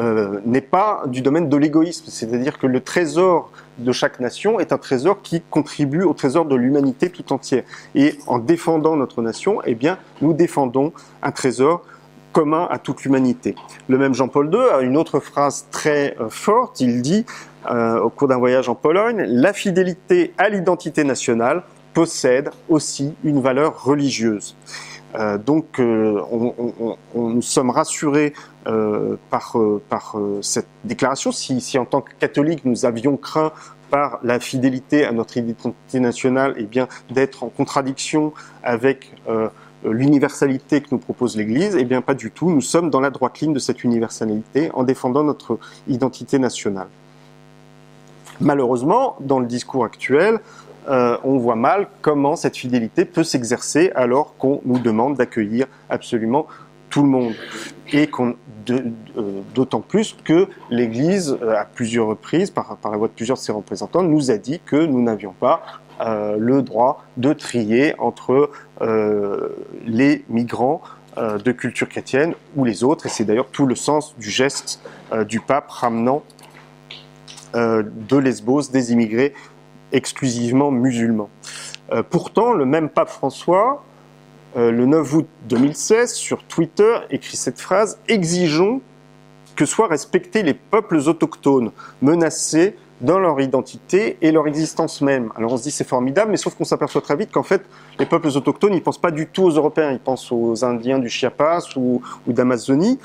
euh, 0.00 0.40
n'est 0.46 0.62
pas 0.62 1.02
du 1.06 1.20
domaine 1.20 1.50
de 1.50 1.56
l'égoïsme. 1.56 2.06
C'est-à-dire 2.08 2.58
que 2.58 2.66
le 2.66 2.80
trésor 2.80 3.50
de 3.76 3.92
chaque 3.92 4.20
nation 4.20 4.58
est 4.58 4.72
un 4.72 4.78
trésor 4.78 5.20
qui 5.22 5.42
contribue 5.42 6.02
au 6.02 6.14
trésor 6.14 6.46
de 6.46 6.56
l'humanité 6.56 7.10
tout 7.10 7.30
entière. 7.32 7.64
Et 7.94 8.18
en 8.26 8.38
défendant 8.38 8.96
notre 8.96 9.20
nation, 9.20 9.60
eh 9.66 9.74
bien, 9.74 9.98
nous 10.22 10.32
défendons 10.32 10.92
un 11.22 11.30
trésor 11.30 11.84
commun 12.32 12.66
à 12.70 12.78
toute 12.78 13.04
l'humanité. 13.04 13.54
Le 13.88 13.98
même 13.98 14.14
Jean-Paul 14.14 14.50
II 14.52 14.60
a 14.74 14.80
une 14.80 14.96
autre 14.96 15.20
phrase 15.20 15.66
très 15.70 16.16
euh, 16.18 16.30
forte. 16.30 16.80
Il 16.80 17.02
dit, 17.02 17.26
euh, 17.70 18.00
au 18.00 18.08
cours 18.08 18.28
d'un 18.28 18.38
voyage 18.38 18.70
en 18.70 18.74
Pologne, 18.74 19.22
la 19.28 19.52
fidélité 19.52 20.32
à 20.38 20.48
l'identité 20.48 21.04
nationale 21.04 21.62
possède 21.94 22.50
aussi 22.68 23.14
une 23.24 23.40
valeur 23.40 23.84
religieuse. 23.84 24.54
Euh, 25.14 25.38
donc, 25.38 25.78
euh, 25.78 26.22
nous 27.14 27.42
sommes 27.42 27.70
rassurés 27.70 28.32
euh, 28.66 29.16
par, 29.30 29.56
cette 30.40 30.68
déclaration. 30.84 31.32
Si, 31.32 31.78
en 31.78 31.84
tant 31.84 32.00
que 32.00 32.12
catholiques, 32.18 32.64
nous 32.64 32.84
avions 32.84 33.16
craint 33.16 33.52
par 33.90 34.20
la 34.22 34.40
fidélité 34.40 35.04
à 35.04 35.12
notre 35.12 35.36
identité 35.36 36.00
nationale, 36.00 36.54
et 36.56 36.62
eh 36.62 36.64
bien 36.64 36.88
d'être 37.10 37.44
en 37.44 37.48
contradiction 37.48 38.32
avec 38.62 39.12
l'universalité 39.84 40.80
que 40.80 40.86
nous 40.92 40.98
propose 40.98 41.36
l'Église, 41.36 41.76
eh 41.78 41.84
bien 41.84 42.00
pas 42.00 42.14
du 42.14 42.30
tout. 42.30 42.50
Nous 42.50 42.62
sommes 42.62 42.88
dans 42.88 43.00
la 43.00 43.10
droite 43.10 43.40
ligne 43.40 43.52
de 43.52 43.58
cette 43.58 43.84
universalité 43.84 44.70
en 44.72 44.84
défendant 44.84 45.24
notre 45.24 45.58
identité 45.88 46.38
nationale. 46.38 46.88
Malheureusement, 48.40 49.16
dans 49.20 49.40
le 49.40 49.46
discours 49.46 49.84
actuel, 49.84 50.40
euh, 50.88 51.16
on 51.22 51.38
voit 51.38 51.56
mal 51.56 51.88
comment 52.00 52.36
cette 52.36 52.56
fidélité 52.56 53.04
peut 53.04 53.24
s'exercer 53.24 53.92
alors 53.94 54.36
qu'on 54.36 54.60
nous 54.64 54.78
demande 54.78 55.16
d'accueillir 55.16 55.66
absolument 55.88 56.46
tout 56.90 57.02
le 57.02 57.08
monde. 57.08 57.34
Et 57.92 58.10
euh, 58.70 58.80
d'autant 59.54 59.80
plus 59.80 60.16
que 60.24 60.48
l'Église, 60.70 61.36
euh, 61.42 61.56
à 61.56 61.64
plusieurs 61.64 62.08
reprises, 62.08 62.50
par, 62.50 62.78
la 62.84 62.96
voix 62.96 63.08
de 63.08 63.12
plusieurs 63.12 63.36
de 63.36 63.42
ses 63.42 63.52
représentants, 63.52 64.02
nous 64.02 64.30
a 64.30 64.38
dit 64.38 64.60
que 64.64 64.76
nous 64.76 65.02
n'avions 65.02 65.32
pas 65.32 65.62
le 66.04 66.62
droit 66.62 67.04
de 67.16 67.32
trier 67.32 67.94
entre 68.00 68.50
les 69.86 70.24
migrants 70.28 70.80
de 71.16 71.52
culture 71.52 71.88
chrétienne 71.88 72.34
ou 72.56 72.64
les 72.64 72.82
autres. 72.82 73.06
Et 73.06 73.08
c'est 73.08 73.22
d'ailleurs 73.22 73.46
tout 73.52 73.66
le 73.66 73.76
sens 73.76 74.16
du 74.18 74.28
geste 74.28 74.80
du 75.28 75.38
pape 75.38 75.70
ramenant 75.70 76.24
de 77.54 78.16
Lesbos 78.16 78.62
des 78.72 78.92
immigrés 78.92 79.32
exclusivement 79.92 80.70
musulmans. 80.70 81.30
pourtant, 82.10 82.52
le 82.52 82.64
même 82.64 82.88
pape 82.88 83.10
François, 83.10 83.84
le 84.56 84.86
9 84.86 85.14
août 85.14 85.28
2016, 85.48 86.14
sur 86.14 86.42
Twitter, 86.44 86.98
écrit 87.10 87.36
cette 87.36 87.60
phrase 87.60 87.98
Exigeons 88.08 88.80
que 89.56 89.66
soient 89.66 89.88
respectés 89.88 90.42
les 90.42 90.54
peuples 90.54 90.96
autochtones 90.96 91.72
menacés 92.00 92.76
dans 93.02 93.18
leur 93.18 93.40
identité 93.40 94.16
et 94.22 94.30
leur 94.30 94.46
existence 94.46 95.00
même. 95.00 95.32
Alors 95.36 95.52
on 95.52 95.56
se 95.56 95.64
dit 95.64 95.70
c'est 95.70 95.86
formidable, 95.86 96.30
mais 96.30 96.36
sauf 96.36 96.54
qu'on 96.54 96.64
s'aperçoit 96.64 97.00
très 97.00 97.16
vite 97.16 97.32
qu'en 97.32 97.42
fait 97.42 97.62
les 97.98 98.06
peuples 98.06 98.28
autochtones 98.28 98.74
ils 98.74 98.82
pensent 98.82 99.00
pas 99.00 99.10
du 99.10 99.26
tout 99.26 99.42
aux 99.42 99.50
Européens, 99.50 99.90
ils 99.90 99.98
pensent 99.98 100.30
aux 100.30 100.64
Indiens 100.64 100.98
du 100.98 101.08
Chiapas 101.08 101.68
ou 101.76 102.00
d'Amazonie. 102.26 102.98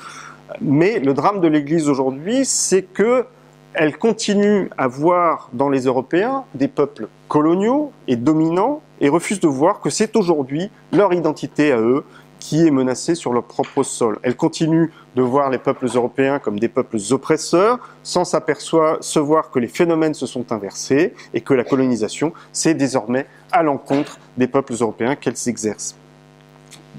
Mais 0.62 0.98
le 0.98 1.12
drame 1.12 1.40
de 1.40 1.48
l'Église 1.48 1.90
aujourd'hui, 1.90 2.46
c'est 2.46 2.82
que 2.82 3.26
elle 3.74 3.96
continue 3.96 4.70
à 4.76 4.88
voir 4.88 5.50
dans 5.52 5.68
les 5.68 5.82
Européens 5.82 6.44
des 6.54 6.68
peuples 6.68 7.08
coloniaux 7.28 7.92
et 8.06 8.16
dominants 8.16 8.82
et 9.00 9.08
refuse 9.08 9.40
de 9.40 9.48
voir 9.48 9.80
que 9.80 9.90
c'est 9.90 10.16
aujourd'hui 10.16 10.70
leur 10.92 11.12
identité 11.12 11.72
à 11.72 11.78
eux 11.78 12.04
qui 12.40 12.66
est 12.66 12.70
menacée 12.70 13.14
sur 13.14 13.32
leur 13.32 13.44
propre 13.44 13.82
sol. 13.82 14.18
Elle 14.22 14.36
continue 14.36 14.92
de 15.16 15.22
voir 15.22 15.50
les 15.50 15.58
peuples 15.58 15.86
européens 15.86 16.38
comme 16.38 16.58
des 16.58 16.68
peuples 16.68 16.98
oppresseurs, 17.10 17.78
sans 18.02 18.24
s'apercevoir 18.24 19.50
que 19.50 19.58
les 19.58 19.66
phénomènes 19.66 20.14
se 20.14 20.26
sont 20.26 20.52
inversés 20.52 21.14
et 21.34 21.40
que 21.40 21.54
la 21.54 21.64
colonisation, 21.64 22.32
c'est 22.52 22.74
désormais 22.74 23.26
à 23.52 23.62
l'encontre 23.62 24.18
des 24.36 24.46
peuples 24.46 24.74
européens 24.80 25.16
qu'elle 25.16 25.36
s'exerce. 25.36 25.96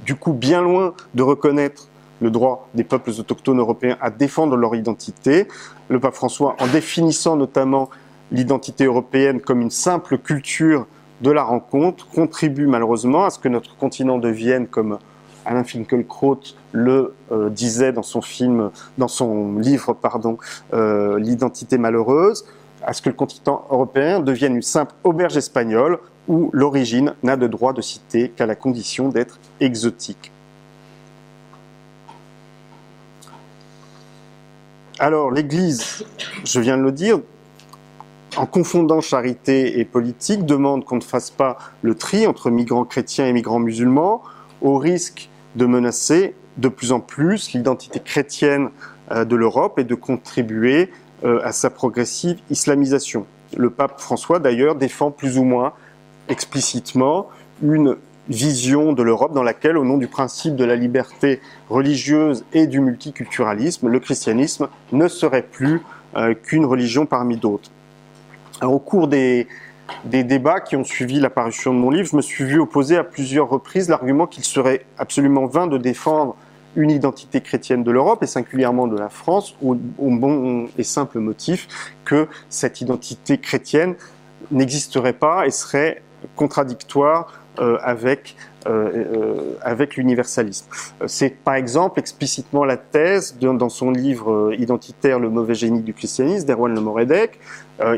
Du 0.06 0.16
coup, 0.16 0.34
bien 0.34 0.62
loin 0.62 0.94
de 1.14 1.24
reconnaître 1.24 1.89
le 2.22 2.32
droit 2.32 2.68
des 2.74 2.84
peuples 2.84 3.12
autochtones 3.12 3.60
européens 3.60 3.98
à 4.02 4.10
défendre 4.10 4.56
leur 4.56 4.76
identité, 4.76 5.48
le 5.88 6.00
pape 6.00 6.16
François, 6.16 6.56
en 6.60 6.68
définissant 6.68 7.36
notamment 7.36 7.90
l'identité 8.32 8.86
européenne 8.86 9.42
comme 9.42 9.62
une 9.62 9.72
simple 9.72 10.18
culture 10.18 10.86
de 11.22 11.32
la 11.32 11.44
rencontre, 11.44 12.08
contribue 12.08 12.68
malheureusement 12.68 13.26
à 13.26 13.30
ce 13.30 13.40
que 13.40 13.50
notre 13.50 13.76
continent 13.76 14.18
devienne, 14.18 14.68
comme 14.68 15.00
Alain 15.46 15.64
Finkielkraut 15.64 16.40
le 16.72 17.14
euh, 17.32 17.50
disait 17.50 17.92
dans 17.92 18.04
son 18.04 18.22
film, 18.22 18.70
dans 18.98 19.08
son 19.08 19.58
livre, 19.58 19.94
pardon, 19.94 20.38
euh, 20.74 21.20
L'identité 21.20 21.78
malheureuse, 21.78 22.46
à 22.86 22.94
ce 22.94 23.02
que 23.02 23.10
le 23.10 23.16
continent 23.16 23.66
européen 23.70 24.20
devienne 24.20 24.56
une 24.56 24.62
simple 24.62 24.94
auberge 25.04 25.38
espagnole 25.38 26.00
où 26.28 26.50
l'origine 26.54 27.14
n'a 27.24 27.36
de 27.36 27.48
droit 27.48 27.74
de 27.74 27.82
citer 27.82 28.30
qu'à 28.30 28.46
la 28.46 28.56
condition 28.56 29.10
d'être 29.10 29.40
exotique. 29.60 30.32
Alors 35.02 35.32
l'Église, 35.32 36.04
je 36.44 36.60
viens 36.60 36.78
de 36.78 36.84
le 36.84 36.92
dire, 36.92 37.22
en 38.36 38.46
confondant 38.46 39.00
charité 39.00 39.80
et 39.80 39.86
politique, 39.86 40.46
demande 40.46 40.84
qu'on 40.84 40.98
ne 40.98 41.02
fasse 41.02 41.30
pas 41.30 41.58
le 41.84 41.96
tri 41.96 42.28
entre 42.28 42.52
migrants 42.52 42.84
chrétiens 42.84 43.26
et 43.26 43.32
migrants 43.32 43.60
musulmans, 43.60 44.22
au 44.62 44.78
risque 44.78 45.30
de 45.56 45.66
menacer 45.66 46.36
de 46.58 46.68
plus 46.68 46.92
en 46.92 47.00
plus 47.00 47.54
l'identité 47.54 48.02
chrétienne 48.02 48.72
euh, 49.12 49.24
de 49.24 49.38
l'Europe 49.38 49.80
et 49.80 49.86
de 49.86 49.96
contribuer 49.96 50.92
euh, 51.24 51.40
à 51.46 51.54
sa 51.54 51.70
progressive 51.70 52.40
islamisation. 52.50 53.26
Le 53.56 53.70
pape 53.70 54.02
François, 54.02 54.40
d'ailleurs, 54.40 54.76
défend 54.76 55.12
plus 55.12 55.38
ou 55.38 55.46
moins 55.46 55.72
explicitement 56.28 57.30
une 57.64 57.96
vision 58.30 58.94
de 58.94 59.04
l'Europe 59.04 59.34
dans 59.34 59.44
laquelle, 59.44 59.78
au 59.78 59.84
nom 59.84 59.98
du 59.98 60.08
principe 60.08 60.56
de 60.56 60.64
la 60.64 60.76
liberté 60.76 61.42
religieuse 61.70 62.46
et 62.54 62.68
du 62.68 62.80
multiculturalisme, 62.80 63.88
le 63.88 64.00
christianisme 64.00 64.70
ne 64.92 65.08
serait 65.08 65.42
plus 65.42 65.82
euh, 66.16 66.34
qu'une 66.34 66.66
religion 66.66 67.06
parmi 67.06 67.38
d'autres. 67.38 67.72
Au 68.62 68.80
cours 68.80 69.08
des, 69.08 69.48
débats 70.06 70.60
qui 70.60 70.76
ont 70.76 70.84
suivi 70.84 71.20
l'apparition 71.20 71.74
de 71.74 71.80
mon 71.80 71.90
livre, 71.90 72.08
je 72.08 72.16
me 72.16 72.22
suis 72.22 72.44
vu 72.44 72.60
opposer 72.60 72.98
à 72.98 73.04
plusieurs 73.04 73.50
reprises 73.50 73.90
l'argument 73.90 74.28
qu'il 74.28 74.44
serait 74.44 74.86
absolument 74.98 75.48
vain 75.48 75.68
de 75.68 75.78
défendre 75.78 76.36
une 76.76 76.92
identité 76.92 77.42
chrétienne 77.42 77.84
de 77.84 77.92
l'Europe 77.92 78.22
et 78.22 78.28
singulièrement 78.28 78.88
de 78.88 78.98
la 78.98 79.10
France 79.10 79.56
au, 79.64 79.76
bon 79.76 80.68
et 80.78 80.84
simple 80.84 81.20
motif 81.20 81.68
que 82.06 82.28
cette 82.50 82.82
identité 82.82 83.40
chrétienne 83.40 83.96
n'existerait 84.52 85.14
pas 85.14 85.48
et 85.48 85.52
serait 85.52 86.04
contradictoire 86.36 87.42
avec 87.60 88.36
euh, 88.68 89.06
euh, 89.16 89.54
avec 89.62 89.96
l'universalisme. 89.96 90.66
C'est 91.08 91.30
par 91.30 91.56
exemple 91.56 91.98
explicitement 91.98 92.66
la 92.66 92.76
thèse 92.76 93.38
dans 93.40 93.70
son 93.70 93.90
livre 93.90 94.54
identitaire 94.58 95.18
Le 95.18 95.30
mauvais 95.30 95.56
génie 95.56 95.82
du 95.82 95.94
christianisme 95.94 96.46
d'Erwan 96.46 96.76
Le 96.76 96.82
Moredec. 96.82 97.40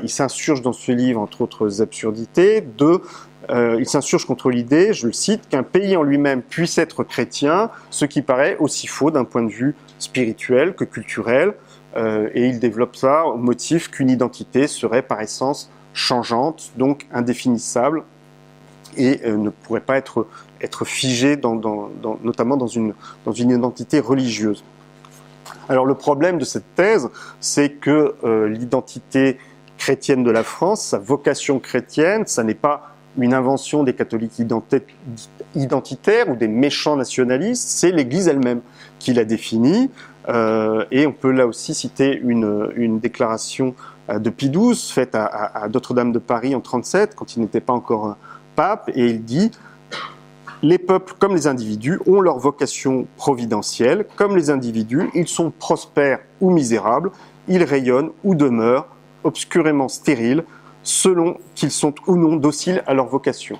il 0.04 0.10
s'insurge 0.10 0.62
dans 0.62 0.72
ce 0.72 0.92
livre, 0.92 1.20
entre 1.20 1.42
autres 1.42 1.82
absurdités, 1.82 2.62
de 2.62 3.02
il 3.50 3.88
s'insurge 3.88 4.26
contre 4.26 4.52
l'idée, 4.52 4.94
je 4.94 5.08
le 5.08 5.14
cite, 5.14 5.50
qu'un 5.50 5.64
pays 5.64 5.98
en 5.98 6.04
lui-même 6.04 6.44
puisse 6.44 6.78
être 6.78 7.04
chrétien, 7.04 7.72
ce 7.90 8.06
qui 8.06 8.22
paraît 8.22 8.56
aussi 8.60 8.86
faux 8.86 9.10
d'un 9.10 9.26
point 9.26 9.42
de 9.42 9.52
vue 9.52 9.74
spirituel 9.98 10.76
que 10.76 10.84
culturel, 10.84 11.56
et 11.98 12.46
il 12.46 12.60
développe 12.60 12.96
ça 12.96 13.26
au 13.26 13.38
motif 13.38 13.90
qu'une 13.90 14.12
identité 14.12 14.68
serait 14.68 15.02
par 15.02 15.22
essence 15.22 15.72
changeante, 15.94 16.72
donc 16.78 17.08
indéfinissable, 17.12 18.04
et 18.98 19.22
ne 19.30 19.50
pourrait 19.50 19.82
pas 19.82 19.98
être 19.98 20.86
figé, 20.86 21.40
notamment 22.24 22.58
dans 22.58 22.68
une, 22.68 22.94
identité 23.28 24.00
religieuse. 24.00 24.64
Alors 25.70 25.86
le 25.86 25.96
problème 25.96 26.38
de 26.38 26.46
cette 26.46 26.76
thèse, 26.76 27.10
c'est 27.40 27.70
que 27.70 28.16
euh, 28.24 28.50
l'identité 28.50 29.38
chrétienne 29.78 30.24
de 30.24 30.32
la 30.32 30.44
France, 30.44 30.84
sa 30.84 31.00
vocation 31.00 31.60
chrétienne, 31.60 32.24
ça 32.28 32.44
n'est 32.44 32.54
pas 32.54 32.92
une 33.18 33.34
invention 33.34 33.84
des 33.84 33.94
catholiques 33.94 34.42
identitaires 35.56 36.30
ou 36.30 36.36
des 36.36 36.48
méchants 36.48 36.96
nationalistes, 36.96 37.68
c'est 37.68 37.92
l'Église 37.92 38.28
elle-même 38.28 38.62
qui 39.00 39.14
l'a 39.14 39.26
définie. 39.26 39.90
Euh, 40.30 40.86
et 40.92 41.08
on 41.08 41.12
peut 41.12 41.32
là 41.32 41.48
aussi 41.48 41.74
citer 41.74 42.16
une, 42.16 43.00
déclaration 43.00 43.74
euh, 44.10 44.20
de 44.20 44.30
Pie 44.30 44.50
XII 44.50 44.76
faite 44.76 45.16
à, 45.16 45.26
à, 45.26 45.64
à 45.64 45.68
Notre-Dame 45.68 46.12
de 46.12 46.20
Paris 46.20 46.54
en 46.54 46.62
37, 46.62 47.16
quand 47.16 47.36
il 47.36 47.42
n'était 47.42 47.62
pas 47.62 47.74
encore 47.74 48.18
pape, 48.56 48.90
et 48.94 49.08
il 49.08 49.24
dit 49.24 49.52
les 50.64 50.78
peuples, 50.78 51.16
comme 51.18 51.34
les 51.34 51.48
individus, 51.48 52.00
ont 52.06 52.22
leur 52.22 52.38
vocation 52.38 53.08
providentielle. 53.18 54.06
Comme 54.16 54.38
les 54.38 54.52
individus, 54.52 55.10
ils 55.16 55.28
sont 55.28 55.50
prospères 55.50 56.20
ou 56.40 56.52
misérables, 56.52 57.12
ils 57.48 57.64
rayonnent 57.64 58.12
ou 58.24 58.36
demeurent 58.36 58.88
obscurément 59.24 59.88
stériles, 59.88 60.44
selon 60.84 61.38
qu'ils 61.56 61.72
sont 61.72 61.96
ou 62.08 62.16
non 62.16 62.36
dociles 62.36 62.84
à 62.86 62.94
leur 62.94 63.08
vocation. 63.08 63.58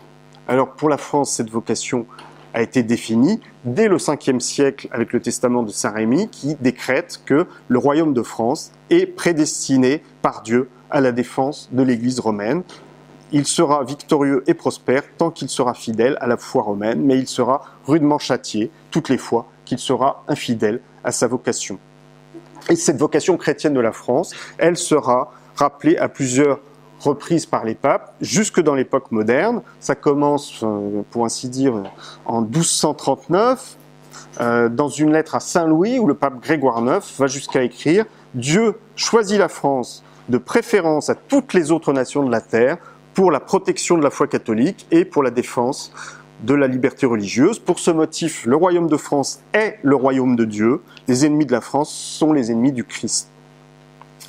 Alors 0.48 0.72
pour 0.74 0.90
la 0.90 0.98
France, 0.98 1.32
cette 1.32 1.50
vocation 1.50 2.06
a 2.54 2.62
été 2.62 2.84
définie 2.84 3.40
dès 3.64 3.88
le 3.88 3.98
5e 3.98 4.40
siècle 4.40 4.88
avec 4.92 5.14
le 5.14 5.22
testament 5.22 5.64
de 5.64 5.72
Saint 5.72 5.92
Rémy 5.92 6.28
qui 6.30 6.56
décrète 6.56 7.22
que 7.26 7.48
le 7.68 7.80
royaume 7.80 8.14
de 8.14 8.24
France 8.24 8.72
est 8.90 9.06
prédestiné 9.06 10.04
par 10.22 10.42
Dieu 10.42 10.70
à 10.90 11.00
la 11.00 11.12
défense 11.12 11.70
de 11.72 11.82
l'Église 11.84 12.20
romaine 12.20 12.64
il 13.32 13.46
sera 13.48 13.84
victorieux 13.84 14.44
et 14.48 14.54
prospère 14.54 15.04
tant 15.18 15.32
qu'il 15.32 15.50
sera 15.50 15.74
fidèle 15.74 16.18
à 16.22 16.28
la 16.28 16.38
foi 16.38 16.64
romaine, 16.64 17.02
mais 17.02 17.18
il 17.18 17.28
sera 17.28 17.64
rudement 17.86 18.20
châtié 18.20 18.72
toutes 18.92 19.10
les 19.10 19.18
fois 19.18 19.48
qu'il 19.66 19.80
sera 19.80 20.24
infidèle 20.28 20.82
à 21.04 21.12
sa 21.12 21.28
vocation. 21.28 21.80
Et 22.70 22.76
cette 22.76 22.98
vocation 22.98 23.38
chrétienne 23.38 23.74
de 23.74 23.80
la 23.80 23.92
France, 23.92 24.34
elle 24.58 24.78
sera 24.78 25.32
rappelée 25.56 25.98
à 25.98 26.10
plusieurs 26.10 26.60
reprises 27.00 27.46
par 27.46 27.64
les 27.66 27.76
papes, 27.76 28.14
jusque 28.22 28.62
dans 28.62 28.76
l'époque 28.76 29.12
moderne. 29.12 29.62
Ça 29.80 29.96
commence, 29.96 30.62
euh, 30.64 31.02
pour 31.10 31.26
ainsi 31.26 31.50
dire, 31.50 31.74
en 32.26 32.42
1239, 32.42 33.78
euh, 34.40 34.70
dans 34.70 34.88
une 34.88 35.12
lettre 35.12 35.36
à 35.36 35.40
Saint 35.40 35.66
Louis, 35.66 36.00
où 36.00 36.08
le 36.08 36.14
pape 36.14 36.40
Grégoire 36.42 36.80
IX 36.80 37.00
va 37.18 37.28
jusqu'à 37.28 37.64
écrire 37.64 38.06
Dieu 38.34 38.78
choisit 38.96 39.40
la 39.40 39.50
France 39.50 40.04
de 40.30 40.38
préférence 40.38 41.10
à 41.10 41.16
toutes 41.16 41.54
les 41.54 41.72
autres 41.72 41.92
nations 41.92 42.24
de 42.24 42.32
la 42.32 42.40
terre 42.40 42.78
pour 43.14 43.32
la 43.32 43.40
protection 43.40 43.98
de 43.98 44.04
la 44.04 44.10
foi 44.10 44.28
catholique 44.28 44.86
et 44.92 45.06
pour 45.06 45.24
la 45.24 45.32
défense 45.32 45.94
de 46.44 46.54
la 46.54 46.68
liberté 46.68 47.06
religieuse. 47.06 47.60
Pour 47.60 47.80
ce 47.80 47.92
motif, 47.92 48.46
le 48.46 48.56
royaume 48.56 48.88
de 48.88 48.98
France 48.98 49.42
est 49.54 49.78
le 49.84 49.96
royaume 49.96 50.36
de 50.36 50.46
Dieu. 50.46 50.82
Les 51.08 51.26
ennemis 51.26 51.46
de 51.46 51.52
la 51.52 51.62
France 51.62 51.94
sont 51.94 52.34
les 52.34 52.52
ennemis 52.52 52.72
du 52.72 52.84
Christ. 52.84 53.30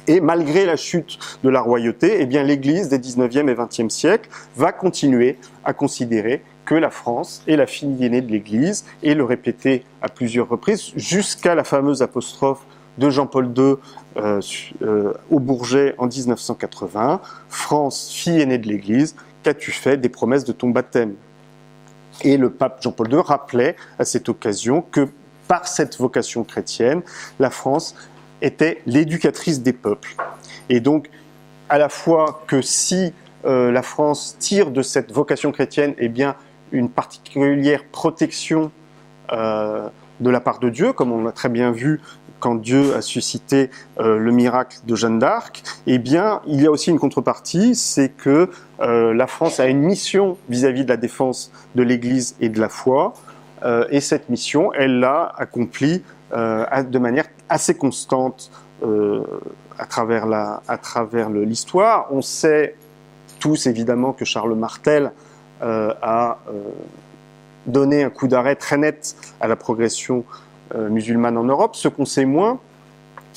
Et 0.08 0.20
malgré 0.20 0.66
la 0.66 0.76
chute 0.76 1.18
de 1.44 1.48
la 1.48 1.60
royauté, 1.60 2.16
eh 2.18 2.26
bien 2.26 2.42
l'Église 2.42 2.88
des 2.88 2.98
19e 2.98 3.48
et 3.48 3.54
20e 3.54 3.88
siècles 3.88 4.28
va 4.56 4.72
continuer 4.72 5.38
à 5.64 5.74
considérer 5.74 6.42
que 6.64 6.74
la 6.74 6.90
France 6.90 7.42
est 7.46 7.56
la 7.56 7.66
fille 7.66 8.04
aînée 8.04 8.20
de 8.20 8.30
l'Église 8.30 8.84
et 9.02 9.14
le 9.14 9.24
répéter 9.24 9.84
à 10.00 10.08
plusieurs 10.08 10.48
reprises 10.48 10.92
jusqu'à 10.96 11.54
la 11.54 11.64
fameuse 11.64 12.02
apostrophe 12.02 12.64
de 12.98 13.10
Jean-Paul 13.10 13.52
II 13.56 13.74
euh, 14.16 14.40
euh, 14.82 15.12
au 15.30 15.40
Bourget 15.40 15.94
en 15.98 16.06
1980. 16.06 17.20
France, 17.48 18.10
fille 18.12 18.40
aînée 18.40 18.58
de 18.58 18.68
l'Église, 18.68 19.16
qu'as-tu 19.42 19.72
fait 19.72 19.96
des 19.96 20.08
promesses 20.08 20.44
de 20.44 20.52
ton 20.52 20.70
baptême? 20.70 21.14
Et 22.22 22.36
le 22.36 22.50
pape 22.50 22.82
Jean-Paul 22.82 23.12
II 23.12 23.20
rappelait 23.24 23.76
à 23.98 24.04
cette 24.04 24.28
occasion 24.28 24.82
que 24.82 25.08
par 25.48 25.66
cette 25.66 25.98
vocation 25.98 26.44
chrétienne, 26.44 27.02
la 27.40 27.50
France 27.50 27.94
était 28.42 28.82
l'éducatrice 28.86 29.62
des 29.62 29.72
peuples. 29.72 30.14
Et 30.68 30.80
donc, 30.80 31.10
à 31.68 31.78
la 31.78 31.88
fois 31.88 32.42
que 32.46 32.60
si 32.60 33.12
euh, 33.44 33.72
la 33.72 33.82
France 33.82 34.36
tire 34.38 34.70
de 34.70 34.82
cette 34.82 35.10
vocation 35.10 35.52
chrétienne 35.52 35.94
eh 35.98 36.08
bien, 36.08 36.36
une 36.70 36.88
particulière 36.88 37.84
protection 37.84 38.70
de 40.22 40.30
la 40.30 40.40
part 40.40 40.58
de 40.58 40.70
Dieu, 40.70 40.92
comme 40.92 41.12
on 41.12 41.22
l'a 41.22 41.32
très 41.32 41.48
bien 41.48 41.72
vu 41.72 42.00
quand 42.42 42.56
Dieu 42.56 42.94
a 42.94 43.00
suscité 43.00 43.70
euh, 44.00 44.18
le 44.18 44.32
miracle 44.32 44.78
de 44.84 44.94
Jeanne 44.96 45.18
d'Arc, 45.18 45.62
eh 45.86 45.98
bien, 45.98 46.40
il 46.46 46.60
y 46.60 46.66
a 46.66 46.70
aussi 46.70 46.90
une 46.90 46.98
contrepartie, 46.98 47.74
c'est 47.74 48.10
que 48.10 48.50
la 48.80 49.28
France 49.28 49.60
a 49.60 49.66
une 49.66 49.82
mission 49.82 50.36
vis-à-vis 50.48 50.80
-vis 50.80 50.84
de 50.84 50.88
la 50.88 50.96
défense 50.96 51.52
de 51.76 51.84
l'Église 51.84 52.34
et 52.40 52.48
de 52.48 52.60
la 52.60 52.68
foi, 52.68 53.12
et 53.90 54.00
cette 54.00 54.28
mission, 54.28 54.72
elle 54.72 54.98
l'a 54.98 55.32
accomplie 55.38 56.02
de 56.32 56.98
manière 56.98 57.28
assez 57.48 57.74
constante 57.74 58.50
à 59.78 59.86
travers 59.86 61.30
l'histoire. 61.30 62.08
On 62.10 62.22
sait 62.22 62.74
tous 63.42 63.66
évidemment 63.66 64.12
que 64.12 64.24
Charles 64.24 64.54
Martel 64.54 65.12
euh, 65.62 65.92
a 66.00 66.38
euh, 66.48 66.52
donné 67.66 68.04
un 68.04 68.10
coup 68.10 68.28
d'arrêt 68.28 68.54
très 68.54 68.76
net 68.76 69.16
à 69.40 69.48
la 69.48 69.56
progression 69.56 70.18
euh, 70.20 70.22
musulmane 70.74 71.36
en 71.36 71.44
Europe. 71.44 71.76
Ce 71.76 71.88
qu'on 71.88 72.04
sait 72.04 72.24
moins, 72.24 72.58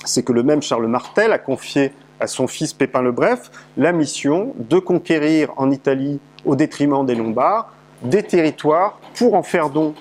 c'est 0.03 0.23
que 0.23 0.33
le 0.33 0.43
même 0.43 0.61
Charles 0.61 0.87
Martel 0.87 1.31
a 1.31 1.37
confié 1.37 1.91
à 2.19 2.27
son 2.27 2.47
fils 2.47 2.73
Pépin 2.73 3.01
le 3.01 3.11
Bref 3.11 3.51
la 3.77 3.91
mission 3.91 4.53
de 4.57 4.79
conquérir 4.79 5.51
en 5.57 5.71
Italie, 5.71 6.19
au 6.45 6.55
détriment 6.55 7.05
des 7.05 7.15
Lombards, 7.15 7.73
des 8.01 8.23
territoires 8.23 8.99
pour 9.15 9.33
en 9.35 9.43
faire 9.43 9.69
don 9.69 9.93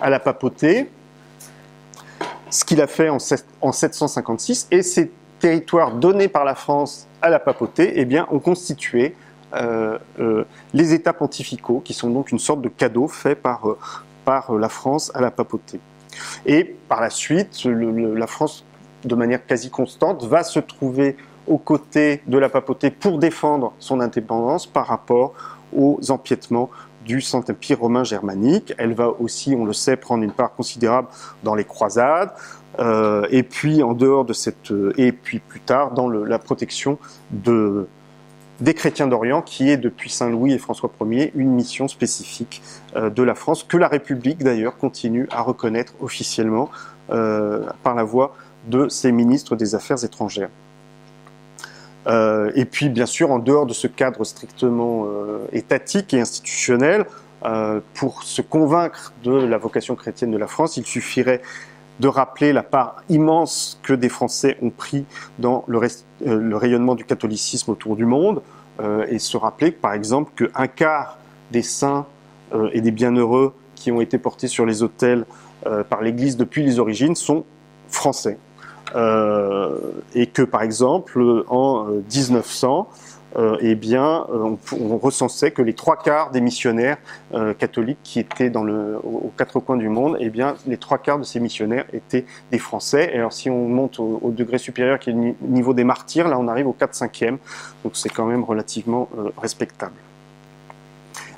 à 0.00 0.10
la 0.10 0.18
papauté, 0.18 0.90
ce 2.50 2.64
qu'il 2.64 2.80
a 2.80 2.86
fait 2.86 3.08
en, 3.08 3.18
en 3.60 3.72
756, 3.72 4.68
et 4.70 4.82
ces 4.82 5.10
territoires 5.40 5.92
donnés 5.92 6.28
par 6.28 6.44
la 6.44 6.54
France 6.54 7.06
à 7.20 7.28
la 7.28 7.38
papauté 7.38 7.92
eh 7.96 8.20
ont 8.30 8.38
constitué 8.38 9.14
euh, 9.54 9.98
euh, 10.20 10.44
les 10.72 10.92
États 10.92 11.12
pontificaux, 11.12 11.80
qui 11.84 11.94
sont 11.94 12.10
donc 12.10 12.32
une 12.32 12.38
sorte 12.38 12.60
de 12.60 12.68
cadeau 12.68 13.08
fait 13.08 13.38
euh, 13.46 13.74
par 14.24 14.52
la 14.52 14.68
France 14.68 15.12
à 15.14 15.20
la 15.20 15.30
papauté. 15.30 15.80
Et 16.46 16.76
par 16.88 17.00
la 17.00 17.10
suite, 17.10 17.64
la 17.64 18.26
France, 18.26 18.64
de 19.04 19.14
manière 19.14 19.44
quasi 19.44 19.70
constante, 19.70 20.24
va 20.24 20.42
se 20.42 20.60
trouver 20.60 21.16
aux 21.46 21.58
côtés 21.58 22.22
de 22.26 22.38
la 22.38 22.48
papauté 22.48 22.90
pour 22.90 23.18
défendre 23.18 23.74
son 23.78 24.00
indépendance 24.00 24.66
par 24.66 24.86
rapport 24.86 25.34
aux 25.76 25.98
empiètements 26.10 26.70
du 27.04 27.20
Saint-Empire 27.20 27.80
romain 27.80 28.04
germanique. 28.04 28.72
Elle 28.78 28.94
va 28.94 29.10
aussi, 29.20 29.54
on 29.54 29.66
le 29.66 29.74
sait, 29.74 29.96
prendre 29.96 30.24
une 30.24 30.32
part 30.32 30.54
considérable 30.54 31.08
dans 31.42 31.54
les 31.54 31.64
croisades, 31.64 32.30
et 33.30 33.42
puis 33.42 33.82
en 33.82 33.92
dehors 33.92 34.24
de 34.24 34.32
cette, 34.32 34.72
et 34.96 35.12
puis 35.12 35.38
plus 35.38 35.60
tard 35.60 35.92
dans 35.92 36.08
la 36.08 36.38
protection 36.38 36.98
de, 37.30 37.86
des 38.60 38.74
chrétiens 38.74 39.06
d'Orient, 39.06 39.42
qui 39.42 39.70
est 39.70 39.76
depuis 39.76 40.10
Saint 40.10 40.30
Louis 40.30 40.52
et 40.52 40.58
François 40.58 40.90
Ier 41.10 41.32
une 41.34 41.50
mission 41.50 41.88
spécifique 41.88 42.62
euh, 42.96 43.10
de 43.10 43.22
la 43.22 43.34
France, 43.34 43.64
que 43.64 43.76
la 43.76 43.88
République 43.88 44.42
d'ailleurs 44.42 44.76
continue 44.76 45.28
à 45.30 45.42
reconnaître 45.42 45.94
officiellement 46.00 46.70
euh, 47.10 47.64
par 47.82 47.94
la 47.94 48.04
voix 48.04 48.36
de 48.68 48.88
ses 48.88 49.12
ministres 49.12 49.56
des 49.56 49.74
Affaires 49.74 50.02
étrangères. 50.04 50.50
Euh, 52.06 52.52
et 52.54 52.64
puis 52.64 52.88
bien 52.90 53.06
sûr, 53.06 53.30
en 53.30 53.38
dehors 53.38 53.66
de 53.66 53.72
ce 53.72 53.86
cadre 53.86 54.24
strictement 54.24 55.06
étatique 55.52 56.14
et 56.14 56.20
institutionnel, 56.20 57.06
pour 57.92 58.22
se 58.22 58.40
convaincre 58.40 59.12
de 59.22 59.32
la 59.32 59.58
vocation 59.58 59.96
chrétienne 59.96 60.30
de 60.30 60.38
la 60.38 60.46
France, 60.46 60.78
il 60.78 60.86
suffirait 60.86 61.42
de 62.00 62.08
rappeler 62.08 62.52
la 62.52 62.62
part 62.62 63.02
immense 63.08 63.78
que 63.82 63.92
des 63.92 64.08
Français 64.08 64.56
ont 64.62 64.70
pris 64.70 65.04
dans 65.38 65.64
le, 65.68 65.80
euh, 66.26 66.56
rayonnement 66.56 66.94
du 66.94 67.04
catholicisme 67.04 67.70
autour 67.70 67.96
du 67.96 68.04
monde, 68.04 68.42
euh, 68.80 69.06
et 69.08 69.18
se 69.18 69.36
rappeler, 69.36 69.70
par 69.70 69.92
exemple, 69.92 70.32
qu'un 70.34 70.66
quart 70.66 71.18
des 71.52 71.62
saints 71.62 72.06
euh, 72.52 72.70
et 72.72 72.80
des 72.80 72.90
bienheureux 72.90 73.54
qui 73.76 73.92
ont 73.92 74.00
été 74.00 74.18
portés 74.18 74.48
sur 74.48 74.66
les 74.66 74.82
autels 74.82 75.24
par 75.88 76.02
l'Église 76.02 76.36
depuis 76.36 76.62
les 76.62 76.78
origines 76.78 77.14
sont 77.14 77.44
français. 77.88 78.36
et 78.94 80.26
que, 80.26 80.42
par 80.42 80.60
exemple, 80.60 81.44
en 81.48 81.86
1900, 81.86 82.86
euh, 82.90 83.13
eh 83.60 83.74
bien, 83.74 84.26
euh, 84.30 84.56
on, 84.80 84.98
recensait 84.98 85.50
que 85.50 85.62
les 85.62 85.74
trois 85.74 85.96
quarts 85.96 86.30
des 86.30 86.40
missionnaires 86.40 86.98
euh, 87.34 87.54
catholiques 87.54 87.98
qui 88.02 88.20
étaient 88.20 88.50
dans 88.50 88.62
le, 88.62 88.96
aux, 89.02 89.32
quatre 89.36 89.60
coins 89.60 89.76
du 89.76 89.88
monde, 89.88 90.16
eh 90.20 90.30
bien, 90.30 90.54
les 90.66 90.76
trois 90.76 90.98
quarts 90.98 91.18
de 91.18 91.24
ces 91.24 91.40
missionnaires 91.40 91.84
étaient 91.92 92.24
des 92.50 92.58
Français. 92.58 93.10
Et 93.12 93.18
alors, 93.18 93.32
si 93.32 93.50
on 93.50 93.68
monte 93.68 93.98
au, 93.98 94.30
degré 94.30 94.58
supérieur, 94.58 94.98
qui 94.98 95.10
est 95.10 95.12
le 95.12 95.34
niveau 95.42 95.74
des 95.74 95.84
martyrs, 95.84 96.28
là, 96.28 96.38
on 96.38 96.48
arrive 96.48 96.68
au 96.68 96.76
4-5e. 96.78 97.38
Donc, 97.82 97.96
c'est 97.96 98.08
quand 98.08 98.26
même 98.26 98.44
relativement 98.44 99.08
respectable. 99.36 99.94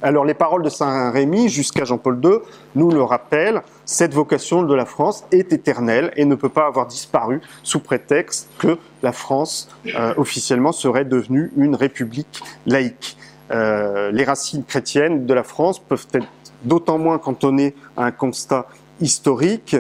Alors 0.02 0.24
les 0.24 0.34
paroles 0.34 0.62
de 0.62 0.68
Saint 0.68 1.10
Rémy 1.10 1.48
jusqu'à 1.48 1.84
Jean-Paul 1.84 2.20
II 2.22 2.38
nous 2.74 2.90
le 2.90 3.02
rappellent, 3.02 3.62
cette 3.84 4.12
vocation 4.12 4.62
de 4.62 4.74
la 4.74 4.84
France 4.84 5.24
est 5.32 5.52
éternelle 5.52 6.12
et 6.16 6.24
ne 6.24 6.34
peut 6.34 6.48
pas 6.48 6.66
avoir 6.66 6.86
disparu 6.86 7.40
sous 7.62 7.80
prétexte 7.80 8.48
que 8.58 8.78
la 9.02 9.12
France 9.12 9.68
euh, 9.94 10.14
officiellement 10.16 10.72
serait 10.72 11.04
devenue 11.04 11.50
une 11.56 11.74
république 11.74 12.42
laïque. 12.66 13.16
Euh, 13.50 14.10
les 14.10 14.24
racines 14.24 14.64
chrétiennes 14.64 15.24
de 15.24 15.34
la 15.34 15.44
France 15.44 15.78
peuvent 15.78 16.08
être 16.12 16.26
d'autant 16.64 16.98
moins 16.98 17.18
cantonnées 17.18 17.74
à 17.96 18.04
un 18.04 18.10
constat 18.10 18.66
historique 19.00 19.76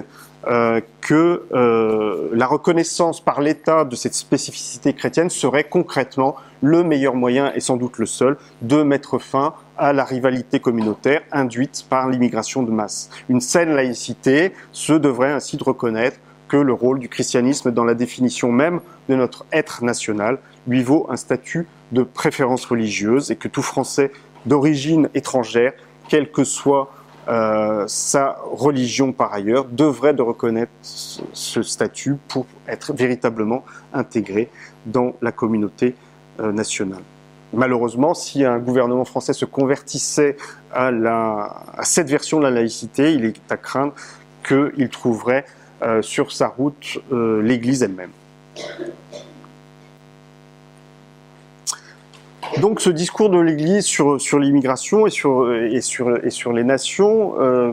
euh, 0.46 0.80
que 1.00 1.42
la 2.32 2.46
reconnaissance 2.46 3.20
par 3.20 3.40
l'État 3.40 3.84
de 3.84 3.96
cette 3.96 4.14
spécificité 4.14 4.92
chrétienne 4.92 5.30
serait 5.30 5.64
concrètement 5.64 6.36
le 6.62 6.82
meilleur 6.82 7.14
moyen, 7.14 7.52
et 7.54 7.60
sans 7.60 7.76
doute 7.76 7.98
le 7.98 8.06
seul, 8.06 8.36
de 8.62 8.82
mettre 8.82 9.18
fin 9.18 9.54
à 9.76 9.92
la 9.92 10.04
rivalité 10.04 10.60
communautaire 10.60 11.22
induite 11.32 11.86
par 11.88 12.08
l'immigration 12.08 12.62
de 12.62 12.70
masse. 12.70 13.10
Une 13.28 13.40
saine 13.40 13.74
laïcité 13.74 14.52
se 14.72 14.92
devrait 14.92 15.32
ainsi 15.32 15.56
de 15.56 15.64
reconnaître 15.64 16.18
que 16.48 16.56
le 16.56 16.72
rôle 16.72 16.98
du 16.98 17.08
christianisme 17.08 17.72
dans 17.72 17.84
la 17.84 17.94
définition 17.94 18.52
même 18.52 18.80
de 19.08 19.16
notre 19.16 19.44
être 19.52 19.84
national 19.84 20.38
lui 20.66 20.82
vaut 20.82 21.06
un 21.10 21.16
statut 21.16 21.66
de 21.92 22.02
préférence 22.02 22.64
religieuse 22.64 23.30
et 23.30 23.36
que 23.36 23.48
tout 23.48 23.62
Français 23.62 24.12
d'origine 24.46 25.08
étrangère, 25.14 25.72
quelle 26.08 26.30
que 26.30 26.44
soit 26.44 26.90
euh, 27.28 27.84
sa 27.88 28.38
religion 28.52 29.12
par 29.12 29.32
ailleurs, 29.32 29.64
devrait 29.64 30.14
de 30.14 30.22
reconnaître 30.22 30.72
ce 30.82 31.62
statut 31.62 32.16
pour 32.28 32.46
être 32.68 32.92
véritablement 32.92 33.64
intégré 33.92 34.48
dans 34.86 35.14
la 35.22 35.32
communauté 35.32 35.94
euh, 36.40 36.52
nationale 36.52 37.02
malheureusement, 37.52 38.12
si 38.12 38.44
un 38.44 38.58
gouvernement 38.58 39.04
français 39.04 39.32
se 39.32 39.44
convertissait 39.44 40.36
à, 40.72 40.90
cette 41.82 42.10
version 42.10 42.38
de 42.38 42.44
la 42.44 42.50
laïcité, 42.50 43.14
il 43.14 43.24
est 43.24 43.40
à 43.50 43.56
craindre 43.56 43.94
qu'il 44.46 44.88
trouverait 44.90 45.46
euh, 45.82 46.02
sur 46.02 46.32
sa 46.32 46.48
route 46.48 46.98
l'Église 47.10 47.82
elle-même. 47.82 48.10
Donc 52.60 52.80
ce 52.80 52.90
discours 52.90 53.30
de 53.30 53.38
l'Église 53.38 53.84
sur, 53.84 54.38
l'immigration 54.38 55.06
et 55.06 55.10
sur, 55.10 55.42
les 55.44 56.64
nations 56.64 57.34
euh, 57.40 57.72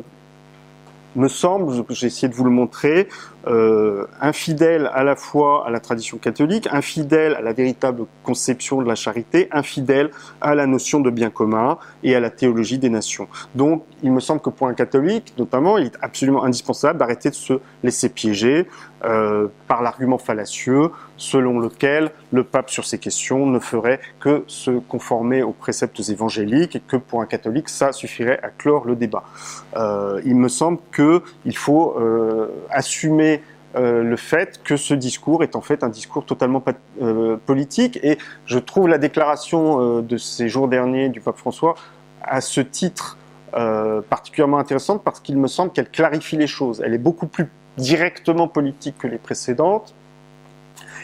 me 1.16 1.28
semble, 1.28 1.84
j'ai 1.90 2.08
essayé 2.08 2.28
de 2.28 2.34
vous 2.34 2.44
le 2.44 2.50
montrer, 2.50 3.08
euh, 3.48 4.06
infidèle 4.22 4.90
à 4.94 5.04
la 5.04 5.16
fois 5.16 5.68
à 5.68 5.72
la 5.72 5.80
tradition 5.80 6.18
catholique, 6.18 6.68
infidèle 6.72 7.36
à 7.36 7.42
la 7.42 7.54
véritable 7.54 8.06
conception 8.24 8.82
de 8.82 8.88
la 8.88 8.96
charité, 8.96 9.48
infidèle 9.52 10.12
à 10.42 10.56
la 10.56 10.66
notion 10.66 11.00
de 11.00 11.10
bien 11.10 11.30
commun 11.30 11.78
et 12.04 12.16
à 12.16 12.20
la 12.20 12.30
théologie 12.30 12.78
des 12.78 12.90
nations. 12.90 13.28
Donc, 13.56 13.84
il 14.02 14.12
me 14.12 14.20
semble 14.20 14.42
que 14.42 14.50
pour 14.50 14.68
un 14.68 14.74
catholique, 14.74 15.34
notamment, 15.38 15.78
il 15.78 15.88
est 15.88 15.98
absolument 16.02 16.44
indispensable 16.44 17.00
d'arrêter 17.00 17.30
de 17.30 17.36
se 17.36 17.54
laisser 17.84 18.10
piéger 18.10 18.68
euh, 19.06 19.48
par 19.68 19.82
l'argument 19.82 20.18
fallacieux 20.18 20.90
selon 21.18 21.60
lequel 21.60 22.12
le 22.32 22.44
pape 22.44 22.70
sur 22.70 22.86
ces 22.86 22.98
questions 23.00 23.46
ne 23.46 23.60
ferait 23.60 24.00
que 24.20 24.44
se 24.48 24.72
conformer 24.72 25.44
aux 25.44 25.52
préceptes 25.52 26.00
évangéliques 26.10 26.78
et 26.78 26.80
que 26.80 26.96
pour 26.96 27.22
un 27.22 27.26
catholique, 27.26 27.70
ça 27.70 27.92
suffirait 27.92 28.40
à 28.42 28.50
clore 28.50 28.86
le 28.86 28.96
débat. 28.96 29.24
Euh, 29.76 30.22
il 30.26 30.36
me 30.36 30.48
semble 30.48 30.80
qu'il 30.96 31.58
faut 31.58 31.96
euh, 32.00 32.48
assumer 32.70 33.33
euh, 33.76 34.04
le 34.04 34.16
fait 34.18 34.62
que 34.64 34.78
ce 34.78 34.94
discours 34.94 35.44
est 35.44 35.56
en 35.56 35.62
fait 35.62 35.84
un 35.84 35.90
discours 35.90 36.26
totalement 36.26 36.64
euh, 37.02 37.38
politique. 37.46 38.00
Et 38.04 38.18
je 38.46 38.60
trouve 38.60 38.88
la 38.88 38.98
déclaration 38.98 39.98
euh, 39.98 40.02
de 40.02 40.18
ces 40.18 40.48
jours 40.48 40.68
derniers 40.68 41.10
du 41.10 41.22
pape 41.22 41.38
François 41.38 41.76
à 42.22 42.42
ce 42.42 42.62
titre 42.62 43.18
particulièrement 44.10 44.58
intéressante 44.58 45.04
parce 45.04 45.20
qu'il 45.20 45.38
me 45.38 45.48
semble 45.48 45.72
qu'elle 45.72 45.92
clarifie 45.92 46.38
les 46.38 46.48
choses. 46.48 46.82
Elle 46.84 46.96
est 46.96 46.98
beaucoup 46.98 47.28
plus 47.28 47.48
directement 47.78 48.48
politique 48.48 48.98
que 48.98 49.06
les 49.06 49.20
précédentes. 49.20 49.94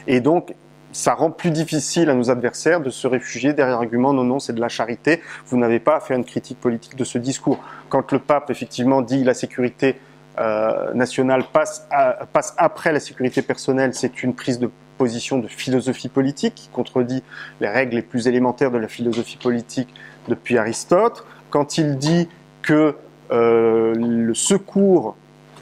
Et 0.07 0.19
donc, 0.19 0.55
ça 0.91 1.13
rend 1.13 1.29
plus 1.29 1.51
difficile 1.51 2.09
à 2.09 2.15
nos 2.15 2.31
adversaires 2.31 2.81
de 2.81 2.89
se 2.89 3.07
réfugier 3.07 3.53
derrière 3.53 3.77
l'argument 3.77 4.13
non, 4.13 4.23
non, 4.23 4.39
c'est 4.39 4.53
de 4.53 4.61
la 4.61 4.69
charité, 4.69 5.21
vous 5.45 5.57
n'avez 5.57 5.79
pas 5.79 5.97
à 5.97 5.99
faire 5.99 6.17
une 6.17 6.25
critique 6.25 6.59
politique 6.59 6.95
de 6.95 7.03
ce 7.03 7.17
discours. 7.17 7.59
Quand 7.89 8.11
le 8.11 8.19
pape, 8.19 8.49
effectivement, 8.49 9.01
dit 9.01 9.23
la 9.23 9.33
sécurité 9.33 9.99
euh, 10.39 10.93
nationale 10.93 11.43
passe, 11.51 11.87
passe 12.33 12.53
après 12.57 12.91
la 12.91 12.99
sécurité 12.99 13.41
personnelle, 13.41 13.93
c'est 13.93 14.23
une 14.23 14.33
prise 14.33 14.59
de 14.59 14.69
position 14.97 15.39
de 15.39 15.47
philosophie 15.47 16.09
politique 16.09 16.55
qui 16.55 16.69
contredit 16.69 17.23
les 17.61 17.69
règles 17.69 17.95
les 17.95 18.01
plus 18.01 18.27
élémentaires 18.27 18.71
de 18.71 18.77
la 18.77 18.87
philosophie 18.87 19.37
politique 19.37 19.89
depuis 20.27 20.57
Aristote. 20.57 21.25
Quand 21.49 21.77
il 21.77 21.97
dit 21.97 22.27
que 22.61 22.95
euh, 23.31 23.95
le 23.95 24.33
secours 24.33 25.15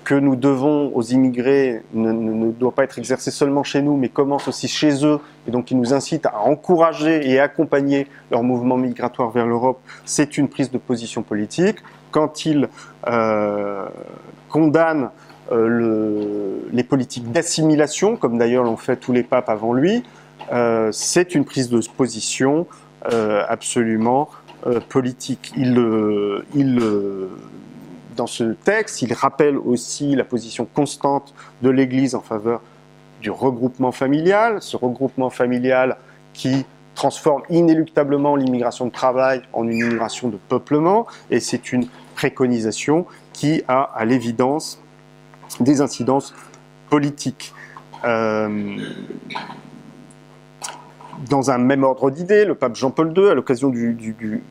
que 0.04 0.16
nous 0.16 0.38
devons 0.38 0.96
aux 0.96 1.02
immigrés 1.02 1.82
ne, 1.94 2.52
doit 2.52 2.72
pas 2.72 2.86
être 2.86 2.98
exercé 2.98 3.30
seulement 3.30 3.64
chez 3.64 3.82
nous, 3.82 3.98
mais 3.98 4.08
commence 4.08 4.48
aussi 4.48 4.70
chez 4.70 5.06
eux, 5.06 5.20
et 5.48 5.52
donc 5.52 5.70
il 5.70 5.78
nous 5.78 5.94
incite 5.94 6.26
à 6.26 6.40
encourager 6.40 7.30
et 7.30 7.42
accompagner 7.42 8.08
leur 8.32 8.42
mouvement 8.42 8.78
migratoire 8.78 9.32
vers 9.32 9.46
l'Europe, 9.46 9.82
c'est 10.06 10.38
une 10.38 10.48
prise 10.48 10.72
de 10.72 10.78
position 10.78 11.24
politique. 11.24 11.80
Quand 12.12 12.46
il 12.46 12.70
euh, 13.10 13.86
condamne 14.50 15.10
euh, 15.52 15.68
le, 15.68 16.70
les 16.72 16.84
politiques 16.84 17.32
d'assimilation, 17.32 18.18
comme 18.18 18.38
d'ailleurs 18.38 18.64
l'ont 18.64 18.78
fait 18.78 18.98
tous 18.98 19.14
les 19.14 19.24
papes 19.24 19.50
avant 19.50 19.74
lui, 19.74 20.04
euh, 20.52 20.92
c'est 20.92 21.36
une 21.36 21.46
prise 21.46 21.70
de 21.70 21.80
position 21.96 22.68
euh, 23.12 23.44
absolument 23.48 24.30
politique. 24.90 25.54
Dans 28.18 28.28
ce 28.28 28.44
texte, 28.44 29.04
il 29.04 29.14
rappelle 29.14 29.58
aussi 29.58 30.16
la 30.16 30.24
position 30.26 30.66
constante 30.66 31.34
de 31.62 31.70
l'Église 31.70 32.16
en 32.16 32.22
faveur 32.22 32.62
du 33.22 33.30
regroupement 33.30 33.92
familial, 33.92 34.58
ce 34.60 34.76
regroupement 34.76 35.30
familial 35.30 35.98
qui 36.34 36.66
transforme 36.96 37.44
inéluctablement 37.50 38.36
l'immigration 38.36 38.88
de 38.88 38.92
travail 38.92 39.44
en 39.54 39.68
une 39.68 39.78
immigration 39.78 40.30
de 40.30 40.38
peuplement, 40.50 41.06
et 41.30 41.40
c'est 41.40 41.72
une 41.72 41.88
préconisation 42.16 43.06
qui 43.38 43.62
a 43.68 43.84
à 43.84 44.04
l'évidence 44.04 44.82
des 45.60 45.80
incidences 45.80 46.34
politiques. 46.90 47.54
Euh, 48.04 48.78
dans 51.30 51.52
un 51.52 51.60
même 51.60 51.84
ordre 51.84 52.10
d'idées, 52.10 52.46
le 52.46 52.56
pape 52.56 52.76
Jean-Paul 52.76 53.14
II, 53.16 53.30
à 53.30 53.36
l'occasion 53.36 53.70
du, 53.70 54.44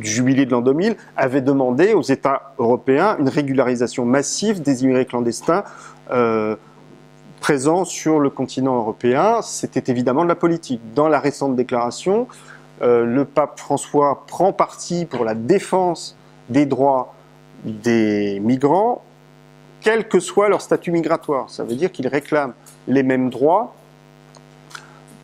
jubilé 0.00 0.44
de 0.44 0.50
l'an 0.50 0.60
2000, 0.60 0.96
avait 1.16 1.40
demandé 1.40 1.94
aux 1.94 2.02
États 2.02 2.52
européens 2.58 3.16
une 3.18 3.30
régularisation 3.30 4.04
massive 4.04 4.60
des 4.60 4.84
immigrés 4.84 5.06
clandestins 5.06 5.64
euh, 6.10 6.56
présents 7.40 7.86
sur 7.86 8.18
le 8.20 8.28
continent 8.28 8.76
européen. 8.76 9.40
C'était 9.40 9.90
évidemment 9.90 10.24
de 10.24 10.28
la 10.28 10.34
politique. 10.36 10.82
Dans 10.94 11.08
la 11.08 11.20
récente 11.20 11.56
déclaration, 11.56 12.28
euh, 12.82 13.06
le 13.06 13.24
pape 13.24 13.58
François 13.58 14.24
prend 14.26 14.52
parti 14.52 15.06
pour 15.06 15.24
la 15.24 15.34
défense 15.34 16.18
des 16.50 16.66
droits 16.66 17.15
des 17.64 18.40
migrants, 18.40 19.02
quel 19.80 20.08
que 20.08 20.20
soit 20.20 20.48
leur 20.48 20.60
statut 20.60 20.90
migratoire. 20.90 21.50
Ça 21.50 21.64
veut 21.64 21.76
dire 21.76 21.92
qu'il 21.92 22.08
réclame 22.08 22.54
les 22.88 23.02
mêmes 23.02 23.30
droits 23.30 23.74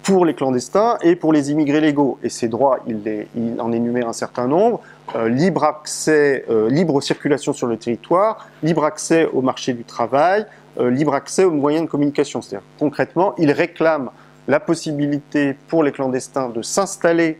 pour 0.02 0.24
les 0.24 0.34
clandestins 0.34 0.98
et 1.02 1.16
pour 1.16 1.32
les 1.32 1.50
immigrés 1.50 1.80
légaux. 1.80 2.18
Et 2.22 2.28
ces 2.28 2.48
droits, 2.48 2.80
il, 2.86 3.60
en 3.60 3.72
énumère 3.72 4.08
un 4.08 4.12
certain 4.12 4.46
nombre. 4.46 4.80
Euh, 5.14 5.28
libre 5.28 5.64
accès, 5.64 6.44
euh, 6.50 6.68
libre 6.68 7.00
circulation 7.00 7.52
sur 7.52 7.66
le 7.66 7.76
territoire, 7.76 8.48
libre 8.62 8.84
accès 8.84 9.26
au 9.32 9.42
marché 9.42 9.72
du 9.72 9.84
travail, 9.84 10.46
euh, 10.78 10.90
libre 10.90 11.14
accès 11.14 11.44
aux 11.44 11.50
moyens 11.50 11.86
de 11.86 11.90
communication. 11.90 12.40
C'est-à-dire, 12.40 12.66
concrètement, 12.78 13.34
il 13.38 13.50
réclame 13.52 14.10
la 14.48 14.58
possibilité 14.58 15.56
pour 15.68 15.82
les 15.82 15.92
clandestins 15.92 16.48
de 16.48 16.62
s'installer 16.62 17.38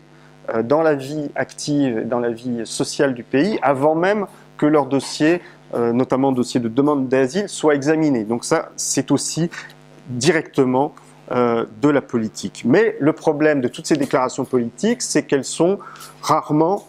dans 0.65 0.81
la 0.81 0.93
vie 0.93 1.31
active, 1.35 2.05
dans 2.05 2.19
la 2.19 2.29
vie 2.29 2.61
sociale 2.65 3.13
du 3.13 3.23
pays, 3.23 3.59
avant 3.61 3.95
même 3.95 4.25
que 4.57 4.65
leur 4.65 4.85
dossier, 4.85 5.41
euh, 5.73 5.91
notamment 5.93 6.31
dossier 6.31 6.59
de 6.59 6.69
demande 6.69 7.07
d'asile, 7.07 7.49
soit 7.49 7.75
examiné. 7.75 8.23
Donc 8.23 8.45
ça, 8.45 8.69
c'est 8.75 9.11
aussi 9.11 9.49
directement 10.07 10.93
euh, 11.31 11.65
de 11.81 11.89
la 11.89 12.01
politique. 12.01 12.63
Mais 12.65 12.95
le 12.99 13.13
problème 13.13 13.61
de 13.61 13.67
toutes 13.67 13.87
ces 13.87 13.95
déclarations 13.95 14.45
politiques, 14.45 15.01
c'est 15.01 15.23
qu'elles 15.23 15.45
sont 15.45 15.79
rarement 16.21 16.85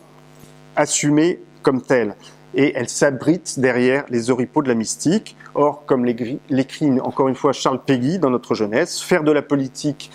assumées 0.76 1.40
comme 1.62 1.82
telles. 1.82 2.16
Et 2.56 2.72
elles 2.76 2.88
s'abritent 2.88 3.58
derrière 3.58 4.04
les 4.10 4.30
oripeaux 4.30 4.62
de 4.62 4.68
la 4.68 4.74
mystique. 4.74 5.36
Or, 5.54 5.84
comme 5.86 6.04
l'écrit 6.04 7.00
encore 7.00 7.28
une 7.28 7.34
fois 7.34 7.52
Charles 7.52 7.82
Péguy 7.84 8.18
dans 8.18 8.30
notre 8.30 8.54
jeunesse, 8.54 9.00
faire 9.00 9.24
de 9.24 9.32
la 9.32 9.42
politique 9.42 10.10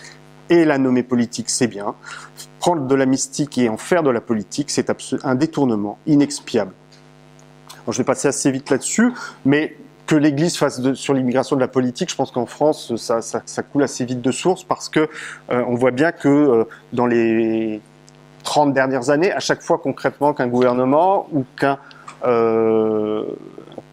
et 0.50 0.66
la 0.66 0.78
nommer 0.78 1.04
politique, 1.04 1.50
c'est 1.50 1.68
bien. 1.68 1.96
Prendre 2.60 2.88
de 2.88 2.96
la 2.96 3.06
mystique 3.06 3.58
et 3.58 3.70
en 3.70 3.78
faire 3.78 4.04
de 4.04 4.10
la 4.10 4.22
politique, 4.22 4.70
c'est 4.70 4.92
un 5.24 5.36
détournement 5.36 5.98
inexpiable. 6.08 6.74
Je 7.92 7.98
vais 7.98 8.04
passer 8.04 8.28
assez 8.28 8.52
vite 8.52 8.70
là-dessus, 8.70 9.14
mais 9.46 9.76
que 10.10 10.16
l'Église 10.16 10.58
fasse 10.58 10.82
sur 10.94 11.14
l'immigration 11.14 11.56
de 11.56 11.62
la 11.62 11.68
politique, 11.68 12.10
je 12.10 12.16
pense 12.16 12.32
qu'en 12.32 12.48
France, 12.48 12.96
ça, 12.96 13.64
coule 13.72 13.84
assez 13.84 14.06
vite 14.06 14.22
de 14.22 14.32
source 14.32 14.64
parce 14.64 14.90
que 14.90 15.08
euh, 15.52 15.64
voit 15.70 15.92
bien 15.92 16.12
que 16.12 16.28
euh, 16.28 16.64
dans 16.94 17.06
les 17.06 17.80
30 18.44 18.74
dernières 18.74 19.12
années, 19.12 19.32
à 19.32 19.40
chaque 19.40 19.62
fois 19.62 19.78
concrètement 19.78 20.34
qu'un 20.34 20.48
gouvernement 20.48 21.28
ou 21.32 21.46
qu'un 21.56 21.78
euh, 22.26 23.24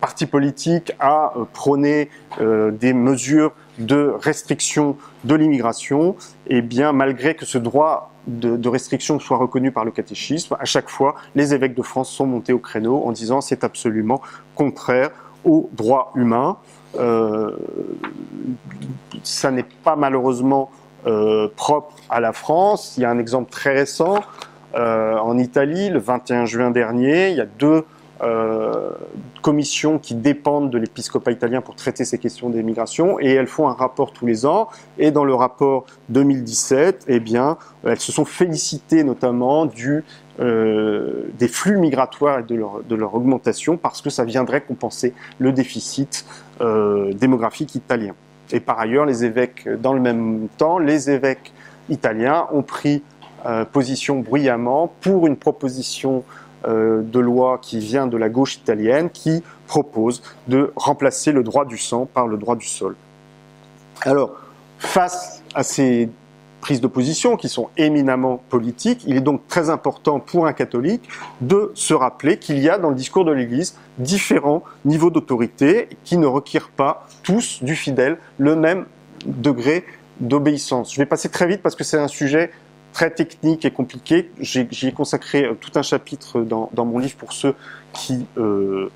parti 0.01 0.25
politique 0.25 0.93
a 1.01 1.35
prôné 1.53 2.09
des 2.41 2.95
mesures 2.95 3.53
de 3.79 4.15
restriction 4.21 4.97
de 5.25 5.35
l'immigration, 5.35 6.17
et 6.49 6.59
eh 6.59 6.63
bien 6.63 6.93
malgré 6.93 7.35
que 7.35 7.45
ce 7.45 7.59
droit 7.59 8.13
de, 8.27 8.57
de, 8.57 8.69
restriction 8.69 9.19
soit 9.21 9.37
reconnu 9.37 9.71
par 9.71 9.85
le 9.85 9.91
catéchisme, 9.91 10.57
à 10.59 10.65
chaque 10.65 10.89
fois, 10.89 11.15
les 11.35 11.55
évêques 11.55 11.75
de 11.75 11.83
France 11.83 12.11
sont 12.11 12.27
montés 12.27 12.53
au 12.53 12.59
créneau 12.59 13.03
en 13.05 13.13
disant 13.13 13.41
c'est 13.41 13.65
absolument 13.65 14.21
contraire 14.55 15.11
aux 15.45 15.71
droits 15.73 16.13
humains. 16.15 16.57
Euh, 16.99 17.53
ça 19.23 19.51
n'est 19.51 19.65
pas 19.85 19.97
malheureusement 19.97 20.71
euh, 21.07 21.49
propre 21.57 21.95
à 22.11 22.21
la 22.21 22.33
France. 22.33 22.95
Il 22.97 23.03
y 23.03 23.05
a 23.05 23.11
un 23.11 23.19
exemple 23.19 23.51
très 23.51 23.75
récent 23.75 24.23
euh, 24.75 25.17
en 25.17 25.39
Italie, 25.39 25.89
le 25.89 25.99
21 25.99 26.47
juin 26.47 26.71
dernier. 26.71 27.31
Il 27.31 27.37
y 27.37 27.41
a 27.41 27.47
deux 27.47 27.85
euh, 28.23 28.91
commissions 29.43 29.99
qui 29.99 30.15
dépendent 30.15 30.71
de 30.71 30.79
l'épiscopat 30.79 31.33
italien 31.33 31.61
pour 31.61 31.75
traiter 31.77 32.05
ces 32.05 32.19
questions 32.19 32.49
d'immigration 32.49 33.21
et 33.21 33.31
elles 33.31 33.47
font 33.47 33.69
un 33.69 33.75
rapport 33.75 34.13
tous 34.13 34.27
les 34.27 34.47
ans 34.47 34.69
et 34.99 35.11
dans 35.11 35.25
le 35.25 35.35
rapport 35.35 35.85
2017 36.09 37.05
eh 37.09 37.21
bien 37.21 37.59
elles 37.85 38.01
se 38.01 38.13
sont 38.13 38.25
félicitées 38.25 39.05
notamment 39.05 39.67
du 39.67 40.03
euh, 40.39 41.29
des 41.39 41.49
flux 41.49 41.79
migratoires 41.79 42.41
et 42.41 42.43
de 42.43 42.55
leur, 42.55 42.83
de 42.85 42.95
leur, 42.95 43.15
augmentation 43.15 43.79
parce 43.79 44.03
que 44.03 44.11
ça 44.11 44.25
viendrait 44.25 44.61
compenser 44.61 45.15
le 45.39 45.51
déficit 45.51 46.27
euh, 46.61 47.15
démographique 47.15 47.75
italien. 47.75 48.15
Et 48.53 48.61
par 48.61 48.79
ailleurs, 48.79 49.07
les 49.07 49.25
évêques, 49.25 49.67
dans 49.81 49.95
le 49.95 50.01
même 50.01 50.49
temps, 50.59 50.79
les 50.79 51.09
évêques 51.09 51.55
italiens 51.89 52.49
ont 52.53 52.61
pris 52.61 53.03
euh, 53.47 53.65
position 53.65 54.21
bruyamment 54.21 54.93
pour 55.01 55.27
une 55.27 55.37
proposition 55.37 56.23
de 56.67 57.19
loi 57.21 57.59
qui 57.63 57.79
vient 57.79 58.07
de 58.07 58.17
la 58.17 58.29
gauche 58.29 58.57
italienne 58.57 59.11
qui 59.11 59.43
propose 59.67 60.23
de 60.49 60.73
remplacer 60.75 61.33
le 61.33 61.43
droit 61.43 61.65
du 61.65 61.79
sang 61.79 62.07
par 62.13 62.27
le 62.27 62.37
droit 62.37 62.57
du 62.57 62.67
sol. 62.67 62.97
Alors, 64.03 64.33
face 64.79 65.43
à 65.55 65.63
ces 65.63 66.09
prises 66.61 66.81
de 66.81 66.89
position 66.89 67.37
qui 67.37 67.49
sont 67.49 67.69
éminemment 67.77 68.43
politiques, 68.49 69.05
il 69.07 69.17
est 69.17 69.21
donc 69.21 69.47
très 69.47 69.71
important 69.71 70.19
pour 70.19 70.47
un 70.47 70.53
catholique 70.53 71.09
de 71.41 71.71
se 71.75 71.95
rappeler 71.95 72.39
qu'il 72.39 72.59
y 72.59 72.69
a 72.69 72.79
dans 72.79 72.89
le 72.91 72.97
discours 72.97 73.25
de 73.25 73.31
l'Église 73.31 73.79
différents 73.99 74.65
niveaux 74.85 75.11
d'autorité 75.11 75.89
qui 76.03 76.17
ne 76.17 76.27
requièrent 76.27 76.71
pas 76.71 77.07
tous 77.23 77.63
du 77.63 77.77
fidèle 77.77 78.19
le 78.39 78.57
même 78.57 78.87
degré 79.25 79.85
d'obéissance. 80.21 80.93
Je 80.93 80.99
vais 80.99 81.07
passer 81.07 81.29
très 81.29 81.47
vite 81.47 81.63
parce 81.63 81.77
que 81.77 81.85
c'est 81.85 81.99
un 81.99 82.09
sujet 82.09 82.51
très 82.97 83.11
technique 83.11 83.67
et 83.67 83.71
compliqué. 83.71 84.31
J'y 84.41 84.87
ai 84.89 84.93
consacré 84.93 85.45
euh, 85.45 85.53
tout 85.53 85.71
un 85.75 85.83
chapitre 85.83 86.41
dans, 86.41 86.71
mon 86.87 86.99
livre 86.99 87.17
pour 87.17 87.35
ceux 87.35 87.55
qui 87.93 88.27
euh, 88.39 88.89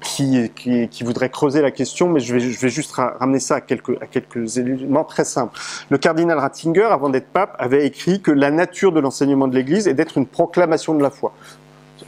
qui, 0.00 0.50
qui, 0.90 1.04
voudrait 1.04 1.30
creuser 1.30 1.62
la 1.62 1.70
question, 1.70 2.08
mais 2.08 2.18
je 2.18 2.34
vais, 2.34 2.68
juste 2.68 2.92
ramener 2.92 3.38
ça 3.38 3.56
à 3.56 3.60
quelques, 3.60 4.58
éléments 4.58 5.04
très 5.04 5.24
simples. 5.24 5.58
Le 5.90 5.98
cardinal 5.98 6.38
Ratzinger, 6.38 6.88
avant 6.90 7.08
d'être 7.08 7.28
pape, 7.28 7.54
avait 7.58 7.86
écrit 7.86 8.20
que 8.20 8.32
la 8.32 8.50
nature 8.50 8.90
de 8.92 8.98
l'enseignement 8.98 9.46
de 9.46 9.54
l'Église 9.54 9.86
est 9.86 9.94
d'être 9.94 10.18
une 10.18 10.26
proclamation 10.26 10.94
de 10.94 11.02
la 11.02 11.10
foi. 11.10 11.34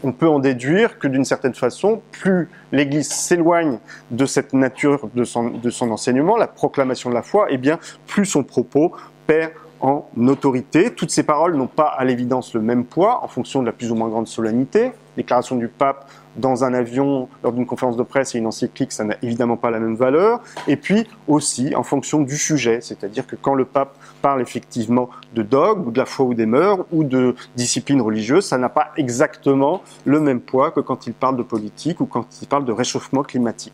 On 0.02 0.12
peut 0.12 0.28
en 0.28 0.40
déduire 0.40 0.98
que 0.98 1.06
d'une 1.09 1.24
certaine 1.24 1.54
façon, 1.54 2.02
plus 2.11 2.48
l'Église 2.72 3.09
s'éloigne 3.09 3.78
de 4.11 4.26
cette 4.26 4.52
nature 4.52 5.09
de 5.14 5.24
son, 5.24 5.50
de 5.50 5.70
son 5.70 5.90
enseignement, 5.90 6.36
la 6.36 6.48
proclamation 6.48 7.11
de 7.11 7.14
la 7.14 7.22
foi, 7.22 7.50
et 7.50 7.54
eh 7.54 7.59
bien 7.59 7.78
plus 8.06 8.26
son 8.26 8.42
propos 8.42 8.92
perd 9.26 9.52
en 9.81 10.07
autorité. 10.26 10.93
Toutes 10.93 11.11
ces 11.11 11.22
paroles 11.22 11.57
n'ont 11.57 11.66
pas 11.66 11.87
à 11.87 12.05
l'évidence 12.05 12.55
le 12.55 12.61
même 12.61 12.85
poids 12.85 13.22
en 13.22 13.29
fonction 13.29 13.61
de 13.61 13.66
la 13.66 13.72
plus 13.72 13.91
ou 13.91 13.95
moins 13.95 14.09
grande 14.09 14.26
solennité. 14.26 14.93
Déclaration 15.16 15.57
du 15.57 15.68
pape 15.68 16.09
dans 16.37 16.64
un 16.64 16.72
avion 16.74 17.29
lors 17.43 17.53
d'une 17.53 17.66
conférence 17.66 17.97
de 17.97 18.03
presse 18.03 18.35
et 18.35 18.39
une 18.39 18.47
encyclique, 18.47 18.93
ça 18.93 19.05
n'a 19.05 19.16
évidemment 19.22 19.57
pas 19.57 19.70
la 19.70 19.81
même 19.81 19.97
valeur. 19.97 20.41
Et 20.66 20.76
puis 20.76 21.07
aussi 21.26 21.74
en 21.74 21.83
fonction 21.83 22.20
du 22.20 22.37
sujet, 22.37 22.81
c'est-à-dire 22.81 23.26
que 23.26 23.37
quand 23.37 23.55
le 23.55 23.64
pape 23.64 23.97
parle 24.22 24.41
effectivement 24.41 25.11
de 25.35 25.43
dogme 25.43 25.89
ou 25.89 25.91
de 25.91 25.99
la 25.99 26.07
foi 26.07 26.26
ou 26.26 26.35
des 26.35 26.47
mœurs 26.47 26.85
ou 26.93 27.05
de 27.05 27.35
discipline 27.57 28.01
religieuse, 28.01 28.45
ça 28.47 28.59
n'a 28.59 28.68
pas 28.68 28.93
exactement 28.97 29.83
le 30.05 30.20
même 30.20 30.41
poids 30.41 30.70
que 30.70 30.81
quand 30.81 31.07
il 31.07 31.12
parle 31.12 31.37
de 31.37 31.43
politique 31.43 32.01
ou 32.01 32.07
quand 32.07 32.26
il 32.41 32.49
parle 32.49 32.64
de 32.64 32.72
réchauffement 32.72 33.22
climatique. 33.22 33.72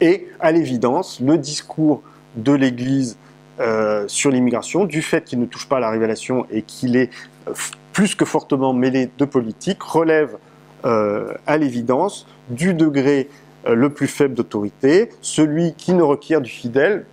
Et 0.00 0.28
à 0.40 0.52
l'évidence, 0.52 1.20
le 1.20 1.36
discours 1.38 2.02
de 2.36 2.52
l'Église 2.52 3.18
euh, 3.60 4.04
sur 4.06 4.30
l'immigration, 4.30 4.84
du 4.84 5.02
fait 5.02 5.24
qu'il 5.24 5.40
ne 5.40 5.46
touche 5.46 5.68
pas 5.68 5.78
à 5.78 5.80
la 5.80 5.90
révélation 5.90 6.46
et 6.50 6.62
qu'il 6.62 6.96
est 6.96 7.10
euh, 7.48 7.52
plus 7.92 8.14
que 8.14 8.24
fortement 8.24 8.72
mêlé 8.72 9.10
de 9.18 9.24
politique, 9.24 9.82
relève 9.82 10.36
euh, 10.84 11.32
à 11.46 11.56
l'évidence 11.56 12.26
du 12.50 12.74
degré 12.74 13.28
le 13.66 13.90
plus 13.90 14.06
faible 14.06 14.34
d'autorité, 14.34 15.10
celui 15.20 15.74
qui 15.74 15.92
ne 15.92 16.02
requiert 16.02 16.40
du 16.40 16.48
fidèle 16.48 17.04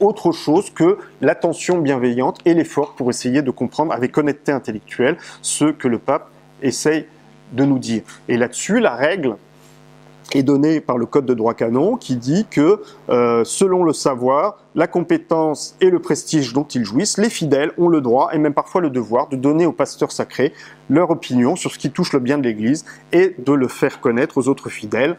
autre 0.00 0.30
chose 0.30 0.70
que 0.70 0.98
l'attention 1.20 1.78
bienveillante 1.78 2.38
et 2.44 2.54
l'effort 2.54 2.94
pour 2.94 3.10
essayer 3.10 3.42
de 3.42 3.50
comprendre 3.50 3.92
avec 3.92 4.16
honnêteté 4.16 4.52
intellectuelle 4.52 5.16
ce 5.42 5.66
que 5.66 5.88
le 5.88 5.98
pape 5.98 6.30
essaye 6.62 7.06
de 7.52 7.64
nous 7.64 7.80
dire. 7.80 8.02
Et 8.28 8.36
là-dessus, 8.36 8.78
la 8.78 8.94
règle 8.94 9.36
est 10.32 10.42
donné 10.42 10.80
par 10.80 10.98
le 10.98 11.06
Code 11.06 11.26
de 11.26 11.34
droit 11.34 11.54
canon 11.54 11.96
qui 11.96 12.16
dit 12.16 12.46
que, 12.50 12.82
euh, 13.08 13.44
selon 13.44 13.84
le 13.84 13.92
savoir, 13.92 14.58
la 14.74 14.86
compétence 14.86 15.76
et 15.80 15.90
le 15.90 15.98
prestige 16.00 16.52
dont 16.52 16.64
ils 16.64 16.84
jouissent, 16.84 17.18
les 17.18 17.30
fidèles 17.30 17.72
ont 17.78 17.88
le 17.88 18.00
droit 18.00 18.30
et 18.32 18.38
même 18.38 18.54
parfois 18.54 18.80
le 18.80 18.90
devoir 18.90 19.28
de 19.28 19.36
donner 19.36 19.66
aux 19.66 19.72
pasteurs 19.72 20.12
sacrés 20.12 20.52
leur 20.90 21.10
opinion 21.10 21.56
sur 21.56 21.72
ce 21.72 21.78
qui 21.78 21.90
touche 21.90 22.12
le 22.12 22.20
bien 22.20 22.38
de 22.38 22.42
l'Église 22.42 22.84
et 23.12 23.34
de 23.38 23.52
le 23.52 23.68
faire 23.68 24.00
connaître 24.00 24.38
aux 24.38 24.48
autres 24.48 24.68
fidèles, 24.68 25.16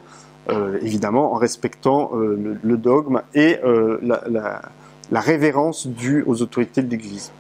euh, 0.49 0.77
évidemment 0.81 1.33
en 1.33 1.37
respectant 1.37 2.11
euh, 2.13 2.57
le, 2.61 2.77
dogme 2.77 3.21
et 3.33 3.57
la, 4.01 4.23
la, 5.11 5.19
révérence 5.19 5.87
due 5.87 6.23
aux 6.27 6.41
autorités 6.41 6.81
de 6.81 6.89
l'Église. 6.89 7.31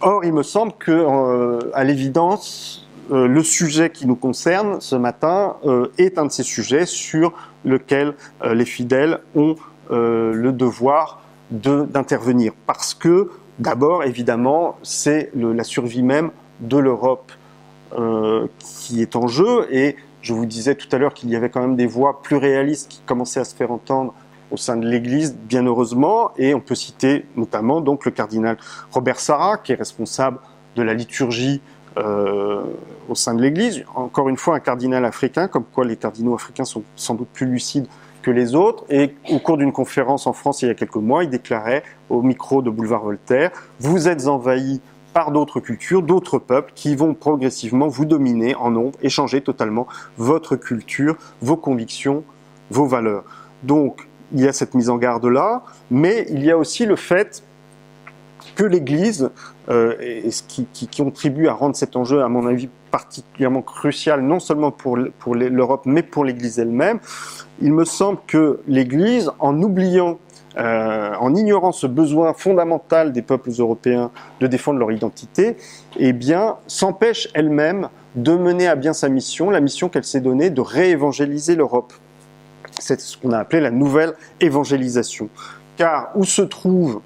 Or, 0.00 0.24
il 0.24 0.32
me 0.32 0.42
semble 0.42 0.72
que, 0.78 1.72
à 1.72 1.84
l'évidence, 1.84 2.83
euh, 3.10 3.26
le 3.26 3.42
sujet 3.42 3.90
qui 3.90 4.06
nous 4.06 4.16
concerne 4.16 4.80
ce 4.80 4.96
matin 4.96 5.56
euh, 5.66 5.88
est 5.98 6.18
un 6.18 6.26
de 6.26 6.32
ces 6.32 6.42
sujets 6.42 6.86
sur 6.86 7.32
lequel 7.64 8.14
euh, 8.42 8.54
les 8.54 8.64
fidèles 8.64 9.20
ont 9.34 9.56
le 9.90 10.50
devoir 10.50 11.20
d'intervenir. 11.50 12.52
Parce 12.66 12.94
que, 12.94 13.30
d'abord, 13.58 14.02
évidemment, 14.02 14.78
c'est 14.82 15.30
la 15.34 15.62
survie 15.62 16.02
même 16.02 16.30
de 16.60 16.78
l'Europe 16.78 17.30
qui 18.58 19.02
est 19.02 19.14
en 19.14 19.26
jeu. 19.26 19.66
Et 19.70 19.96
je 20.22 20.32
vous 20.32 20.46
disais 20.46 20.74
tout 20.74 20.88
à 20.90 20.96
l'heure 20.96 21.12
qu'il 21.12 21.28
y 21.28 21.36
avait 21.36 21.50
quand 21.50 21.60
même 21.60 21.76
des 21.76 21.86
voix 21.86 22.22
plus 22.22 22.36
réalistes 22.36 22.88
qui 22.88 23.02
commençaient 23.04 23.40
à 23.40 23.44
se 23.44 23.54
faire 23.54 23.70
entendre 23.70 24.14
au 24.50 24.56
sein 24.56 24.78
de 24.78 24.88
l'Église, 24.88 25.36
bien 25.36 25.66
heureusement, 25.66 26.30
et 26.38 26.54
on 26.54 26.60
peut 26.60 26.74
citer 26.74 27.26
notamment 27.36 27.82
donc 27.82 28.06
le 28.06 28.10
cardinal 28.10 28.56
Robert 28.90 29.20
Sarah, 29.20 29.58
qui 29.58 29.72
est 29.72 29.76
responsable 29.76 30.38
de 30.76 30.82
la 30.82 30.94
liturgie 30.94 31.60
euh, 31.96 32.62
au 33.08 33.14
sein 33.14 33.34
de 33.34 33.42
l'Église. 33.42 33.84
Encore 33.94 34.28
une 34.28 34.36
fois, 34.36 34.56
un 34.56 34.60
cardinal 34.60 35.04
africain, 35.04 35.48
comme 35.48 35.64
quoi 35.64 35.84
les 35.84 35.96
cardinaux 35.96 36.34
africains 36.34 36.64
sont 36.64 36.82
sans 36.96 37.14
doute 37.14 37.28
plus 37.32 37.46
lucides 37.46 37.86
que 38.22 38.30
les 38.30 38.54
autres. 38.54 38.84
Et 38.90 39.14
au 39.30 39.38
cours 39.38 39.58
d'une 39.58 39.72
conférence 39.72 40.26
en 40.26 40.32
France 40.32 40.62
il 40.62 40.68
y 40.68 40.70
a 40.70 40.74
quelques 40.74 40.96
mois, 40.96 41.24
il 41.24 41.30
déclarait 41.30 41.82
au 42.10 42.22
micro 42.22 42.62
de 42.62 42.70
Boulevard 42.70 43.02
Voltaire, 43.02 43.50
vous 43.80 44.08
êtes 44.08 44.26
envahis 44.26 44.80
par 45.12 45.30
d'autres 45.30 45.60
cultures, 45.60 46.02
d'autres 46.02 46.38
peuples 46.38 46.72
qui 46.74 46.96
vont 46.96 47.14
progressivement 47.14 47.86
vous 47.86 48.04
dominer 48.04 48.56
en 48.56 48.70
nombre 48.70 48.98
et 49.00 49.08
changer 49.08 49.40
totalement 49.40 49.86
votre 50.18 50.56
culture, 50.56 51.16
vos 51.40 51.56
convictions, 51.56 52.24
vos 52.70 52.86
valeurs. 52.86 53.22
Donc, 53.62 54.08
il 54.32 54.40
y 54.40 54.48
a 54.48 54.52
cette 54.52 54.74
mise 54.74 54.90
en 54.90 54.96
garde-là, 54.96 55.62
mais 55.90 56.26
il 56.30 56.44
y 56.44 56.50
a 56.50 56.58
aussi 56.58 56.86
le 56.86 56.96
fait 56.96 57.44
que 58.54 58.64
l'Église, 58.64 59.30
euh, 59.68 59.96
et 60.00 60.30
ce 60.30 60.42
qui, 60.42 60.88
contribue 60.96 61.48
à 61.48 61.52
rendre 61.52 61.76
cet 61.76 61.96
enjeu, 61.96 62.22
à 62.22 62.28
mon 62.28 62.46
avis, 62.46 62.68
particulièrement 62.90 63.62
crucial, 63.62 64.22
non 64.22 64.38
seulement 64.38 64.70
pour, 64.70 64.98
pour 65.18 65.34
l'Europe, 65.34 65.82
mais 65.84 66.02
pour 66.02 66.24
l'Église 66.24 66.58
elle-même, 66.58 67.00
il 67.60 67.72
me 67.72 67.84
semble 67.84 68.18
que 68.26 68.60
l'Église, 68.68 69.30
en 69.38 69.60
oubliant 69.60 70.18
euh, 70.56 71.14
en 71.18 71.34
ignorant 71.34 71.72
ce 71.72 71.88
besoin 71.88 72.32
fondamental 72.32 73.12
des 73.12 73.22
peuples 73.22 73.50
européens 73.58 74.12
de 74.38 74.46
défendre 74.46 74.78
leur 74.78 74.92
identité, 74.92 75.56
eh 75.96 76.12
bien, 76.12 76.58
s'empêche 76.68 77.28
elle-même 77.34 77.88
de 78.14 78.36
mener 78.36 78.68
à 78.68 78.76
bien 78.76 78.92
sa 78.92 79.08
mission, 79.08 79.50
la 79.50 79.60
mission 79.60 79.88
qu'elle 79.88 80.04
s'est 80.04 80.20
donnée 80.20 80.50
de 80.50 80.60
réévangéliser 80.60 81.56
l'Europe. 81.56 81.92
C'est 82.78 83.00
ce 83.00 83.16
qu'on 83.16 83.32
a 83.32 83.38
appelé 83.38 83.60
la 83.60 83.72
nouvelle 83.72 84.14
évangélisation. 84.40 85.28
Car 85.76 86.12
où 86.14 86.24
se 86.24 86.42
trouve 86.42 87.00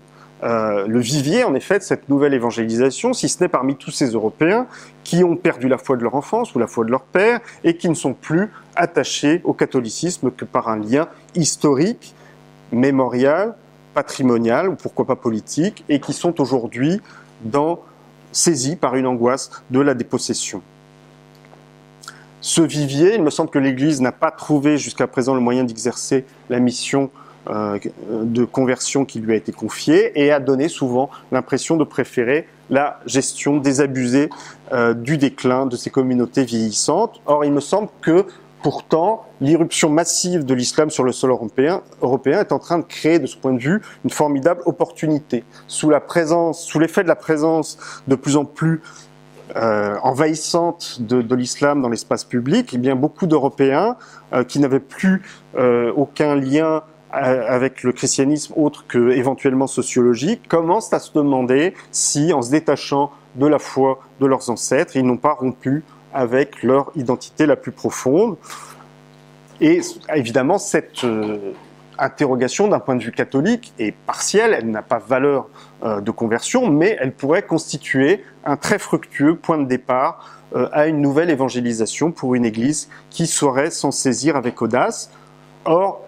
euh, 0.44 0.86
le 0.86 1.00
vivier, 1.00 1.44
en 1.44 1.54
effet, 1.54 1.78
de 1.78 1.82
cette 1.82 2.08
nouvelle 2.08 2.34
évangélisation, 2.34 3.12
si 3.12 3.28
ce 3.28 3.42
n'est 3.42 3.48
parmi 3.48 3.76
tous 3.76 3.90
ces 3.90 4.10
Européens 4.10 4.66
qui 5.02 5.24
ont 5.24 5.36
perdu 5.36 5.68
la 5.68 5.78
foi 5.78 5.96
de 5.96 6.02
leur 6.02 6.14
enfance 6.14 6.54
ou 6.54 6.58
la 6.58 6.66
foi 6.66 6.84
de 6.84 6.90
leur 6.90 7.02
père 7.02 7.40
et 7.64 7.76
qui 7.76 7.88
ne 7.88 7.94
sont 7.94 8.14
plus 8.14 8.50
attachés 8.76 9.40
au 9.44 9.52
catholicisme 9.52 10.30
que 10.30 10.44
par 10.44 10.68
un 10.68 10.78
lien 10.78 11.08
historique, 11.34 12.14
mémorial, 12.70 13.54
patrimonial 13.94 14.68
ou 14.68 14.74
pourquoi 14.74 15.06
pas 15.06 15.16
politique 15.16 15.84
et 15.88 15.98
qui 16.00 16.12
sont 16.12 16.40
aujourd'hui 16.40 17.00
dans, 17.42 17.80
saisis 18.30 18.76
par 18.76 18.94
une 18.94 19.06
angoisse 19.06 19.50
de 19.70 19.80
la 19.80 19.94
dépossession. 19.94 20.62
Ce 22.40 22.60
vivier, 22.60 23.16
il 23.16 23.22
me 23.22 23.30
semble 23.30 23.50
que 23.50 23.58
l'Église 23.58 24.00
n'a 24.00 24.12
pas 24.12 24.30
trouvé 24.30 24.78
jusqu'à 24.78 25.08
présent 25.08 25.34
le 25.34 25.40
moyen 25.40 25.64
d'exercer 25.64 26.24
la 26.48 26.60
mission 26.60 27.10
de 27.46 28.44
conversion 28.44 29.04
qui 29.04 29.20
lui 29.20 29.32
a 29.32 29.36
été 29.36 29.52
confiée 29.52 30.12
et 30.22 30.32
a 30.32 30.40
donné 30.40 30.68
souvent 30.68 31.08
l'impression 31.32 31.76
de 31.76 31.84
préférer 31.84 32.46
la 32.70 33.00
gestion 33.06 33.56
désabusée 33.56 34.28
euh, 34.72 34.92
du 34.94 35.16
déclin 35.16 35.66
de 35.66 35.76
ces 35.76 35.90
communautés 35.90 36.44
vieillissantes. 36.44 37.20
Or, 37.26 37.44
il 37.44 37.52
me 37.52 37.60
semble 37.60 37.88
que 38.00 38.26
Pourtant, 38.62 39.24
l'irruption 39.40 39.88
massive 39.88 40.44
de 40.44 40.52
l'islam 40.52 40.90
sur 40.90 41.04
le 41.04 41.12
sol 41.12 41.30
européen, 41.30 41.80
est 42.40 42.50
en 42.50 42.58
train 42.58 42.78
de 42.80 42.84
créer, 42.84 43.20
de 43.20 43.26
ce 43.26 43.36
point 43.36 43.52
de 43.52 43.60
vue, 43.60 43.80
une 44.04 44.10
formidable 44.10 44.62
opportunité. 44.66 45.44
Sous 45.68 45.90
la 45.90 46.00
présence, 46.00 46.60
sous 46.64 46.80
l'effet 46.80 47.04
de 47.04 47.08
la 47.08 47.14
présence 47.14 47.78
de 48.08 48.16
plus 48.16 48.36
en 48.36 48.44
plus 48.44 48.82
euh, 49.54 49.96
envahissante 50.02 50.98
de, 51.00 51.34
l'islam 51.36 51.80
dans 51.82 51.88
l'espace 51.88 52.24
public, 52.24 52.70
eh 52.74 52.78
bien 52.78 52.96
beaucoup 52.96 53.26
d'Européens 53.26 53.96
euh, 54.32 54.42
qui 54.42 54.58
n'avaient 54.58 54.80
plus 54.80 55.22
euh, 55.56 55.92
aucun 55.94 56.34
lien 56.34 56.82
avec 57.10 57.82
le 57.82 57.92
christianisme 57.92 58.52
autre 58.56 58.84
que 58.86 59.10
éventuellement 59.10 59.66
sociologique, 59.66 60.46
commencent 60.48 60.92
à 60.92 60.98
se 60.98 61.12
demander 61.12 61.74
si, 61.90 62.32
en 62.32 62.42
se 62.42 62.50
détachant 62.50 63.12
de 63.36 63.46
la 63.46 63.58
foi 63.58 64.00
de 64.20 64.26
leurs 64.26 64.50
ancêtres, 64.50 64.96
ils 64.96 65.04
n'ont 65.04 65.16
pas 65.16 65.32
rompu 65.32 65.84
avec 66.12 66.62
leur 66.62 66.90
identité 66.96 67.46
la 67.46 67.56
plus 67.56 67.72
profonde. 67.72 68.36
Et 69.60 69.80
évidemment, 70.14 70.58
cette 70.58 71.04
euh, 71.04 71.52
interrogation 71.98 72.68
d'un 72.68 72.78
point 72.78 72.96
de 72.96 73.02
vue 73.02 73.12
catholique 73.12 73.72
est 73.78 73.92
partielle, 73.92 74.54
elle 74.56 74.70
n'a 74.70 74.82
pas 74.82 74.98
valeur 74.98 75.48
euh, 75.82 76.00
de 76.00 76.10
conversion, 76.10 76.70
mais 76.70 76.96
elle 77.00 77.12
pourrait 77.12 77.42
constituer 77.42 78.24
un 78.44 78.56
très 78.56 78.78
fructueux 78.78 79.36
point 79.36 79.58
de 79.58 79.64
départ 79.64 80.38
euh, 80.54 80.68
à 80.72 80.86
une 80.86 81.00
nouvelle 81.00 81.30
évangélisation 81.30 82.12
pour 82.12 82.34
une 82.34 82.44
Église 82.44 82.88
qui 83.10 83.26
saurait 83.26 83.70
s'en 83.70 83.90
saisir 83.90 84.36
avec 84.36 84.62
audace. 84.62 85.10
Or, 85.64 86.07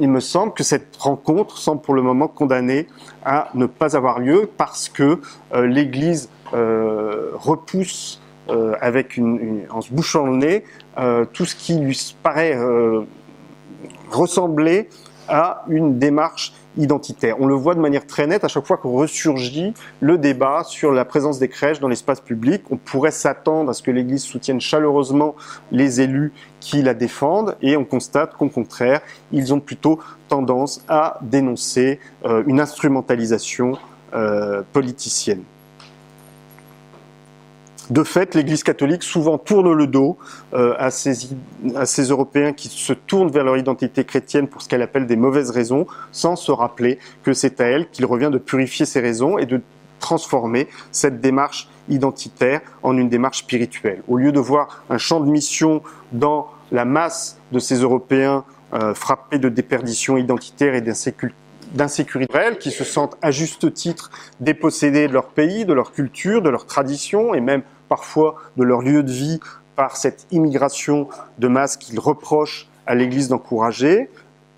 il 0.00 0.08
me 0.08 0.20
semble 0.20 0.52
que 0.52 0.62
cette 0.62 0.96
rencontre 0.96 1.58
semble 1.58 1.80
pour 1.80 1.94
le 1.94 2.02
moment 2.02 2.28
condamnée 2.28 2.86
à 3.24 3.48
ne 3.54 3.66
pas 3.66 3.96
avoir 3.96 4.18
lieu 4.18 4.48
parce 4.56 4.88
que 4.88 5.20
euh, 5.54 5.66
l'Église 5.66 6.28
euh, 6.54 7.30
repousse 7.34 8.20
euh, 8.48 8.74
avec 8.80 9.16
une, 9.16 9.66
en 9.70 9.80
se 9.80 9.92
bouchant 9.92 10.26
le 10.26 10.36
nez 10.36 10.64
tout 11.32 11.44
ce 11.44 11.54
qui 11.54 11.78
lui 11.78 12.14
paraît 12.22 12.58
ressembler 14.10 14.88
à 15.28 15.64
une 15.68 15.98
démarche 15.98 16.54
identitaire. 16.76 17.36
On 17.40 17.46
le 17.46 17.54
voit 17.54 17.74
de 17.74 17.80
manière 17.80 18.06
très 18.06 18.26
nette 18.26 18.44
à 18.44 18.48
chaque 18.48 18.66
fois 18.66 18.76
qu'on 18.76 18.92
ressurgit 18.92 19.74
le 20.00 20.18
débat 20.18 20.62
sur 20.64 20.92
la 20.92 21.04
présence 21.04 21.38
des 21.38 21.48
crèches 21.48 21.80
dans 21.80 21.88
l'espace 21.88 22.20
public. 22.20 22.62
On 22.70 22.76
pourrait 22.76 23.10
s'attendre 23.10 23.70
à 23.70 23.74
ce 23.74 23.82
que 23.82 23.90
l'Église 23.90 24.22
soutienne 24.22 24.60
chaleureusement 24.60 25.34
les 25.72 26.00
élus 26.00 26.32
qui 26.60 26.82
la 26.82 26.94
défendent 26.94 27.56
et 27.62 27.76
on 27.76 27.84
constate 27.84 28.34
qu'au 28.34 28.48
contraire, 28.48 29.00
ils 29.32 29.54
ont 29.54 29.60
plutôt 29.60 29.98
tendance 30.28 30.82
à 30.88 31.18
dénoncer 31.22 32.00
euh, 32.24 32.42
une 32.46 32.60
instrumentalisation 32.60 33.78
euh, 34.14 34.62
politicienne. 34.72 35.42
De 37.90 38.02
fait, 38.02 38.34
l'Église 38.34 38.64
catholique 38.64 39.04
souvent 39.04 39.38
tourne 39.38 39.72
le 39.72 39.86
dos 39.86 40.16
euh, 40.54 40.74
à, 40.78 40.90
ces, 40.90 42.02
Européens 42.08 42.52
qui 42.52 42.68
se 42.68 42.92
tournent 42.92 43.30
vers 43.30 43.44
leur 43.44 43.56
identité 43.56 44.04
chrétienne 44.04 44.48
pour 44.48 44.62
ce 44.62 44.68
qu'elle 44.68 44.82
appelle 44.82 45.06
des 45.06 45.16
mauvaises 45.16 45.50
raisons, 45.50 45.86
sans 46.10 46.34
se 46.34 46.50
rappeler 46.50 46.98
que 47.22 47.32
c'est 47.32 47.60
à 47.60 47.66
elle 47.66 47.88
qu'il 47.90 48.04
revient 48.06 48.30
de 48.32 48.38
purifier 48.38 48.86
ces 48.86 49.00
raisons 49.00 49.38
et 49.38 49.46
de 49.46 49.60
transformer 50.00 50.68
cette 50.90 51.20
démarche 51.20 51.68
identitaire 51.88 52.60
en 52.82 52.96
une 52.96 53.08
démarche 53.08 53.38
spirituelle. 53.38 54.02
Au 54.08 54.16
lieu 54.16 54.32
de 54.32 54.40
voir 54.40 54.82
un 54.90 54.98
champ 54.98 55.20
de 55.20 55.30
mission 55.30 55.82
dans 56.12 56.48
la 56.72 56.84
masse 56.84 57.38
de 57.52 57.60
ces 57.60 57.76
Européens 57.76 58.44
euh, 58.74 58.94
frappés 58.94 59.38
de 59.38 59.48
déperdition 59.48 60.16
identitaire 60.16 60.74
et 60.74 60.80
d'insécurité 60.80 62.34
qui 62.58 62.72
se 62.72 62.82
sentent 62.82 63.16
à 63.22 63.30
juste 63.30 63.72
titre 63.72 64.10
dépossédés 64.40 65.06
de 65.06 65.12
leur 65.12 65.28
pays, 65.28 65.64
de 65.64 65.72
leur 65.72 65.92
culture, 65.92 66.42
de 66.42 66.50
leur 66.50 66.66
tradition 66.66 67.32
et 67.32 67.40
même 67.40 67.62
parfois 67.88 68.36
de 68.56 68.64
leur 68.64 68.82
lieu 68.82 69.02
de 69.02 69.10
vie 69.10 69.40
par 69.76 69.96
cette 69.96 70.26
immigration 70.30 71.08
de 71.38 71.48
masse 71.48 71.76
qu'ils 71.76 72.00
reprochent 72.00 72.68
à 72.86 72.94
l'Église 72.94 73.28
d'encourager, 73.28 74.08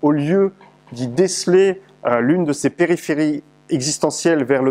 au 0.01 0.11
lieu 0.11 0.53
d'y 0.91 1.07
déceler 1.07 1.81
euh, 2.05 2.21
l'une 2.21 2.45
de 2.45 2.53
ces 2.53 2.69
périphéries 2.69 3.43
existentielles 3.69 4.43
vers, 4.43 4.63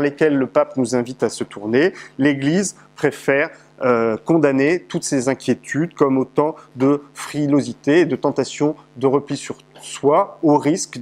lesquelles 0.00 0.36
le 0.36 0.46
pape 0.46 0.76
nous 0.76 0.96
invite 0.96 1.22
à 1.22 1.28
se 1.28 1.44
tourner, 1.44 1.92
l'Église 2.18 2.76
préfère 2.96 3.50
euh, 3.82 4.16
condamner 4.16 4.80
toutes 4.80 5.04
ces 5.04 5.28
inquiétudes 5.28 5.94
comme 5.94 6.18
autant 6.18 6.56
de 6.76 7.02
frilosité 7.14 8.00
et 8.00 8.04
de 8.04 8.16
tentation 8.16 8.76
de 8.96 9.06
repli 9.06 9.36
sur 9.36 9.56
soi, 9.80 10.38
au 10.42 10.56
risque 10.56 11.00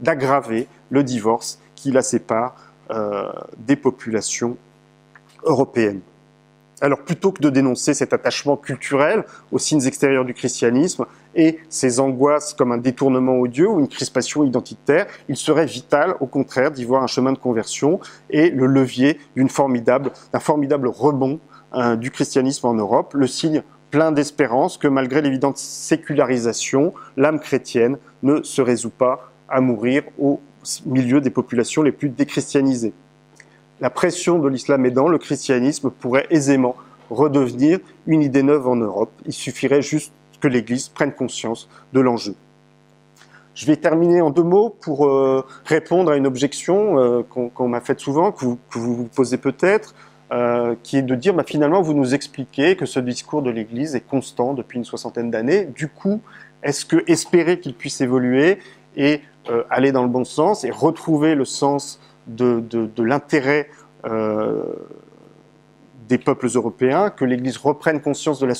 d'aggraver 0.00 0.66
le 0.90 1.02
divorce 1.04 1.60
qui 1.74 1.92
la 1.92 2.02
sépare 2.02 2.56
euh, 2.90 3.30
des 3.58 3.76
populations 3.76 4.56
européennes. 5.44 6.00
Alors 6.80 7.00
plutôt 7.00 7.32
que 7.32 7.42
de 7.42 7.50
dénoncer 7.50 7.92
cet 7.92 8.12
attachement 8.12 8.56
culturel 8.56 9.24
aux 9.50 9.58
signes 9.58 9.84
extérieurs 9.84 10.24
du 10.24 10.32
christianisme 10.32 11.06
et 11.34 11.58
ses 11.68 11.98
angoisses 11.98 12.54
comme 12.54 12.70
un 12.70 12.78
détournement 12.78 13.38
odieux 13.40 13.68
ou 13.68 13.80
une 13.80 13.88
crispation 13.88 14.44
identitaire, 14.44 15.06
il 15.28 15.36
serait 15.36 15.66
vital 15.66 16.14
au 16.20 16.26
contraire 16.26 16.70
d'y 16.70 16.84
voir 16.84 17.02
un 17.02 17.08
chemin 17.08 17.32
de 17.32 17.38
conversion 17.38 17.98
et 18.30 18.50
le 18.50 18.66
levier 18.66 19.18
d'un 19.36 19.48
formidable 19.48 20.88
rebond 20.88 21.40
hein, 21.72 21.96
du 21.96 22.12
christianisme 22.12 22.68
en 22.68 22.74
Europe, 22.74 23.12
le 23.14 23.26
signe 23.26 23.62
plein 23.90 24.12
d'espérance 24.12 24.78
que 24.78 24.86
malgré 24.86 25.20
l'évidente 25.20 25.56
sécularisation, 25.56 26.92
l'âme 27.16 27.40
chrétienne 27.40 27.98
ne 28.22 28.42
se 28.42 28.62
résout 28.62 28.90
pas 28.90 29.32
à 29.48 29.60
mourir 29.60 30.04
au 30.18 30.40
milieu 30.86 31.20
des 31.20 31.30
populations 31.30 31.82
les 31.82 31.92
plus 31.92 32.10
déchristianisées 32.10 32.92
la 33.80 33.90
pression 33.90 34.38
de 34.38 34.48
l'islam 34.48 34.84
aidant, 34.86 35.08
le 35.08 35.18
christianisme 35.18 35.90
pourrait 35.90 36.26
aisément 36.30 36.76
redevenir 37.10 37.78
une 38.06 38.22
idée 38.22 38.42
neuve 38.42 38.66
en 38.68 38.76
Europe. 38.76 39.10
Il 39.26 39.32
suffirait 39.32 39.82
juste 39.82 40.12
que 40.40 40.48
l'Église 40.48 40.88
prenne 40.88 41.12
conscience 41.12 41.68
de 41.92 42.00
l'enjeu. 42.00 42.34
Je 43.54 43.66
vais 43.66 43.76
terminer 43.76 44.20
en 44.20 44.30
deux 44.30 44.44
mots 44.44 44.70
pour 44.70 45.06
euh, 45.06 45.44
répondre 45.64 46.12
à 46.12 46.16
une 46.16 46.28
objection 46.28 47.00
euh, 47.00 47.22
qu'on 47.22 47.68
m'a 47.68 47.80
faite 47.80 47.98
souvent, 47.98 48.30
que 48.30 48.44
vous 48.44 48.58
vous, 48.70 49.08
posez 49.12 49.36
peut-être, 49.36 49.94
euh, 50.30 50.76
qui 50.84 50.96
est 50.96 51.02
de 51.02 51.14
dire 51.16 51.34
bah, 51.34 51.42
finalement 51.44 51.82
vous 51.82 51.94
nous 51.94 52.14
expliquez 52.14 52.76
que 52.76 52.86
ce 52.86 53.00
discours 53.00 53.42
de 53.42 53.50
l'Église 53.50 53.96
est 53.96 54.06
constant 54.06 54.54
depuis 54.54 54.78
une 54.78 54.84
soixantaine 54.84 55.32
d'années. 55.32 55.64
Du 55.64 55.88
coup, 55.88 56.20
est-ce 56.62 56.84
que 56.84 57.02
espérer 57.10 57.58
qu'il 57.58 57.74
puisse 57.74 58.00
évoluer 58.00 58.58
et 58.96 59.22
aller 59.70 59.92
dans 59.92 60.02
le 60.02 60.10
bon 60.10 60.24
sens 60.24 60.62
et 60.64 60.70
retrouver 60.70 61.34
le 61.34 61.46
sens 61.46 62.00
de, 62.28 63.02
l'intérêt 63.02 63.68
euh, 64.04 64.62
des 66.08 66.18
peuples 66.18 66.48
européens, 66.54 67.10
que 67.10 67.24
l'Église 67.24 67.56
reprenne 67.56 68.00
conscience 68.00 68.38
de 68.40 68.46
la 68.46 68.54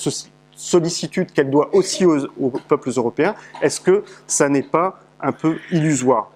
sollicitude 0.54 1.32
qu'elle 1.32 1.50
doit 1.50 1.74
aussi 1.74 2.04
aux, 2.04 2.50
peuples 2.68 2.90
européens, 2.96 3.34
est-ce 3.62 3.80
que 3.80 4.04
ça 4.26 4.48
n'est 4.48 4.62
pas 4.62 5.00
un 5.20 5.32
peu 5.32 5.56
illusoire? 5.70 6.30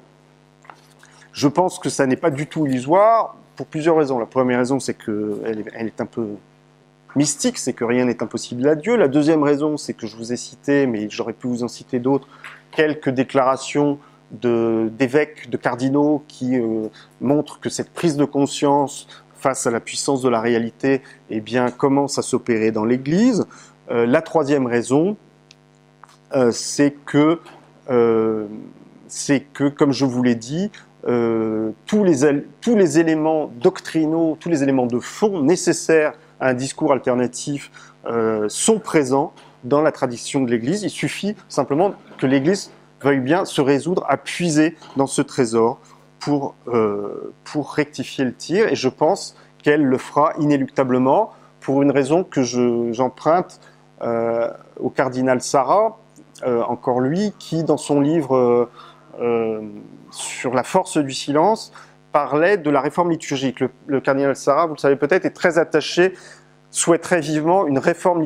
Je 1.33 1.49
pense 1.49 1.79
que 1.79 1.89
ça 1.89 2.07
n'est 2.07 2.17
pas 2.17 2.31
du 2.31 2.47
tout 2.47 2.67
illusoire 2.67 3.37
pour 3.57 3.67
plusieurs 3.67 3.97
raisons. 3.97 4.19
La 4.19 4.27
première 4.27 4.59
raison, 4.59 4.81
c'est 4.81 4.95
qu'elle 4.95 5.65
elle 5.75 5.87
est 5.87 6.01
un 6.01 6.07
peu 6.07 6.27
mystique, 7.17 7.59
c'est 7.59 7.73
que 7.73 7.85
rien 7.85 8.05
n'est 8.05 8.23
impossible 8.23 8.67
à 8.69 8.75
Dieu. 8.75 8.97
La 8.97 9.09
deuxième 9.09 9.43
raison, 9.43 9.77
c'est 9.77 9.95
que 9.95 10.07
je 10.07 10.17
vous 10.17 10.33
ai 10.33 10.37
cité, 10.37 10.87
mais 10.87 11.09
j'aurais 11.11 11.33
pu 11.33 11.47
vous 11.47 11.63
en 11.63 11.69
citer 11.69 11.99
d'autres, 11.99 12.29
quelques 12.71 13.11
déclarations 13.11 13.99
d'évêques, 14.33 15.51
de, 15.51 15.57
cardinaux 15.57 16.25
qui 16.27 16.59
euh, 16.59 16.89
montrent 17.21 17.61
que 17.61 17.69
cette 17.69 17.91
prise 17.91 18.17
de 18.17 18.25
conscience 18.25 19.07
face 19.35 19.67
à 19.67 19.71
la 19.71 19.81
puissance 19.81 20.23
de 20.23 20.29
la 20.29 20.41
réalité 20.41 21.03
eh 21.31 21.43
commence 21.77 22.19
à 22.19 22.23
s'opérer 22.23 22.71
dans 22.71 22.85
l'Église. 22.85 23.45
Euh, 23.91 24.07
la 24.07 24.23
troisième 24.23 24.67
raison, 24.67 25.17
euh, 26.35 26.51
c'est 26.53 26.93
que, 27.05 27.41
que, 27.89 29.69
comme 29.69 29.93
je 29.93 30.05
vous 30.05 30.23
l'ai 30.23 30.37
dit, 30.37 30.71
tous 31.87 32.05
les 32.05 32.99
éléments 32.99 33.51
doctrinaux, 33.61 34.39
tous 34.41 34.49
les 34.49 34.63
éléments 34.63 34.87
de 34.87 35.01
fond 35.01 35.43
nécessaires 35.43 36.15
à 36.41 36.49
un 36.51 36.55
discours 36.55 36.93
alternatif 36.93 37.71
sont 38.49 38.79
présents 38.79 39.35
dans 39.65 39.83
la 39.83 39.93
tradition 39.93 40.41
de 40.41 40.51
l'Église. 40.51 40.85
Il 40.85 40.91
suffit 40.91 41.35
simplement 41.49 41.95
que 42.19 42.27
l'Église 42.27 42.71
veuille 43.03 43.21
bien 43.21 43.45
se 43.45 43.61
résoudre 43.61 44.05
à 44.09 44.17
puiser 44.17 44.77
dans 44.97 45.07
ce 45.07 45.23
trésor 45.23 45.79
pour, 46.21 46.55
euh, 46.69 47.33
pour 47.45 47.73
rectifier 47.73 48.25
le 48.25 48.35
tir. 48.35 48.69
Et 48.69 48.77
je 48.77 48.89
pense 48.89 49.37
qu'elle 49.63 49.85
le 49.85 49.99
fera 49.99 50.33
inéluctablement 50.39 51.33
pour 51.61 51.83
une 51.83 51.91
raison 51.91 52.25
que 52.25 52.43
j'emprunte 52.93 53.61
euh, 54.03 54.51
au 54.81 54.91
cardinal 54.91 55.41
Sarah, 55.41 55.99
euh, 56.45 56.63
encore 56.63 57.01
lui, 57.01 57.33
qui 57.39 57.65
dans 57.65 57.77
son 57.77 58.01
livre 58.01 58.69
sur 60.11 60.55
la 60.55 60.63
force 60.63 60.97
du 60.97 61.13
silence 61.13 61.73
parlait 62.13 62.57
de 62.57 62.71
la 62.71 62.81
réforme 62.81 63.11
liturgique. 63.11 63.61
Le, 63.61 63.71
le 63.87 64.01
cardinal 64.01 64.35
Sarah, 64.35 64.67
vous 64.67 64.75
le 64.75 64.79
savez 64.79 64.97
peut-être, 64.97 65.25
est 65.25 65.31
très 65.31 65.59
attaché 65.59 66.15
souhaiterait 66.73 67.21
vivement 67.21 67.67
une 67.67 67.79
réforme 67.79 68.25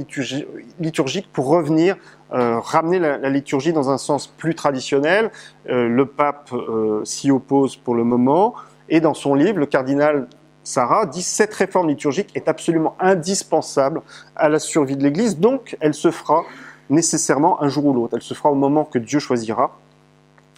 liturgique 0.80 1.28
pour 1.32 1.48
revenir, 1.48 1.96
euh, 2.32 2.58
ramener 2.60 2.98
la, 2.98 3.28
liturgie 3.28 3.72
dans 3.72 3.90
un 3.90 3.98
sens 3.98 4.28
plus 4.28 4.54
traditionnel. 4.54 5.30
Euh, 5.68 5.88
le 5.88 6.06
pape 6.06 6.50
euh, 6.52 7.04
s'y 7.04 7.30
oppose 7.30 7.76
pour 7.76 7.94
le 7.94 8.04
moment. 8.04 8.54
Et 8.88 9.00
dans 9.00 9.14
son 9.14 9.34
livre, 9.34 9.58
le 9.58 9.66
cardinal 9.66 10.28
Sarah 10.62 11.06
dit 11.06 11.22
cette 11.22 11.54
réforme 11.54 11.88
liturgique 11.88 12.30
est 12.34 12.48
absolument 12.48 12.96
indispensable 13.00 14.00
à 14.36 14.48
la 14.48 14.60
survie 14.60 14.96
de 14.96 15.02
l'Église, 15.02 15.38
donc 15.38 15.76
elle 15.80 15.94
se 15.94 16.10
fera 16.10 16.44
nécessairement 16.88 17.62
un 17.62 17.68
jour 17.68 17.84
ou 17.86 17.92
l'autre. 17.92 18.14
Elle 18.16 18.22
se 18.22 18.34
fera 18.34 18.50
au 18.50 18.54
moment 18.54 18.84
que 18.84 18.98
Dieu 18.98 19.18
choisira, 19.18 19.76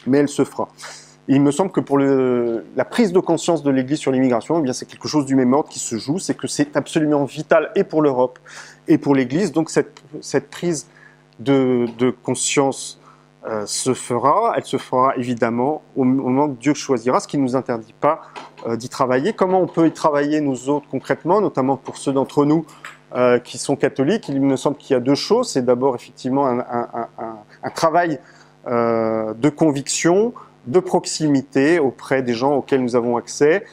mais 0.07 0.19
elle 0.19 0.29
se 0.29 0.45
fera 0.45 0.69
il 1.29 1.43
me 1.43 1.51
semble 1.51 1.71
que 1.71 1.81
pour 1.81 1.99
la 1.99 2.85
prise 2.87 3.13
de 3.13 3.21
conscience 3.21 3.63
de 3.63 3.71
l'Église 3.71 3.99
sur 3.99 4.11
l'immigration, 4.11 4.65
eh 4.65 4.73
c'est 4.73 4.87
quelque 4.87 5.09
chose 5.09 5.27
du 5.27 5.35
même 5.35 5.53
ordre 5.53 5.69
qui 5.69 5.79
se 5.79 5.99
joue, 5.99 6.19
c'est 6.19 6.35
que 6.35 6.47
c'est 6.47 6.75
absolument 6.75 7.25
vital 7.25 7.71
et 7.77 7.85
pour 7.85 8.01
l'Europe 8.01 8.39
et 8.89 8.97
pour 8.97 9.15
l'Église. 9.15 9.53
Donc 9.53 9.69
cette, 9.69 10.51
prise 10.51 10.89
de, 11.39 11.87
conscience 12.23 12.99
euh, 13.47 13.67
se 13.67 13.93
fera, 13.93 14.55
elle 14.57 14.65
se 14.65 14.79
fera 14.79 15.17
évidemment 15.17 15.83
au, 15.97 16.05
moment 16.05 16.49
que 16.49 16.59
Dieu 16.59 16.73
choisira, 16.73 17.21
ce 17.21 17.29
qui 17.29 17.37
ne 17.37 17.43
nous 17.43 17.57
interdit 17.57 17.95
pas 18.01 18.23
euh, 18.67 18.77
d'y 18.77 18.89
travailler. 18.89 19.35
Comment 19.35 19.61
on 19.61 19.67
peut 19.67 19.87
y 19.87 19.93
travailler 19.93 20.41
nous 20.41 20.71
autres 20.71 20.87
concrètement, 20.91 21.43
notamment 21.43 21.77
pour 21.77 21.99
ceux 21.99 22.13
d'entre 22.13 22.47
nous 22.47 22.65
euh, 23.15 23.39
qui 23.39 23.59
sont 23.59 23.77
catholiques? 23.77 24.31
Il 24.31 24.41
me 24.41 24.57
semble 24.57 24.79
qu'il 24.79 24.95
y 24.95 24.97
a 24.97 25.01
deux 25.01 25.15
choses. 25.15 25.51
C'est 25.51 25.65
d'abord 25.65 25.95
effectivement 25.95 26.47
un, 26.47 27.71
travail 27.75 28.19
de 28.67 29.49
conviction, 29.49 30.35
de 30.69 30.81
proximité 30.81 31.79
auprès 31.79 32.23
des 32.23 32.35
gens 32.35 32.57
auxquels 32.57 32.83
nous 32.83 32.95
avons 32.95 33.17
accès, 33.17 33.65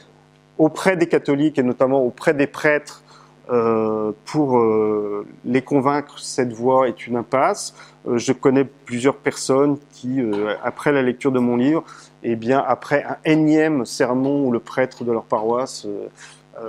auprès 0.57 0.95
des 0.95 1.07
catholiques 1.07 1.59
et 1.59 1.63
notamment 1.63 2.01
auprès 2.01 2.33
des 2.33 2.47
prêtres 2.47 3.03
euh, 3.51 4.11
pour 4.25 4.57
euh, 4.57 5.27
les 5.43 5.61
convaincre 5.61 6.17
cette 6.17 6.51
voie 6.51 6.87
est 6.87 7.05
une 7.05 7.15
impasse. 7.15 7.75
Euh, 8.07 8.17
je 8.17 8.31
connais 8.31 8.63
plusieurs 8.63 9.17
personnes 9.17 9.77
qui, 9.91 10.19
après 10.63 10.91
la 10.91 11.01
lecture 11.01 11.31
de 11.31 11.39
mon 11.39 11.55
livre, 11.55 11.83
et 12.23 12.31
eh 12.31 12.35
bien 12.35 12.63
après 12.65 13.03
un 13.03 13.17
énième 13.23 13.85
sermon 13.85 14.45
où 14.47 14.51
le 14.51 14.59
prêtre 14.59 15.03
de 15.03 15.11
leur 15.11 15.25
paroisse, 15.25 15.87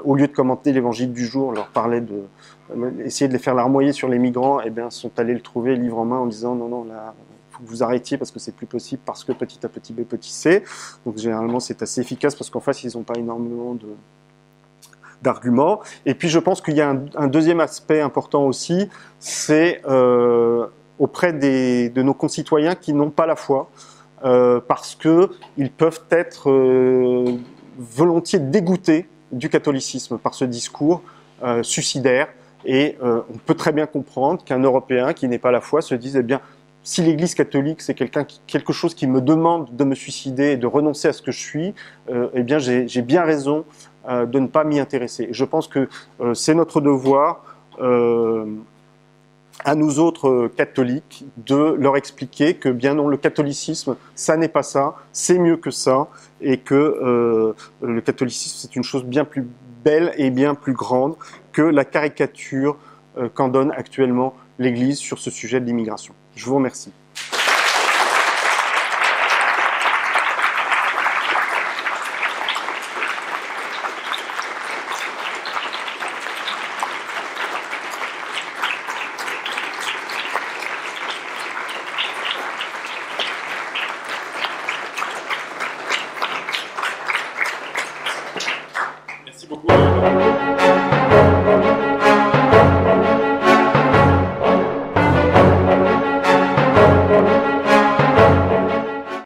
au 0.04 0.16
lieu 0.16 0.26
de 0.26 0.32
commenter 0.32 0.72
l'évangile 0.72 1.12
du 1.12 1.24
jour, 1.24 1.52
leur 1.52 1.68
parlait 1.68 2.00
de 2.00 2.24
essayer 3.04 3.28
de 3.28 3.32
les 3.32 3.38
faire 3.38 3.54
larmoyer 3.54 3.92
sur 3.92 4.08
les 4.08 4.18
migrants, 4.18 4.60
et 4.60 4.64
eh 4.66 4.70
bien 4.70 4.90
sont 4.90 5.12
allés 5.18 5.34
le 5.34 5.40
trouver 5.40 5.76
livre 5.76 5.98
en 5.98 6.04
main 6.04 6.18
en 6.18 6.26
disant 6.26 6.54
non 6.56 6.68
non 6.68 6.84
là 6.84 7.14
que 7.62 7.68
vous 7.68 7.82
arrêtiez 7.82 8.18
parce 8.18 8.30
que 8.30 8.38
c'est 8.38 8.54
plus 8.54 8.66
possible 8.66 9.02
parce 9.04 9.24
que 9.24 9.32
petit 9.32 9.64
a 9.64 9.68
petit 9.68 9.92
b 9.92 10.02
petit 10.02 10.32
c. 10.32 10.64
Donc 11.04 11.18
généralement 11.18 11.60
c'est 11.60 11.82
assez 11.82 12.00
efficace 12.00 12.34
parce 12.34 12.50
qu'en 12.50 12.60
face 12.60 12.84
ils 12.84 12.96
n'ont 12.96 13.02
pas 13.02 13.18
énormément 13.18 13.74
de 13.74 13.88
d'arguments. 15.22 15.80
Et 16.04 16.14
puis 16.14 16.28
je 16.28 16.38
pense 16.38 16.60
qu'il 16.60 16.76
y 16.76 16.80
a 16.80 16.94
un, 17.14 17.26
deuxième 17.26 17.60
aspect 17.60 18.00
important 18.00 18.44
aussi, 18.44 18.88
c'est 19.18 19.82
euh, 19.86 20.66
auprès 20.98 21.32
des, 21.32 21.88
de 21.88 22.02
nos 22.02 22.14
concitoyens 22.14 22.74
qui 22.74 22.92
n'ont 22.92 23.10
pas 23.10 23.26
la 23.26 23.36
foi, 23.36 23.70
euh, 24.24 24.60
parce 24.66 24.94
que 24.94 25.30
ils 25.56 25.70
peuvent 25.70 26.02
être 26.10 26.50
euh, 26.50 27.36
volontiers 27.78 28.38
dégoûtés 28.38 29.08
du 29.32 29.48
catholicisme 29.48 30.18
par 30.18 30.34
ce 30.34 30.44
discours 30.44 31.02
suicidaire. 31.62 32.28
Et 32.64 32.96
on 33.02 33.36
peut 33.44 33.54
très 33.54 33.70
bien 33.70 33.86
comprendre 33.86 34.42
qu'un 34.42 34.58
Européen 34.58 35.12
qui 35.12 35.28
n'est 35.28 35.38
pas 35.38 35.50
la 35.50 35.60
foi 35.60 35.82
se 35.82 35.94
dise, 35.94 36.16
eh 36.16 36.22
bien, 36.22 36.40
si 36.86 37.02
l'Église 37.02 37.34
catholique 37.34 37.82
c'est 37.82 37.94
quelque 37.94 38.72
chose 38.72 38.94
qui 38.94 39.08
me 39.08 39.20
demande 39.20 39.74
de 39.74 39.82
me 39.82 39.96
suicider 39.96 40.52
et 40.52 40.56
de 40.56 40.68
renoncer 40.68 41.08
à 41.08 41.12
ce 41.12 41.20
que 41.20 41.32
je 41.32 41.40
suis, 41.40 41.74
euh, 42.10 42.28
eh 42.32 42.44
bien 42.44 42.60
j'ai 42.60 43.02
bien 43.02 43.24
raison 43.24 43.64
euh, 44.08 44.24
de 44.24 44.38
ne 44.38 44.46
pas 44.46 44.62
m'y 44.62 44.78
intéresser. 44.78 45.26
Je 45.32 45.44
pense 45.44 45.66
que 45.66 45.88
euh, 46.20 46.32
c'est 46.34 46.54
notre 46.54 46.80
devoir 46.80 47.42
à 49.64 49.74
nous 49.74 49.98
autres 49.98 50.48
catholiques 50.56 51.26
de 51.36 51.74
leur 51.76 51.96
expliquer 51.96 52.54
que 52.54 52.68
bien 52.68 52.94
non, 52.94 53.08
le 53.08 53.18
catholicisme, 53.18 53.96
ça 54.14 54.36
n'est 54.36 54.48
pas 54.48 54.62
ça, 54.62 54.94
c'est 55.12 55.38
mieux 55.38 55.58
que 55.58 55.70
ça, 55.70 56.08
et 56.40 56.56
que 56.56 57.54
le 57.82 58.00
catholicisme 58.00 58.56
c'est 58.60 58.76
une 58.76 58.84
chose 58.84 59.04
bien 59.04 59.26
plus 59.26 59.46
belle 59.84 60.14
et 60.16 60.30
bien 60.30 60.54
plus 60.54 60.72
grande 60.72 61.16
que 61.52 61.60
la 61.60 61.84
caricature 61.84 62.78
qu'en 63.34 63.48
donne 63.48 63.72
actuellement 63.72 64.34
l'Église 64.58 64.96
sur 64.96 65.18
ce 65.18 65.30
sujet 65.30 65.60
de 65.60 65.66
l'immigration. 65.66 66.14
Je 66.36 66.44
vous 66.44 66.54
remercie. 66.54 66.92